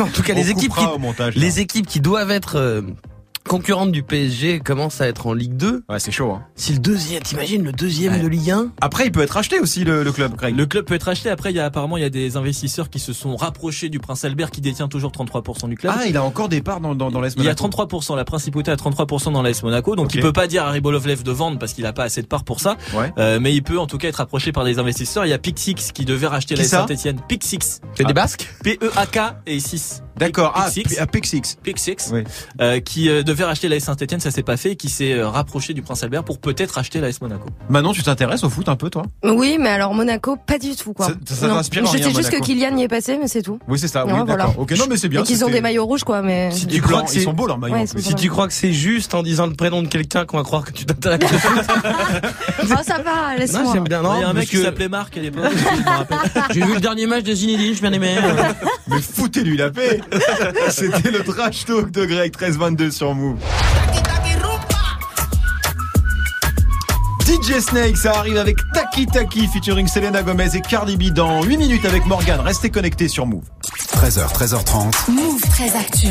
En 0.00 0.06
tout 0.06 0.22
cas, 0.22 0.32
On 0.32 0.36
les 0.36 0.50
équipes 0.50 0.72
qui, 0.74 0.98
montage. 0.98 1.34
les 1.36 1.60
équipes 1.60 1.86
qui 1.86 2.00
doivent 2.00 2.30
être 2.30 2.82
concurrentes 3.48 3.90
du 3.92 4.02
PSG 4.02 4.60
commencent 4.60 5.00
à 5.00 5.08
être 5.08 5.26
en 5.26 5.32
Ligue 5.32 5.56
2. 5.56 5.82
Ouais, 5.88 5.98
c'est 5.98 6.10
chaud. 6.12 6.30
Hein. 6.32 6.42
Si 6.54 6.72
le 6.72 6.78
deuxième, 6.78 7.22
t'imagines 7.22 7.64
le 7.64 7.72
deuxième 7.72 8.12
Ouais. 8.14 8.20
de 8.20 8.28
Ligue 8.28 8.50
1 8.50 8.68
Après, 8.80 9.06
il 9.06 9.12
peut 9.12 9.22
être 9.22 9.36
acheté 9.36 9.58
aussi 9.58 9.84
le, 9.84 10.02
le 10.04 10.12
club, 10.12 10.36
Greg. 10.36 10.56
Le 10.56 10.66
club 10.66 10.84
peut 10.84 10.94
être 10.94 11.08
acheté. 11.08 11.30
Après, 11.30 11.50
il 11.50 11.56
y 11.56 11.60
a 11.60 11.64
apparemment 11.64 11.96
il 11.96 12.02
y 12.02 12.06
a 12.06 12.10
des 12.10 12.36
investisseurs 12.36 12.90
qui 12.90 12.98
se 12.98 13.12
sont 13.12 13.36
rapprochés 13.36 13.88
du 13.88 13.98
Prince 13.98 14.24
Albert 14.24 14.50
qui 14.50 14.60
détient 14.60 14.88
toujours 14.88 15.10
33% 15.10 15.68
du 15.68 15.76
club. 15.76 15.92
Ah, 15.96 16.06
il 16.06 16.16
a 16.16 16.22
encore 16.22 16.48
des 16.48 16.60
parts 16.62 16.80
dans, 16.80 16.94
dans, 16.94 17.10
dans 17.10 17.20
l'AS 17.20 17.34
Il 17.36 17.44
y 17.44 17.48
a 17.48 17.54
Monaco. 17.60 17.86
33%, 17.86 18.16
la 18.16 18.24
principauté 18.24 18.70
a 18.70 18.76
33% 18.76 19.32
dans 19.32 19.42
l'AS 19.42 19.62
Monaco, 19.62 19.96
donc 19.96 20.06
Ok. 20.06 20.14
il 20.14 20.20
peut 20.20 20.32
pas 20.32 20.46
dire 20.46 20.64
à 20.64 20.70
Ribolovlev 20.70 21.22
de 21.22 21.30
vendre 21.32 21.58
parce 21.58 21.72
qu'il 21.72 21.86
a 21.86 21.92
pas 21.92 22.04
assez 22.04 22.22
de 22.22 22.26
parts 22.26 22.44
pour 22.44 22.60
ça, 22.60 22.76
Ouais. 22.94 23.12
Euh, 23.18 23.38
mais 23.40 23.54
il 23.54 23.62
peut 23.62 23.78
en 23.78 23.86
tout 23.86 23.98
cas 23.98 24.08
être 24.08 24.20
approché 24.20 24.52
par 24.52 24.64
des 24.64 24.78
investisseurs. 24.78 25.24
Il 25.26 25.28
y 25.30 25.32
a 25.32 25.38
Pixix 25.38 25.92
qui 25.92 26.04
devait 26.04 26.26
racheter 26.26 26.56
ça? 26.56 26.86
Saint-Etienne. 26.86 27.20
Pixix. 27.28 27.80
C'est 27.96 28.04
des 28.04 28.12
Basques? 28.14 28.48
P-E-A-K 28.62 29.18
et 29.46 29.60
6. 29.60 30.02
D'accord. 30.20 30.52
Ah, 30.54 30.68
à 30.98 31.06
Pixix. 31.06 31.56
Pixix. 31.62 32.10
Oui. 32.12 32.22
Euh, 32.60 32.78
qui 32.80 33.08
euh, 33.08 33.22
devait 33.22 33.44
racheter 33.44 33.68
l'AS 33.68 33.80
Saint-Etienne, 33.80 34.20
ça 34.20 34.30
s'est 34.30 34.42
pas 34.42 34.56
fait, 34.56 34.72
et 34.72 34.76
qui 34.76 34.88
s'est 34.88 35.14
euh, 35.14 35.28
rapproché 35.28 35.74
du 35.74 35.82
Prince 35.82 36.02
Albert 36.02 36.24
pour 36.24 36.38
peut-être 36.38 36.78
acheter 36.78 37.00
l'AS 37.00 37.20
Monaco. 37.20 37.46
Manon, 37.68 37.92
tu 37.92 38.02
t'intéresses 38.02 38.44
au 38.44 38.50
foot 38.50 38.68
un 38.68 38.76
peu, 38.76 38.90
toi? 38.90 39.02
Oui, 39.24 39.56
mais 39.58 39.70
alors 39.70 39.94
Monaco, 39.94 40.36
pas 40.36 40.58
du 40.58 40.76
tout 40.76 40.92
quoi. 40.92 41.06
Ça- 41.06 41.14
ça 41.34 41.48
Non. 41.48 41.54
t'inspire 41.56 41.84
Je 41.86 41.90
rien, 41.92 42.02
sais 42.02 42.10
juste 42.14 42.30
Monaco. 42.30 42.36
que 42.40 42.44
Kylian 42.46 42.76
y 42.76 42.82
est 42.82 42.88
passé, 42.88 43.18
mais 43.20 43.28
c'est 43.28 43.42
tout. 43.42 43.58
Oui, 43.68 43.78
c'est 43.78 43.88
ça. 43.88 44.04
Oui, 44.06 44.12
Ouais, 44.12 44.24
voilà. 44.26 44.50
Ok, 44.58 44.72
non, 44.78 44.84
mais 44.88 44.96
c'est 44.96 45.08
bien. 45.08 45.22
Et 45.22 45.24
qu'ils 45.24 45.44
ont 45.44 45.48
des 45.48 45.60
maillots 45.60 45.86
rouges 45.86 46.04
quoi, 46.04 46.20
mais. 46.22 46.50
Si 46.52 46.66
tu 46.66 46.80
crois 46.82 47.02
que 47.02 47.10
ils 47.10 47.14
c'est 47.14 47.20
sont 47.20 47.32
beaux 47.32 47.46
leurs 47.46 47.58
maillots. 47.58 47.74
Ouais, 47.74 47.86
si 47.86 48.14
tu 48.14 48.28
crois 48.28 48.46
que 48.46 48.52
c'est 48.52 48.72
juste 48.72 49.14
en 49.14 49.22
disant 49.22 49.46
le 49.46 49.54
prénom 49.54 49.82
de 49.82 49.88
quelqu'un 49.88 50.24
qu'on 50.26 50.36
va 50.36 50.42
croire 50.42 50.64
que 50.64 50.72
tu 50.72 50.84
t'intéresses. 50.84 51.20
Oh 52.62 52.82
ça 52.86 52.98
va, 52.98 53.32
non, 53.32 53.38
laisse-moi. 53.38 53.70
j'aime 53.72 53.84
bien. 53.84 54.02
Non, 54.02 54.14
il 54.16 54.20
y 54.20 54.24
a 54.24 54.28
un 54.28 54.32
mec 54.32 54.48
qui 54.48 54.56
s'appelait 54.58 54.88
Marc 54.88 55.16
à 55.16 55.20
l'époque. 55.20 55.44
je 55.50 55.82
me 55.82 55.88
rappelle. 55.88 56.18
J'ai 56.52 56.60
vu 56.60 56.74
le 56.74 56.80
dernier 56.80 57.06
match 57.06 57.24
de 57.24 57.34
Zinedine, 57.34 57.74
je 57.74 57.80
bien 57.80 57.92
aimé. 57.92 58.14
Mais 58.88 59.00
foutez-lui 59.00 59.56
la 59.56 59.70
paix 59.70 60.00
C'était 60.70 61.10
le 61.10 61.22
trash 61.22 61.64
talk 61.64 61.90
de 61.90 62.04
Greg 62.04 62.36
1322 62.38 62.90
sur 62.90 63.14
Move. 63.14 63.38
DJ 67.26 67.60
Snake, 67.60 67.96
ça 67.96 68.12
arrive 68.18 68.36
avec 68.36 68.56
Taki 68.74 69.06
Taki 69.06 69.46
featuring 69.48 69.86
Selena 69.86 70.22
Gomez 70.22 70.54
et 70.54 70.60
Cardi 70.60 70.96
B 70.96 71.14
dans 71.14 71.42
8 71.42 71.56
minutes 71.56 71.84
avec 71.84 72.04
Morgan. 72.06 72.40
Restez 72.40 72.70
connectés 72.70 73.08
sur 73.08 73.26
Move. 73.26 73.44
13h, 74.00 74.32
13h30. 74.32 75.10
Move 75.10 75.40
très 75.50 75.76
actu. 75.76 76.06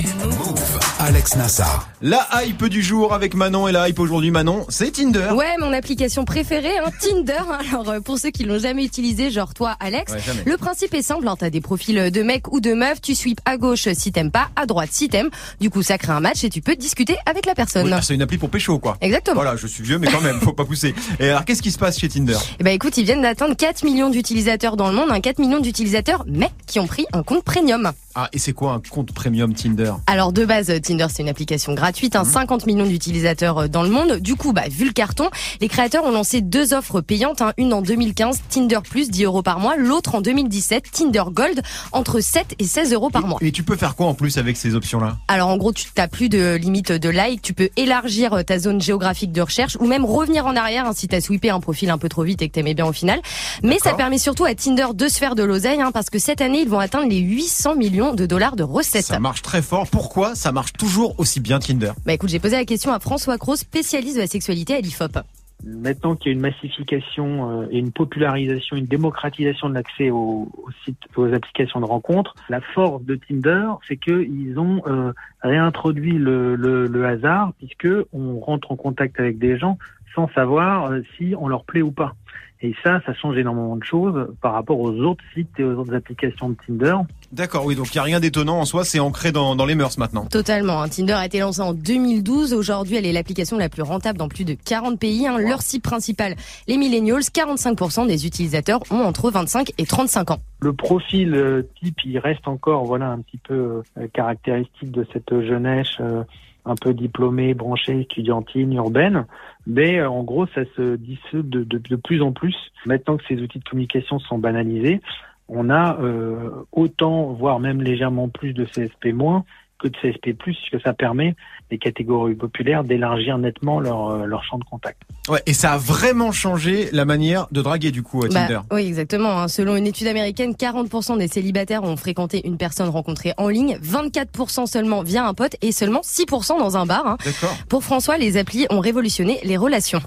Alex 0.99 1.35
Nassar. 1.37 1.89
La 2.01 2.27
hype 2.43 2.65
du 2.65 2.83
jour 2.83 3.13
avec 3.13 3.33
Manon 3.33 3.67
et 3.67 3.71
la 3.71 3.89
hype 3.89 3.99
aujourd'hui 3.99 4.29
Manon, 4.31 4.65
c'est 4.69 4.91
Tinder. 4.91 5.29
Ouais, 5.33 5.55
mon 5.59 5.73
application 5.73 6.23
préférée, 6.23 6.77
hein, 6.77 6.91
Tinder. 7.01 7.41
Alors 7.71 7.89
euh, 7.89 7.99
pour 7.99 8.19
ceux 8.19 8.29
qui 8.29 8.43
l'ont 8.43 8.59
jamais 8.59 8.85
utilisé, 8.85 9.31
genre 9.31 9.53
toi, 9.53 9.75
Alex, 9.79 10.11
Ouais, 10.13 10.19
le 10.45 10.57
principe 10.57 10.93
est 10.93 11.01
simple. 11.01 11.27
Hein, 11.27 11.35
T'as 11.39 11.49
des 11.49 11.61
profils 11.61 12.11
de 12.11 12.21
mecs 12.23 12.51
ou 12.53 12.59
de 12.61 12.73
meufs. 12.73 13.01
Tu 13.01 13.15
sweeps 13.15 13.41
à 13.45 13.57
gauche 13.57 13.87
si 13.93 14.11
t'aimes 14.11 14.31
pas, 14.31 14.49
à 14.55 14.65
droite 14.67 14.89
si 14.91 15.09
t'aimes. 15.09 15.29
Du 15.59 15.69
coup, 15.71 15.81
ça 15.81 15.97
crée 15.97 16.11
un 16.13 16.19
match 16.19 16.43
et 16.43 16.49
tu 16.49 16.61
peux 16.61 16.75
discuter 16.75 17.17
avec 17.25 17.45
la 17.47 17.55
personne. 17.55 17.91
Oui, 17.91 17.99
c'est 18.03 18.13
une 18.13 18.21
appli 18.21 18.37
pour 18.37 18.49
pécho 18.51 18.77
quoi. 18.77 18.97
Exactement. 19.01 19.35
Voilà, 19.41 19.55
je 19.55 19.65
suis 19.67 19.83
vieux 19.83 19.97
mais 19.97 20.07
quand 20.07 20.21
même, 20.21 20.39
faut 20.41 20.53
pas 20.53 20.65
pousser. 20.65 20.93
Et 21.19 21.29
alors 21.29 21.43
qu'est-ce 21.43 21.61
qui 21.63 21.71
se 21.71 21.79
passe 21.79 21.99
chez 21.99 22.07
Tinder? 22.07 22.37
Eh 22.59 22.63
ben 22.63 22.71
écoute, 22.71 22.97
ils 22.97 23.05
viennent 23.05 23.23
d'atteindre 23.23 23.55
4 23.55 23.83
millions 23.83 24.09
d'utilisateurs 24.11 24.77
dans 24.77 24.89
le 24.89 24.95
monde, 24.95 25.09
hein, 25.11 25.21
4 25.21 25.39
millions 25.39 25.59
d'utilisateurs, 25.59 26.23
mais 26.27 26.49
qui 26.67 26.79
ont 26.79 26.87
pris 26.87 27.05
un 27.13 27.23
compte 27.23 27.43
premium. 27.43 27.78
femmes 27.79 28.08
Ah, 28.15 28.27
et 28.33 28.39
c'est 28.39 28.53
quoi 28.53 28.73
un 28.73 28.79
compte 28.79 29.11
premium 29.11 29.53
Tinder 29.53 29.93
Alors 30.07 30.33
de 30.33 30.43
base, 30.43 30.71
Tinder 30.81 31.05
c'est 31.13 31.21
une 31.21 31.29
application 31.29 31.73
gratuite, 31.73 32.15
Mhm. 32.15 32.21
hein, 32.21 32.25
50 32.25 32.65
millions 32.65 32.85
d'utilisateurs 32.87 33.57
euh, 33.59 33.67
dans 33.67 33.83
le 33.83 33.89
monde. 33.89 34.17
Du 34.19 34.35
coup, 34.35 34.51
bah 34.51 34.63
vu 34.69 34.85
le 34.85 34.91
carton, 34.93 35.29
les 35.61 35.67
créateurs 35.67 36.03
ont 36.05 36.11
lancé 36.11 36.41
deux 36.41 36.73
offres 36.73 37.01
payantes, 37.01 37.41
hein, 37.41 37.53
une 37.57 37.71
en 37.73 37.81
2015, 37.81 38.41
Tinder 38.49 38.79
Plus 38.89 39.09
10 39.11 39.25
euros 39.25 39.43
par 39.43 39.59
mois, 39.59 39.75
l'autre 39.77 40.15
en 40.15 40.21
2017, 40.21 40.91
Tinder 40.91 41.23
Gold, 41.31 41.61
entre 41.91 42.19
7 42.19 42.55
et 42.57 42.63
16 42.65 42.93
euros 42.93 43.09
par 43.11 43.27
mois. 43.27 43.37
Et 43.41 43.51
tu 43.51 43.63
peux 43.63 43.75
faire 43.75 43.95
quoi 43.95 44.07
en 44.07 44.13
plus 44.15 44.37
avec 44.37 44.57
ces 44.57 44.73
options-là? 44.75 45.17
Alors 45.27 45.49
en 45.49 45.57
gros, 45.57 45.71
tu 45.71 45.85
n'as 45.97 46.07
plus 46.07 46.29
de 46.29 46.55
limite 46.55 46.91
de 46.91 47.09
like, 47.09 47.41
tu 47.43 47.53
peux 47.53 47.69
élargir 47.77 48.33
euh, 48.33 48.43
ta 48.43 48.57
zone 48.57 48.81
géographique 48.81 49.31
de 49.31 49.41
recherche 49.41 49.77
ou 49.79 49.85
même 49.85 50.03
revenir 50.05 50.45
en 50.47 50.55
arrière 50.55 50.87
hein, 50.87 50.93
si 50.95 51.07
tu 51.07 51.15
as 51.15 51.21
sweepé 51.21 51.51
un 51.51 51.59
profil 51.59 51.89
un 51.91 51.97
peu 51.99 52.09
trop 52.09 52.23
vite 52.23 52.41
et 52.41 52.49
que 52.49 52.53
t'aimais 52.53 52.73
bien 52.73 52.85
au 52.87 52.93
final. 52.93 53.21
Mais 53.63 53.77
ça 53.77 53.93
permet 53.93 54.17
surtout 54.17 54.45
à 54.45 54.55
Tinder 54.55 54.87
de 54.95 55.07
se 55.07 55.17
faire 55.19 55.35
de 55.35 55.43
l'oseille 55.43 55.79
parce 55.93 56.09
que 56.09 56.17
cette 56.19 56.41
année, 56.41 56.61
ils 56.61 56.69
vont 56.69 56.79
atteindre 56.79 57.07
les 57.07 57.19
800 57.19 57.75
millions 57.75 57.98
de 57.99 58.25
dollars 58.25 58.55
de 58.55 58.63
recettes. 58.63 59.03
Ça 59.03 59.19
marche 59.19 59.41
très 59.41 59.61
fort. 59.61 59.87
Pourquoi 59.91 60.35
ça 60.35 60.51
marche 60.51 60.73
toujours 60.73 61.19
aussi 61.19 61.39
bien 61.39 61.59
Tinder? 61.59 61.91
Bah 62.05 62.13
écoute, 62.13 62.29
j'ai 62.29 62.39
posé 62.39 62.55
la 62.55 62.65
question 62.65 62.91
à 62.91 62.99
François 62.99 63.37
Cros, 63.37 63.55
spécialiste 63.55 64.15
de 64.15 64.21
la 64.21 64.27
sexualité 64.27 64.75
à 64.75 64.81
l'IFOP. 64.81 65.19
Maintenant 65.65 66.15
qu'il 66.15 66.27
y 66.27 66.29
a 66.29 66.33
une 66.35 66.41
massification 66.41 67.63
euh, 67.63 67.67
et 67.69 67.79
une 67.79 67.91
popularisation, 67.91 68.77
une 68.77 68.85
démocratisation 68.85 69.67
de 69.67 69.73
l'accès 69.73 70.09
aux, 70.09 70.47
aux 70.53 70.71
sites, 70.85 71.03
aux 71.17 71.33
applications 71.33 71.81
de 71.81 71.85
rencontres, 71.85 72.33
la 72.47 72.61
force 72.61 73.03
de 73.03 73.15
Tinder, 73.15 73.67
c'est 73.85 73.97
qu'ils 73.97 74.57
ont 74.57 74.81
euh, 74.87 75.11
réintroduit 75.41 76.17
le, 76.17 76.55
le, 76.55 76.87
le 76.87 77.05
hasard 77.05 77.51
puisque 77.57 77.89
on 78.13 78.39
rentre 78.39 78.71
en 78.71 78.77
contact 78.77 79.19
avec 79.19 79.37
des 79.37 79.57
gens 79.59 79.77
sans 80.15 80.29
savoir 80.29 80.91
euh, 80.91 81.01
si 81.17 81.35
on 81.37 81.49
leur 81.49 81.65
plaît 81.65 81.81
ou 81.81 81.91
pas. 81.91 82.15
Et 82.61 82.75
ça, 82.83 82.99
ça 83.05 83.13
change 83.13 83.37
énormément 83.37 83.77
de 83.77 83.83
choses 83.85 84.27
par 84.41 84.51
rapport 84.51 84.79
aux 84.79 84.91
autres 84.91 85.23
sites 85.33 85.47
et 85.59 85.63
aux 85.63 85.75
autres 85.79 85.95
applications 85.95 86.49
de 86.49 86.55
Tinder. 86.67 86.95
D'accord, 87.31 87.65
oui, 87.65 87.75
donc 87.75 87.87
il 87.93 87.95
n'y 87.95 87.99
a 87.99 88.03
rien 88.03 88.19
d'étonnant 88.19 88.59
en 88.59 88.65
soi, 88.65 88.83
c'est 88.83 88.99
ancré 88.99 89.31
dans, 89.31 89.55
dans 89.55 89.65
les 89.65 89.75
mœurs 89.75 89.97
maintenant. 89.97 90.25
Totalement. 90.25 90.81
hein. 90.81 90.89
Tinder 90.89 91.13
a 91.13 91.25
été 91.25 91.39
lancé 91.39 91.61
en 91.61 91.73
2012. 91.73 92.53
Aujourd'hui, 92.53 92.97
elle 92.97 93.05
est 93.05 93.13
l'application 93.13 93.57
la 93.57 93.69
plus 93.69 93.81
rentable 93.83 94.17
dans 94.19 94.27
plus 94.27 94.43
de 94.43 94.55
40 94.65 94.99
pays. 94.99 95.25
hein. 95.25 95.37
Leur 95.37 95.61
site 95.61 95.83
principal, 95.83 96.35
les 96.67 96.75
millennials, 96.77 97.21
45% 97.21 98.07
des 98.07 98.25
utilisateurs 98.25 98.81
ont 98.91 99.03
entre 99.03 99.31
25 99.31 99.71
et 99.77 99.85
35 99.85 100.31
ans. 100.31 100.39
Le 100.59 100.73
profil 100.73 101.35
euh, 101.35 101.61
type, 101.81 101.95
il 102.03 102.19
reste 102.19 102.45
encore 102.47 102.83
voilà 102.83 103.07
un 103.07 103.19
petit 103.19 103.37
peu 103.37 103.81
euh, 103.97 104.07
caractéristique 104.11 104.91
de 104.91 105.07
cette 105.13 105.29
jeunesse 105.41 105.87
euh, 106.01 106.23
un 106.69 106.75
peu 106.75 106.93
diplômée, 106.93 107.53
branchée, 107.53 108.01
étudiantine, 108.01 108.73
urbaine. 108.73 109.25
Mais 109.67 109.99
euh, 109.99 110.09
en 110.09 110.23
gros, 110.23 110.47
ça 110.47 110.61
se 110.75 110.95
dissout 110.95 111.43
de, 111.43 111.95
plus 111.95 112.21
en 112.21 112.31
plus. 112.31 112.55
Maintenant 112.85 113.17
que 113.17 113.23
ces 113.27 113.41
outils 113.41 113.59
de 113.59 113.63
communication 113.63 114.19
sont 114.19 114.37
banalisés, 114.37 115.01
on 115.47 115.69
a 115.69 115.99
euh, 115.99 116.51
autant, 116.71 117.33
voire 117.33 117.59
même 117.59 117.81
légèrement 117.81 118.29
plus 118.29 118.53
de 118.53 118.65
CSP- 118.65 119.43
que 119.79 119.87
de 119.87 119.97
CSP+, 119.97 120.33
puisque 120.33 120.79
ça 120.81 120.93
permet 120.93 121.35
les 121.71 121.77
catégories 121.77 122.35
populaires 122.35 122.83
d'élargir 122.83 123.37
nettement 123.37 123.79
leur, 123.79 124.09
euh, 124.09 124.25
leur 124.25 124.43
champ 124.43 124.57
de 124.57 124.63
contact. 124.63 125.01
Ouais, 125.29 125.41
et 125.45 125.53
ça 125.53 125.73
a 125.73 125.77
vraiment 125.77 126.31
changé 126.31 126.89
la 126.91 127.05
manière 127.05 127.47
de 127.51 127.61
draguer 127.61 127.91
du 127.91 128.01
coup 128.03 128.23
à 128.23 128.27
Bah, 128.27 128.33
Tinder. 128.47 128.59
oui, 128.71 128.87
exactement. 128.87 129.39
hein. 129.41 129.47
Selon 129.47 129.75
une 129.75 129.85
étude 129.85 130.07
américaine, 130.07 130.53
40% 130.53 131.17
des 131.17 131.27
célibataires 131.27 131.83
ont 131.83 131.95
fréquenté 131.95 132.41
une 132.47 132.57
personne 132.57 132.89
rencontrée 132.89 133.33
en 133.37 133.49
ligne, 133.49 133.77
24% 133.83 134.65
seulement 134.65 135.03
via 135.03 135.27
un 135.27 135.33
pote 135.33 135.55
et 135.61 135.71
seulement 135.71 136.01
6% 136.01 136.57
dans 136.59 136.77
un 136.77 136.85
bar. 136.85 137.05
hein. 137.05 137.17
D'accord. 137.23 137.55
Pour 137.69 137.83
François, 137.83 138.17
les 138.17 138.37
applis 138.37 138.65
ont 138.71 138.79
révolutionné 138.79 139.37
les 139.43 139.57
relations. 139.57 140.01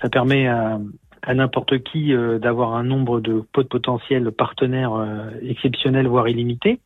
Ça 0.00 0.08
permet 0.08 0.46
à 0.48 0.78
à 1.24 1.34
n'importe 1.34 1.84
qui 1.84 2.12
euh, 2.12 2.40
d'avoir 2.40 2.74
un 2.74 2.82
nombre 2.82 3.20
de 3.20 3.44
pot- 3.52 3.62
potentiels 3.68 4.32
partenaires 4.32 4.94
euh, 4.94 5.30
exceptionnels, 5.48 6.08
voire 6.08 6.28
illimités. 6.28 6.80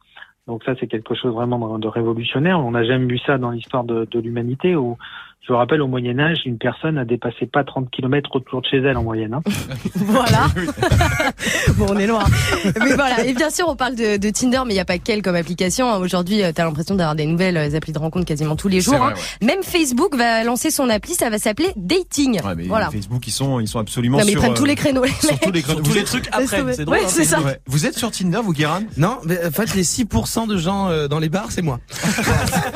Donc 0.47 0.63
ça, 0.65 0.75
c'est 0.79 0.87
quelque 0.87 1.15
chose 1.15 1.35
vraiment 1.35 1.79
de, 1.79 1.89
révolutionnaire. 1.89 2.61
On 2.61 2.71
n'a 2.71 2.85
jamais 2.85 3.07
vu 3.07 3.19
ça 3.19 3.37
dans 3.39 3.51
l'histoire 3.51 3.85
de, 3.85 4.07
l'humanité. 4.19 4.77
Je 5.43 5.53
vous 5.53 5.59
rappelle, 5.59 5.81
au 5.81 5.87
Moyen 5.87 6.19
Âge, 6.19 6.39
une 6.45 6.59
personne 6.59 6.97
n'a 6.97 7.05
dépassé 7.05 7.47
pas 7.47 7.63
30 7.63 7.89
km 7.93 8.31
autour 8.35 8.63
de 8.63 8.67
chez 8.67 8.79
elle 8.79 8.97
en 8.97 9.05
moyenne. 9.05 9.35
Hein. 9.35 9.43
Voilà. 9.95 10.47
bon, 11.77 11.87
on 11.91 11.97
est 11.99 12.07
loin. 12.09 12.25
Mais 12.81 12.95
voilà. 12.95 13.25
Et 13.25 13.33
bien 13.33 13.51
sûr, 13.51 13.67
on 13.69 13.77
parle 13.77 13.95
de, 13.95 14.17
de 14.17 14.31
Tinder, 14.31 14.63
mais 14.67 14.73
il 14.73 14.77
n'y 14.77 14.81
a 14.81 14.85
pas 14.85 14.99
qu'elle 14.99 15.23
comme 15.23 15.37
application. 15.37 15.93
Aujourd'hui, 15.99 16.39
tu 16.55 16.61
as 16.61 16.65
l'impression 16.65 16.97
d'avoir 16.97 17.15
des 17.15 17.27
nouvelles 17.27 17.57
euh, 17.57 17.77
applis 17.77 17.93
de 17.93 17.99
rencontre 17.99 18.25
quasiment 18.27 18.57
tous 18.57 18.67
les 18.69 18.81
jours. 18.81 18.97
vrai, 18.97 19.13
hein. 19.13 19.45
Même 19.47 19.63
Facebook 19.63 20.17
va 20.17 20.43
lancer 20.43 20.71
son 20.73 20.89
appli, 20.91 21.15
ça 21.15 21.31
va 21.31 21.39
s'appeler 21.39 21.69
Dating. 21.77 22.41
Ouais, 22.45 22.55
mais 22.57 22.65
voilà. 22.65 22.91
Facebook, 22.91 23.25
ils 23.27 23.31
sont, 23.33 23.61
ils 23.61 23.69
sont 23.69 23.79
absolument 23.79 24.19
Non, 24.19 24.25
mais 24.25 24.33
ils 24.33 24.35
sur, 24.35 24.41
prennent 24.41 24.53
euh, 24.53 24.57
tous 24.57 24.65
les 24.65 24.75
créneaux. 24.75 25.05
les 25.05 25.11
sur 25.13 25.39
tous 25.39 25.53
les 25.53 25.63
créneaux. 25.63 25.81
Tous 25.81 25.89
Vous 25.91 25.95
les 25.95 26.01
êtes- 26.01 26.07
trucs 26.07 26.29
après, 26.33 26.47
c'est 26.73 26.85
drôle. 26.85 26.97
ouais, 26.99 27.05
hein, 27.05 27.09
c'est 27.09 27.25
ça. 27.25 27.41
Ouais. 27.41 27.61
Vous 27.67 27.87
êtes 27.87 27.97
sur 27.97 28.11
Tinder, 28.11 28.41
vous, 28.43 28.53
Guérin? 28.53 28.83
Non, 28.97 29.19
mais 29.25 29.39
en 29.47 29.51
fait, 29.53 29.75
les 29.75 29.85
6% 29.85 30.49
de 30.49 30.57
gens 30.57 30.89
euh, 30.89 31.07
dans 31.09 31.21
les 31.21 31.29
bars, 31.29 31.51
c'est 31.53 31.63
moi. 31.63 31.79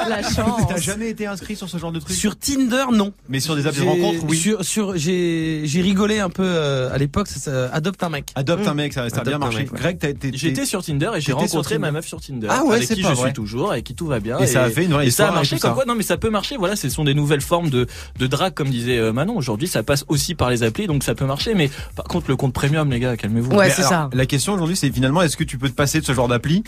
La 0.08 0.22
chance. 0.22 0.62
T'as 0.68 0.76
jamais 0.78 1.08
été 1.10 1.26
inscrit 1.26 1.56
sur 1.56 1.68
ce 1.68 1.78
genre 1.78 1.90
de 1.92 1.98
truc? 2.00 2.14
Sur 2.16 2.36
Tinder, 2.38 2.49
non. 2.56 3.12
Mais 3.28 3.40
sur 3.40 3.56
des 3.56 3.66
apps 3.66 3.78
de 3.78 3.84
rencontre, 3.84 4.24
oui. 4.28 4.36
Sur, 4.36 4.64
sur, 4.64 4.96
j'ai, 4.96 5.62
j'ai 5.64 5.80
rigolé 5.82 6.20
un 6.20 6.30
peu 6.30 6.44
euh, 6.44 6.92
à 6.92 6.98
l'époque. 6.98 7.28
Ça, 7.28 7.40
ça, 7.40 7.70
adopte 7.72 8.02
un 8.02 8.08
mec. 8.08 8.30
Adopte 8.34 8.66
un 8.66 8.74
mec, 8.74 8.92
ça, 8.92 9.08
ça 9.10 9.20
a 9.20 9.24
bien 9.24 9.38
marché. 9.38 9.60
mec, 9.60 9.72
ouais. 9.72 9.78
Greg, 9.78 9.98
t'as 9.98 10.08
été. 10.10 10.30
J'étais 10.34 10.64
sur 10.64 10.82
Tinder 10.84 11.10
et 11.16 11.20
j'ai 11.20 11.32
rencontré 11.32 11.74
Tinder. 11.76 11.78
ma 11.78 11.92
meuf 11.92 12.06
sur 12.06 12.20
Tinder. 12.20 12.48
Ah 12.50 12.64
ouais, 12.64 12.76
avec 12.76 12.88
c'est 12.88 12.94
qui 12.94 13.02
pas 13.02 13.10
je 13.10 13.14
vrai. 13.14 13.26
suis 13.28 13.34
toujours 13.34 13.74
et 13.74 13.82
qui 13.82 13.94
tout 13.94 14.06
va 14.06 14.20
bien. 14.20 14.38
Et 14.38 14.46
ça 14.46 14.62
a 14.64 14.70
fait 14.70 14.84
une 14.84 14.92
vraie 14.92 15.06
et 15.06 15.10
ça 15.10 15.28
a 15.28 15.32
marché 15.32 15.58
comme 15.58 15.70
ça. 15.70 15.74
quoi. 15.74 15.84
Non, 15.84 15.94
mais 15.94 16.02
ça 16.02 16.16
peut 16.16 16.30
marcher. 16.30 16.56
Voilà, 16.56 16.76
ce 16.76 16.88
sont 16.88 17.04
des 17.04 17.14
nouvelles 17.14 17.40
formes 17.40 17.70
de 17.70 17.86
de 18.18 18.26
drague, 18.26 18.54
comme 18.54 18.68
disait 18.70 18.98
euh, 18.98 19.12
Manon. 19.12 19.36
Aujourd'hui, 19.36 19.68
ça 19.68 19.82
passe 19.82 20.04
aussi 20.08 20.34
par 20.34 20.50
les 20.50 20.62
applis, 20.62 20.86
donc 20.86 21.02
ça 21.04 21.14
peut 21.14 21.26
marcher. 21.26 21.54
Mais 21.54 21.70
par 21.96 22.06
contre, 22.06 22.26
le 22.28 22.36
compte 22.36 22.52
premium, 22.52 22.90
les 22.90 23.00
gars, 23.00 23.16
calmez-vous. 23.16 23.52
Ouais, 23.54 23.70
c'est 23.70 23.82
ça. 23.82 24.10
La 24.12 24.26
question 24.26 24.54
aujourd'hui, 24.54 24.76
c'est 24.76 24.90
finalement, 24.90 25.22
est-ce 25.22 25.36
que 25.36 25.44
tu 25.44 25.58
peux 25.58 25.68
te 25.68 25.74
passer 25.74 26.00
de 26.00 26.04
ce 26.04 26.12
genre 26.12 26.28
d'appli 26.28 26.62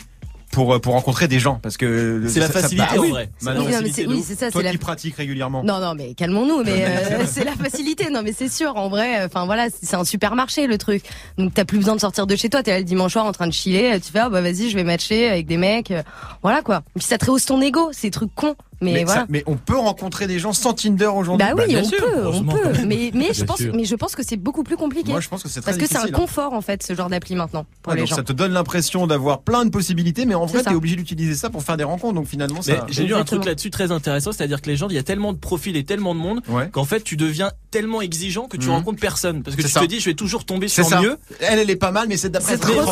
pour, 0.53 0.75
euh, 0.75 0.79
pour 0.79 0.93
rencontrer 0.93 1.27
des 1.27 1.41
gens 1.41 1.59
Parce 1.61 1.77
que 1.77 2.23
C'est 2.29 2.39
la 2.39 2.47
ça- 2.47 2.53
ça- 2.53 2.61
facilité 2.61 2.87
bah 2.95 2.99
en 3.01 3.03
oui. 3.03 3.11
vrai. 3.11 3.31
Oui, 3.43 3.49
non, 3.57 3.65
facilité 3.65 4.07
c'est 4.25 4.39
ça. 4.39 4.51
toi 4.53 4.61
C'est 4.61 4.65
la 4.65 4.71
qui 4.71 4.79
pratiques 4.79 5.17
régulièrement. 5.17 5.65
Non, 5.65 5.81
non, 5.81 5.95
mais 5.97 6.15
calmons-nous. 6.15 6.63
Mais 6.65 6.85
euh, 6.87 7.25
c'est 7.27 7.43
la 7.45 7.53
facilité. 7.57 8.09
Non, 8.11 8.23
mais 8.23 8.33
c'est 8.33 8.49
sûr. 8.49 8.77
En 8.77 8.89
vrai, 8.89 9.25
enfin 9.25 9.47
voilà, 9.47 9.67
c'est 9.71 9.97
un 9.97 10.05
supermarché 10.05 10.67
le 10.69 10.79
truc. 10.79 11.03
Donc 11.39 11.53
t'as 11.55 11.65
plus 11.65 11.79
besoin 11.79 11.97
de 11.97 12.01
sortir 12.01 12.27
de 12.29 12.37
chez 12.37 12.49
toi. 12.49 12.63
T'es 12.63 12.71
là 12.71 12.79
le 12.79 12.85
dimanche 12.85 13.13
soir 13.13 13.25
en 13.27 13.33
train 13.33 13.49
de 13.49 13.53
chiller. 13.53 13.99
Tu 14.01 14.13
fais 14.13 14.21
ah 14.21 14.29
bah 14.29 14.41
vas-y, 14.41 14.71
je 14.71 14.77
vais 14.77 14.85
matcher 14.85 15.29
avec 15.29 15.47
des 15.47 15.57
mecs. 15.57 15.91
euh, 15.91 16.03
Voilà 16.43 16.63
quoi. 16.63 16.83
Et 16.95 16.99
puis 17.01 17.09
ça 17.09 17.19
te 17.19 17.25
rehausse 17.25 17.47
ton 17.47 17.61
ego. 17.61 17.89
C'est 17.93 18.09
des 18.09 18.11
trucs 18.13 18.35
cons. 18.35 18.55
Mais, 18.83 18.93
Mais, 18.93 19.05
voilà. 19.05 19.21
ça- 19.23 19.27
mais 19.29 19.43
on 19.47 19.57
peut 19.57 19.77
rencontrer 19.79 20.27
des 20.27 20.39
gens 20.39 20.53
sans 20.53 20.73
Tinder 20.75 21.07
aujourd'hui 21.07 21.47
Bah 21.47 21.55
oui, 21.57 21.67
bien 21.69 21.81
on 21.83 21.85
sûr, 21.89 21.99
peut, 21.99 22.27
on 22.27 22.45
peut. 22.45 22.59
Mais 22.87 23.11
mais 23.15 23.33
je 23.33 23.45
pense, 23.45 23.59
sûr. 23.59 23.73
mais 23.75 23.85
je 23.85 23.95
pense 23.95 24.15
que 24.17 24.23
c'est 24.23 24.37
beaucoup 24.37 24.63
plus 24.65 24.77
compliqué. 24.77 25.11
Moi, 25.13 25.21
je 25.21 25.29
pense 25.29 25.43
que 25.43 25.49
c'est 25.49 25.61
très 25.61 25.71
Parce 25.73 25.83
que 25.83 25.89
c'est 25.89 25.97
un 25.99 26.05
hein. 26.07 26.11
confort 26.13 26.53
en 26.53 26.61
fait, 26.61 26.83
ce 26.83 26.95
genre 26.95 27.09
d'appli 27.09 27.35
maintenant 27.37 27.65
pour 27.83 27.93
Ah, 27.93 27.95
les 27.97 28.03
donc 28.03 28.09
gens. 28.11 28.17
ça 28.17 28.23
te 28.23 28.33
donne 28.33 28.53
l'impression 28.53 29.07
d'avoir 29.07 29.43
plein 29.43 29.65
de 29.65 29.71
possibilités, 29.71 30.27
mais 30.27 30.35
en 30.35 30.47
vrai, 30.47 30.63
t'es 30.63 30.75
obligé 30.75 30.97
d'utiliser 30.97 31.35
ça 31.35 31.49
pour 31.51 31.63
faire 31.63 31.77
des 31.77 31.85
rencontres. 31.85 32.15
Donc 32.15 32.27
finalement, 32.27 32.61
ça. 32.63 32.87
j'ai 32.91 33.05
lu 33.05 33.15
un 33.15 33.25
truc 33.25 33.45
là-dessus 33.45 33.71
très 33.71 33.93
intéressant, 33.93 34.33
c'est-à-dire 34.33 34.61
que 34.61 34.69
les 34.69 34.77
gens, 34.77 34.89
il 34.89 34.95
y 34.95 34.99
a 34.99 35.03
tellement 35.03 35.33
de 35.33 35.39
profils 35.39 35.77
et 35.77 35.85
tellement 35.85 36.15
de 36.15 36.21
monde 36.21 36.41
Ouais. 36.49 36.69
qu'en 36.71 36.85
fait, 36.85 37.03
tu 37.05 37.17
deviens 37.17 37.51
tellement 37.71 38.03
exigeant 38.03 38.49
que 38.49 38.57
tu 38.57 38.67
Mhm. 38.67 38.73
rencontres 38.75 39.01
personne. 39.01 39.43
Parce 39.43 39.57
que 39.57 39.63
tu 39.63 39.69
ça. 39.69 39.81
te 39.81 39.87
dis, 39.87 40.01
je 40.01 40.07
vais 40.11 40.15
toujours 40.15 40.45
tomber 40.45 40.69
sur 40.69 40.85
ça. 40.85 41.01
mieux. 41.01 41.17
Elle, 41.41 41.59
elle 41.61 41.71
est 41.71 41.77
pas 41.77 41.91
mal, 41.93 42.07
mais 42.09 42.17
c'est 42.17 42.29
d'après 42.31 42.57
C'est 42.57 42.65
horrible. 42.65 42.91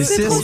Et 0.00 0.04
c'est 0.04 0.24
à, 0.24 0.28
ce 0.28 0.34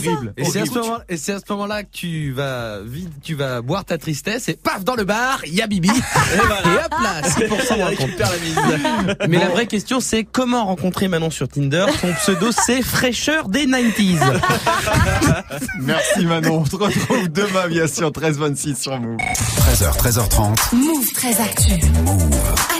Horrible. 0.71 0.79
moment, 0.79 0.97
et 1.09 1.17
c'est 1.17 1.33
à 1.33 1.39
ce 1.39 1.43
moment-là 1.51 1.83
que 1.83 1.89
tu 1.91 2.31
vas 2.31 2.79
vite, 2.83 3.09
tu 3.21 3.35
vas 3.35 3.61
boire 3.61 3.85
ta 3.85 3.97
tristesse 3.97 4.20
et 4.27 4.53
paf 4.53 4.83
dans 4.83 4.95
le 4.95 5.03
bar, 5.03 5.41
il 5.45 5.55
y 5.55 5.61
a 5.61 5.67
Bibi. 5.67 5.89
et, 5.89 6.39
hop 6.39 6.91
là, 7.01 7.21
6% 7.21 7.47
de 7.47 7.81
rencontre. 7.81 8.01
récupère 8.01 8.29
la 8.31 8.37
mise. 8.37 9.17
Mais 9.29 9.37
la 9.37 9.49
vraie 9.49 9.67
question 9.67 9.99
c'est 9.99 10.23
comment 10.23 10.65
rencontrer 10.65 11.07
Manon 11.07 11.29
sur 11.29 11.47
Tinder? 11.47 11.85
Son 11.99 12.13
pseudo 12.13 12.51
c'est 12.51 12.81
fraîcheur 12.81 13.49
des 13.49 13.65
90s. 13.65 14.19
Merci 15.81 16.25
Manon. 16.25 16.59
On 16.59 16.63
te 16.63 16.75
retrouve 16.75 17.29
demain, 17.29 17.67
bien 17.67 17.87
sûr, 17.87 18.11
13-26 18.11 18.81
sur 18.81 18.99
Move. 18.99 19.17
13h, 19.17 19.97
13h30. 19.97 20.75
Move 20.75 21.11
très 21.13 21.39
actu. 21.41 21.71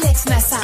Alex 0.03 0.25
Nassar. 0.27 0.59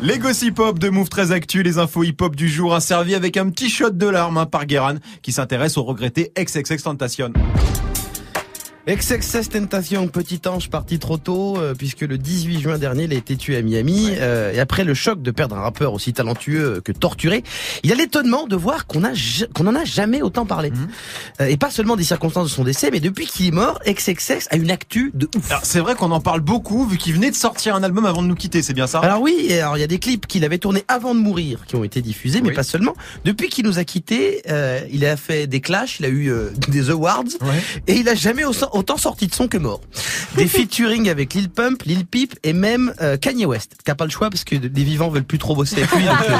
Les 0.00 0.18
gossip 0.18 0.58
hop 0.58 0.78
de 0.78 0.88
Move 0.88 1.08
très 1.08 1.32
Actu, 1.32 1.62
les 1.62 1.78
infos 1.78 2.04
hip 2.04 2.16
hop 2.20 2.34
du 2.36 2.48
jour, 2.48 2.74
un 2.74 2.80
servi 2.80 3.14
avec 3.14 3.36
un 3.36 3.50
petit 3.50 3.68
shot 3.70 3.90
de 3.90 4.06
larmes 4.06 4.38
hein, 4.38 4.46
par 4.46 4.66
Guéran 4.66 4.94
qui 5.22 5.32
s'intéresse 5.32 5.76
au 5.76 5.82
regretté 5.84 6.32
XXX 6.38 6.82
Tentation. 6.82 7.32
XXS 8.88 9.48
Tentation, 9.50 10.08
petit 10.08 10.40
ange 10.48 10.68
parti 10.68 10.98
trop 10.98 11.16
tôt, 11.16 11.56
euh, 11.56 11.72
puisque 11.72 12.00
le 12.00 12.18
18 12.18 12.60
juin 12.60 12.78
dernier, 12.78 13.04
il 13.04 13.12
a 13.12 13.16
été 13.16 13.36
tué 13.36 13.56
à 13.56 13.62
Miami. 13.62 14.08
euh, 14.18 14.52
et 14.52 14.58
après 14.58 14.82
le 14.82 14.92
choc 14.92 15.22
de 15.22 15.30
perdre 15.30 15.56
un 15.56 15.60
rappeur 15.60 15.92
aussi 15.92 16.12
talentueux 16.12 16.80
que 16.84 16.90
torturé, 16.90 17.44
il 17.84 17.92
a 17.92 17.94
l'étonnement 17.94 18.48
de 18.48 18.56
voir 18.56 18.88
qu'on 18.88 19.04
a 19.04 19.10
qu'on 19.54 19.68
en 19.68 19.76
a 19.76 19.84
jamais 19.84 20.20
autant 20.20 20.46
parlé. 20.46 20.70
Mhm. 20.70 20.88
Euh, 21.42 21.46
et 21.46 21.56
pas 21.56 21.70
seulement 21.70 21.94
des 21.94 22.02
circonstances 22.02 22.48
de 22.48 22.52
son 22.52 22.64
décès, 22.64 22.90
mais 22.90 22.98
depuis 22.98 23.26
qu'il 23.26 23.46
est 23.46 23.50
mort, 23.52 23.78
XXX 23.86 24.48
a 24.50 24.56
une 24.56 24.72
actu 24.72 25.12
de 25.14 25.28
ouf. 25.36 25.48
Alors 25.48 25.64
c'est 25.64 25.78
vrai 25.78 25.94
qu'on 25.94 26.10
en 26.10 26.20
parle 26.20 26.40
beaucoup 26.40 26.84
vu 26.84 26.98
qu'il 26.98 27.14
venait 27.14 27.30
de 27.30 27.36
sortir 27.36 27.76
un 27.76 27.84
album 27.84 28.04
avant 28.04 28.22
de 28.22 28.26
nous 28.26 28.34
quitter, 28.34 28.62
c'est 28.62 28.74
bien 28.74 28.88
ça? 28.88 28.98
Alors 28.98 29.22
oui, 29.22 29.52
alors 29.52 29.76
il 29.76 29.80
y 29.80 29.84
a 29.84 29.86
des 29.88 30.00
clips 30.00 30.26
qu'il 30.26 30.44
avait 30.44 30.58
tournés 30.58 30.82
avant 30.88 31.14
de 31.14 31.20
mourir 31.20 31.60
qui 31.68 31.76
ont 31.76 31.84
été 31.84 32.02
diffusés, 32.02 32.40
mais 32.40 32.50
pas 32.50 32.64
seulement. 32.64 32.96
Depuis 33.24 33.48
qu'il 33.48 33.64
nous 33.64 33.78
a 33.78 33.84
quittés, 33.84 34.42
euh, 34.50 34.80
il 34.90 35.06
a 35.06 35.16
fait 35.16 35.46
des 35.46 35.60
clashs, 35.60 36.00
il 36.00 36.04
a 36.04 36.08
eu 36.08 36.32
euh, 36.32 36.50
des 36.68 36.90
awards, 36.90 37.22
Ouais. 37.42 37.62
et 37.86 37.94
il 37.94 38.08
a 38.08 38.16
jamais 38.16 38.44
au- 38.44 38.52
autant 38.72 38.96
sorti 38.96 39.26
de 39.26 39.34
son 39.34 39.48
que 39.48 39.58
mort. 39.58 39.80
Des 40.36 40.46
featuring 40.48 41.08
avec 41.08 41.34
Lil 41.34 41.50
Pump, 41.50 41.82
Lil 41.82 42.06
Peep 42.06 42.34
et 42.42 42.52
même 42.52 42.94
euh, 43.00 43.16
Kanye 43.16 43.46
West, 43.46 43.76
qui 43.84 43.90
a 43.90 43.94
pas 43.94 44.04
le 44.04 44.10
choix 44.10 44.30
parce 44.30 44.44
que 44.44 44.56
les 44.56 44.84
vivants 44.84 45.08
veulent 45.08 45.24
plus 45.24 45.38
trop 45.38 45.54
bosser 45.54 45.76
avec 45.76 45.92
lui. 45.92 46.04
donc, 46.04 46.20
euh, 46.20 46.36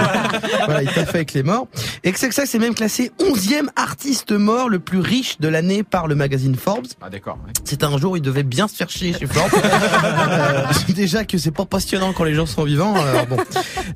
voilà, 0.65 0.83
il 0.83 0.89
t'a 0.89 1.07
fait 1.07 1.19
avec 1.19 1.33
les 1.35 1.43
morts. 1.43 1.69
Et 2.05 2.13
XXX 2.13 2.55
est 2.55 2.59
même 2.59 2.75
classé 2.75 3.13
11e 3.21 3.69
artiste 3.77 4.33
mort 4.33 4.69
le 4.69 4.79
plus 4.79 5.01
riche 5.01 5.39
de 5.41 5.49
l'année 5.49 5.83
par 5.83 6.07
le 6.07 6.15
magazine 6.15 6.55
Forbes. 6.55 6.87
Ah 7.01 7.11
d'accord. 7.11 7.39
ouais. 7.47 7.53
C'était 7.65 7.85
un 7.85 7.99
jour 7.99 8.13
où 8.13 8.17
il 8.17 8.23
devait 8.23 8.43
bien 8.43 8.69
se 8.69 8.75
faire 8.75 8.91
chier 8.91 9.13
chez 9.13 9.27
Forbes. 9.27 9.51
Euh, 10.13 10.65
déjà 10.93 11.25
que 11.25 11.39
c'est 11.39 11.51
pas 11.51 11.65
passionnant 11.65 12.13
quand 12.13 12.25
les 12.25 12.35
gens 12.35 12.47
sont 12.47 12.65
vivants. 12.65 12.95
Alors 12.95 13.27
bon, 13.27 13.37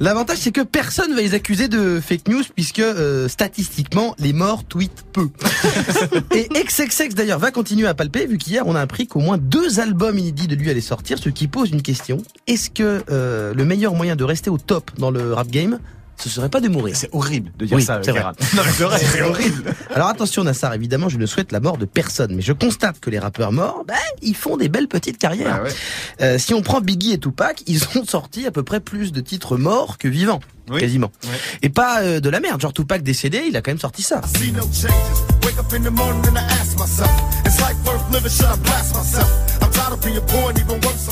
l'avantage 0.00 0.38
c'est 0.38 0.52
que 0.52 0.60
personne 0.60 1.14
va 1.14 1.20
les 1.20 1.34
accuser 1.34 1.68
de 1.68 2.00
fake 2.00 2.28
news 2.28 2.42
puisque 2.54 2.80
euh, 2.80 3.28
statistiquement 3.28 4.14
les 4.18 4.32
morts 4.32 4.64
tweetent 4.64 5.04
peu. 5.12 5.28
Et 6.34 6.48
XXX 6.48 7.14
d'ailleurs 7.14 7.38
va 7.38 7.50
continuer 7.50 7.86
à 7.86 7.94
palper 7.94 8.25
vu 8.26 8.38
qu'hier 8.38 8.66
on 8.66 8.74
a 8.74 8.80
appris 8.80 9.06
qu'au 9.06 9.20
moins 9.20 9.38
deux 9.38 9.80
albums 9.80 10.18
inédits 10.18 10.46
de 10.46 10.54
lui 10.54 10.70
allaient 10.70 10.80
sortir, 10.80 11.18
ce 11.18 11.28
qui 11.28 11.48
pose 11.48 11.70
une 11.70 11.82
question. 11.82 12.18
Est-ce 12.46 12.70
que 12.70 13.02
euh, 13.10 13.54
le 13.54 13.64
meilleur 13.64 13.94
moyen 13.94 14.16
de 14.16 14.24
rester 14.24 14.50
au 14.50 14.58
top 14.58 14.90
dans 14.98 15.10
le 15.10 15.32
rap 15.32 15.48
game, 15.48 15.78
ce 16.16 16.28
serait 16.28 16.48
pas 16.48 16.60
de 16.60 16.68
mourir 16.68 16.96
C'est 16.96 17.10
horrible 17.12 17.52
de 17.58 17.66
dire 17.66 17.76
Oui, 17.76 17.82
ça, 17.82 18.00
c'est 18.02 18.10
vrai. 18.10 18.20
Guéran. 18.20 18.32
Non 18.54 18.62
mais 18.64 18.72
c'est 18.72 18.84
vrai, 18.84 18.98
c'est 18.98 19.22
horrible. 19.22 19.74
Alors 19.94 20.08
attention 20.08 20.44
Nassar, 20.44 20.74
évidemment 20.74 21.08
je 21.08 21.18
ne 21.18 21.26
souhaite 21.26 21.52
la 21.52 21.60
mort 21.60 21.76
de 21.78 21.84
personne, 21.84 22.34
mais 22.34 22.42
je 22.42 22.52
constate 22.52 23.00
que 23.00 23.10
les 23.10 23.18
rappeurs 23.18 23.52
morts, 23.52 23.84
ben, 23.86 23.94
ils 24.22 24.36
font 24.36 24.56
des 24.56 24.68
belles 24.68 24.88
petites 24.88 25.18
carrières. 25.18 25.58
Ah 25.60 25.62
ouais. 25.62 25.70
Euh, 26.22 26.38
si 26.38 26.54
on 26.54 26.62
prend 26.62 26.80
Biggie 26.80 27.12
et 27.12 27.18
Tupac, 27.18 27.62
ils 27.66 27.82
ont 27.96 28.04
sorti 28.04 28.46
à 28.46 28.50
peu 28.50 28.62
près 28.62 28.80
plus 28.80 29.12
de 29.12 29.20
titres 29.20 29.56
morts 29.56 29.98
que 29.98 30.08
vivants. 30.08 30.40
Oui. 30.68 30.80
Quasiment. 30.80 31.12
Ouais. 31.24 31.30
Et 31.62 31.68
pas 31.68 32.02
euh, 32.02 32.18
de 32.18 32.28
la 32.28 32.40
merde. 32.40 32.60
Genre 32.60 32.72
Tupac 32.72 33.02
décédé, 33.02 33.44
il 33.48 33.56
a 33.56 33.62
quand 33.62 33.70
même 33.70 33.78
sorti 33.78 34.02
ça. 34.02 34.20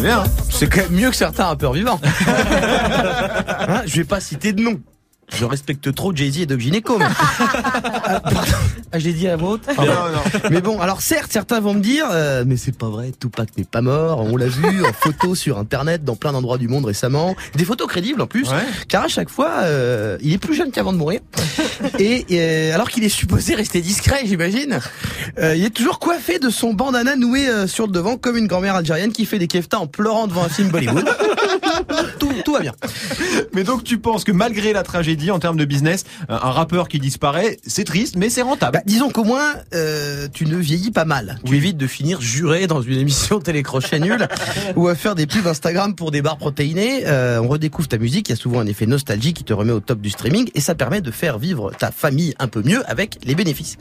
bien. 0.02 0.20
hein 0.20 0.24
C'est 0.50 0.68
quand 0.68 0.80
même 0.82 0.92
mieux 0.92 1.10
que 1.10 1.16
certains 1.16 1.44
rappeurs 1.44 1.72
vivants. 1.72 2.00
Hein, 3.66 3.82
je 3.86 3.96
vais 3.96 4.04
pas 4.04 4.20
citer 4.20 4.52
de 4.52 4.60
nom. 4.62 4.80
Je 5.32 5.44
respecte 5.44 5.92
trop 5.94 6.14
Jay-Z 6.14 6.40
et 6.40 6.46
Doc 6.46 6.60
Gineco. 6.60 6.98
mais- 6.98 7.06
Ah, 8.06 8.20
pardon. 8.20 8.40
Ah, 8.92 8.98
je 8.98 9.04
l'ai 9.06 9.12
dit 9.12 9.26
à 9.26 9.30
la 9.30 9.36
vôtre. 9.36 9.68
Non, 9.76 9.84
non. 9.86 10.22
Mais 10.50 10.60
bon, 10.60 10.80
alors 10.80 11.00
certes, 11.00 11.32
certains 11.32 11.58
vont 11.60 11.74
me 11.74 11.80
dire, 11.80 12.06
euh, 12.12 12.44
mais 12.46 12.56
c'est 12.56 12.76
pas 12.76 12.88
vrai, 12.88 13.12
Tupac 13.18 13.48
n'est 13.56 13.64
pas 13.64 13.80
mort. 13.80 14.20
On 14.20 14.36
l'a 14.36 14.46
vu 14.46 14.84
en 14.84 14.92
photo 14.92 15.34
sur 15.34 15.58
Internet 15.58 16.04
dans 16.04 16.14
plein 16.16 16.32
d'endroits 16.32 16.58
du 16.58 16.68
monde 16.68 16.84
récemment. 16.84 17.34
Des 17.56 17.64
photos 17.64 17.88
crédibles 17.88 18.20
en 18.22 18.26
plus. 18.26 18.48
Ouais. 18.50 18.62
Car 18.88 19.04
à 19.04 19.08
chaque 19.08 19.28
fois, 19.30 19.50
euh, 19.62 20.18
il 20.20 20.32
est 20.32 20.38
plus 20.38 20.54
jeune 20.54 20.70
qu'avant 20.70 20.92
de 20.92 20.98
mourir. 20.98 21.20
Et 21.98 22.24
euh, 22.30 22.74
alors 22.74 22.90
qu'il 22.90 23.02
est 23.04 23.08
supposé 23.08 23.54
rester 23.54 23.80
discret, 23.80 24.22
j'imagine, 24.26 24.78
euh, 25.38 25.56
il 25.56 25.64
est 25.64 25.70
toujours 25.70 25.98
coiffé 25.98 26.38
de 26.38 26.50
son 26.50 26.74
bandana 26.74 27.16
noué 27.16 27.48
euh, 27.48 27.66
sur 27.66 27.86
le 27.86 27.92
devant 27.92 28.16
comme 28.16 28.36
une 28.36 28.46
grand-mère 28.46 28.74
algérienne 28.76 29.12
qui 29.12 29.24
fait 29.26 29.38
des 29.38 29.48
keftas 29.48 29.78
en 29.78 29.86
pleurant 29.86 30.26
devant 30.26 30.44
un 30.44 30.48
film 30.48 30.68
Bollywood. 30.68 31.04
tout, 32.18 32.30
tout 32.44 32.52
va 32.52 32.60
bien. 32.60 32.72
Mais 33.54 33.64
donc 33.64 33.82
tu 33.84 33.98
penses 33.98 34.24
que 34.24 34.32
malgré 34.32 34.72
la 34.72 34.82
tragédie 34.82 35.13
en 35.30 35.38
termes 35.38 35.56
de 35.56 35.64
business, 35.64 36.04
un 36.28 36.44
un 36.44 36.50
rappeur 36.50 36.88
qui 36.88 36.98
disparaît, 36.98 37.56
c'est 37.66 37.84
triste, 37.84 38.16
mais 38.16 38.28
c'est 38.28 38.42
rentable. 38.42 38.74
Bah, 38.74 38.82
disons 38.84 39.10
qu'au 39.10 39.24
moins, 39.24 39.54
euh, 39.74 40.28
tu 40.32 40.44
ne 40.44 40.56
vieillis 40.56 40.90
pas 40.90 41.06
mal. 41.06 41.38
Tu 41.44 41.56
évites 41.56 41.78
de 41.78 41.86
finir 41.86 42.20
juré 42.20 42.66
dans 42.66 42.82
une 42.82 42.98
émission 42.98 43.40
télécrochet 43.40 43.98
nulle 43.98 44.28
ou 44.76 44.88
à 44.88 44.94
faire 44.94 45.14
des 45.14 45.26
pubs 45.26 45.46
Instagram 45.46 45.94
pour 45.94 46.10
des 46.10 46.20
barres 46.20 46.36
protéinées. 46.36 47.06
Euh, 47.06 47.40
on 47.40 47.48
redécouvre 47.48 47.88
ta 47.88 47.98
musique, 47.98 48.28
il 48.28 48.32
y 48.32 48.34
a 48.34 48.36
souvent 48.36 48.60
un 48.60 48.66
effet 48.66 48.86
nostalgie 48.86 49.32
qui 49.32 49.44
te 49.44 49.54
remet 49.54 49.72
au 49.72 49.80
top 49.80 50.00
du 50.00 50.10
streaming 50.10 50.50
et 50.54 50.60
ça 50.60 50.74
permet 50.74 51.00
de 51.00 51.10
faire 51.10 51.38
vivre 51.38 51.72
ta 51.78 51.90
famille 51.90 52.34
un 52.38 52.48
peu 52.48 52.62
mieux 52.62 52.82
avec 52.88 53.18
les 53.24 53.34
bénéfices. 53.34 53.78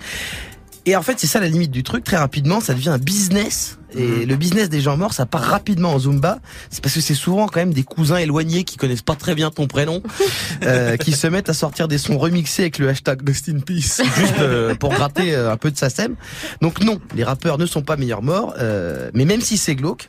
Et 0.85 0.95
en 0.95 1.01
fait, 1.01 1.19
c'est 1.19 1.27
ça 1.27 1.39
la 1.39 1.47
limite 1.47 1.71
du 1.71 1.83
truc. 1.83 2.03
Très 2.03 2.17
rapidement, 2.17 2.59
ça 2.59 2.73
devient 2.73 2.89
un 2.89 2.97
business. 2.97 3.77
Mhm. 3.95 4.01
Et 4.01 4.25
le 4.25 4.35
business 4.35 4.69
des 4.69 4.81
gens 4.81 4.97
morts, 4.97 5.13
ça 5.13 5.25
part 5.25 5.43
rapidement 5.43 5.93
en 5.93 5.99
Zumba. 5.99 6.39
C'est 6.69 6.83
parce 6.83 6.95
que 6.95 7.01
c'est 7.01 7.15
souvent 7.15 7.47
quand 7.47 7.59
même 7.59 7.73
des 7.73 7.83
cousins 7.83 8.17
éloignés 8.17 8.63
qui 8.63 8.75
connaissent 8.75 9.01
pas 9.01 9.15
très 9.15 9.35
bien 9.35 9.49
ton 9.49 9.67
prénom, 9.67 10.01
euh, 10.63 10.97
qui 10.97 11.13
se 11.13 11.27
mettent 11.27 11.49
à 11.49 11.53
sortir 11.53 11.87
des 11.87 11.97
sons 11.97 12.17
remixés 12.17 12.63
avec 12.63 12.79
le 12.79 12.89
hashtag 12.89 13.27
Lost 13.27 13.49
in 13.49 13.59
Peace, 13.59 14.01
juste 14.17 14.39
euh, 14.39 14.75
pour 14.75 14.91
gratter 14.91 15.33
euh, 15.33 15.51
un 15.51 15.57
peu 15.57 15.71
de 15.71 15.77
sa 15.77 15.89
sème. 15.89 16.15
Donc 16.61 16.81
non, 16.81 16.99
les 17.15 17.23
rappeurs 17.23 17.57
ne 17.57 17.65
sont 17.65 17.81
pas 17.81 17.95
meilleurs 17.95 18.23
morts. 18.23 18.53
euh, 18.59 19.09
mais 19.13 19.25
même 19.25 19.41
si 19.41 19.57
c'est 19.57 19.75
glauque, 19.75 20.07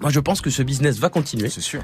moi 0.00 0.10
je 0.10 0.20
pense 0.20 0.40
que 0.40 0.50
ce 0.50 0.62
business 0.62 0.98
va 0.98 1.08
continuer. 1.08 1.50
C'est 1.50 1.60
sûr. 1.60 1.82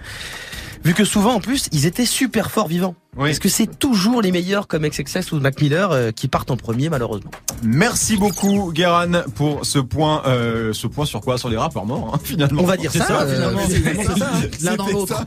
Vu 0.85 0.95
que 0.95 1.05
souvent, 1.05 1.35
en 1.35 1.41
plus, 1.41 1.69
ils 1.73 1.87
étaient 1.87 2.07
super 2.07 2.51
forts 2.51 2.69
vivants. 2.69 2.95
Parce 3.17 3.39
que 3.39 3.49
c'est 3.49 3.79
toujours 3.79 4.21
les 4.23 4.31
meilleurs 4.31 4.69
comme 4.69 4.87
XXS 4.87 5.33
ou 5.33 5.41
Mac 5.41 5.61
Miller 5.61 5.91
euh, 5.91 6.11
qui 6.11 6.29
partent 6.29 6.51
en 6.51 6.57
premier, 6.57 6.89
malheureusement? 6.89 7.31
Merci 7.63 8.17
beaucoup, 8.17 8.73
Guéran, 8.73 9.23
pour 9.35 9.65
ce 9.65 9.79
point, 9.79 10.23
euh, 10.27 10.73
ce 10.73 10.87
point 10.87 11.07
sur 11.07 11.21
quoi? 11.21 11.39
Sur 11.39 11.49
les 11.49 11.57
rappeurs 11.57 11.87
morts, 11.87 12.13
hein, 12.15 12.21
finalement. 12.23 12.63
On 12.63 12.67
va 12.67 12.77
dire 12.77 12.93
ça, 12.93 13.23
euh, 13.23 13.35
finalement. 13.35 14.17
ça. 14.17 14.31
L'un 14.63 14.77
dans 14.77 14.89
l'autre. 14.89 15.25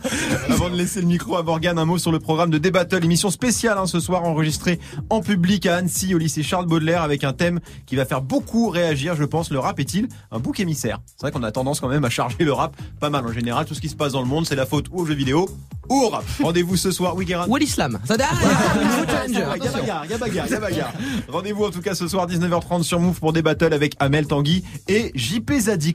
Avant 0.49 0.69
de 0.69 0.75
laisser 0.75 1.01
le 1.01 1.07
micro 1.07 1.35
à 1.35 1.43
Morgane, 1.43 1.79
un 1.79 1.85
mot 1.85 1.97
sur 1.97 2.11
le 2.11 2.19
programme 2.19 2.51
de 2.51 2.57
Débattle, 2.57 3.03
émission 3.03 3.31
spéciale 3.31 3.77
hein, 3.77 3.87
ce 3.87 3.99
soir 3.99 4.23
enregistrée 4.23 4.79
en 5.09 5.21
public 5.21 5.65
à 5.65 5.77
Annecy, 5.77 6.13
au 6.13 6.17
lycée 6.17 6.43
Charles 6.43 6.67
Baudelaire, 6.67 7.01
avec 7.01 7.23
un 7.23 7.33
thème 7.33 7.59
qui 7.85 7.95
va 7.95 8.05
faire 8.05 8.21
beaucoup 8.21 8.69
réagir, 8.69 9.15
je 9.15 9.23
pense. 9.23 9.49
Le 9.49 9.59
rap 9.59 9.79
est-il 9.79 10.07
un 10.31 10.39
bouc 10.39 10.59
émissaire? 10.59 10.99
C'est 11.17 11.21
vrai 11.21 11.31
qu'on 11.31 11.43
a 11.43 11.51
tendance 11.51 11.79
quand 11.79 11.89
même 11.89 12.05
à 12.05 12.09
charger 12.09 12.43
le 12.43 12.53
rap 12.53 12.75
pas 12.99 13.09
mal 13.09 13.25
en 13.25 13.31
général. 13.31 13.65
Tout 13.65 13.73
ce 13.73 13.81
qui 13.81 13.89
se 13.89 13.95
passe 13.95 14.13
dans 14.13 14.21
le 14.21 14.27
monde, 14.27 14.45
c'est 14.45 14.55
la 14.55 14.65
faute 14.65 14.87
ou 14.91 15.01
aux 15.01 15.05
jeux 15.05 15.15
vidéo 15.15 15.49
ou 15.89 16.01
au 16.03 16.09
rap. 16.09 16.23
Rendez-vous 16.43 16.77
ce 16.77 16.91
soir, 16.91 17.15
oui, 17.15 17.25
Guérin? 17.25 17.45
Ça 18.05 18.15
Il 19.27 19.33
y 19.33 19.41
a 19.41 19.47
bagarre, 19.47 20.05
il 20.05 20.11
y 20.11 20.13
a 20.13 20.17
bagarre, 20.17 20.45
il 20.47 20.51
y 20.51 20.55
a 20.55 20.59
bagarre. 20.59 20.93
Rendez-vous 21.29 21.65
en 21.65 21.71
tout 21.71 21.81
cas 21.81 21.95
ce 21.95 22.07
soir 22.07 22.27
19h30 22.27 22.83
sur 22.83 22.99
Move 22.99 23.19
pour 23.19 23.31
des 23.31 23.41
battles 23.41 23.73
avec 23.73 23.95
Amel 23.99 24.27
Tanguy 24.27 24.63
et 24.87 25.11
JP 25.15 25.51
Zadig. 25.59 25.87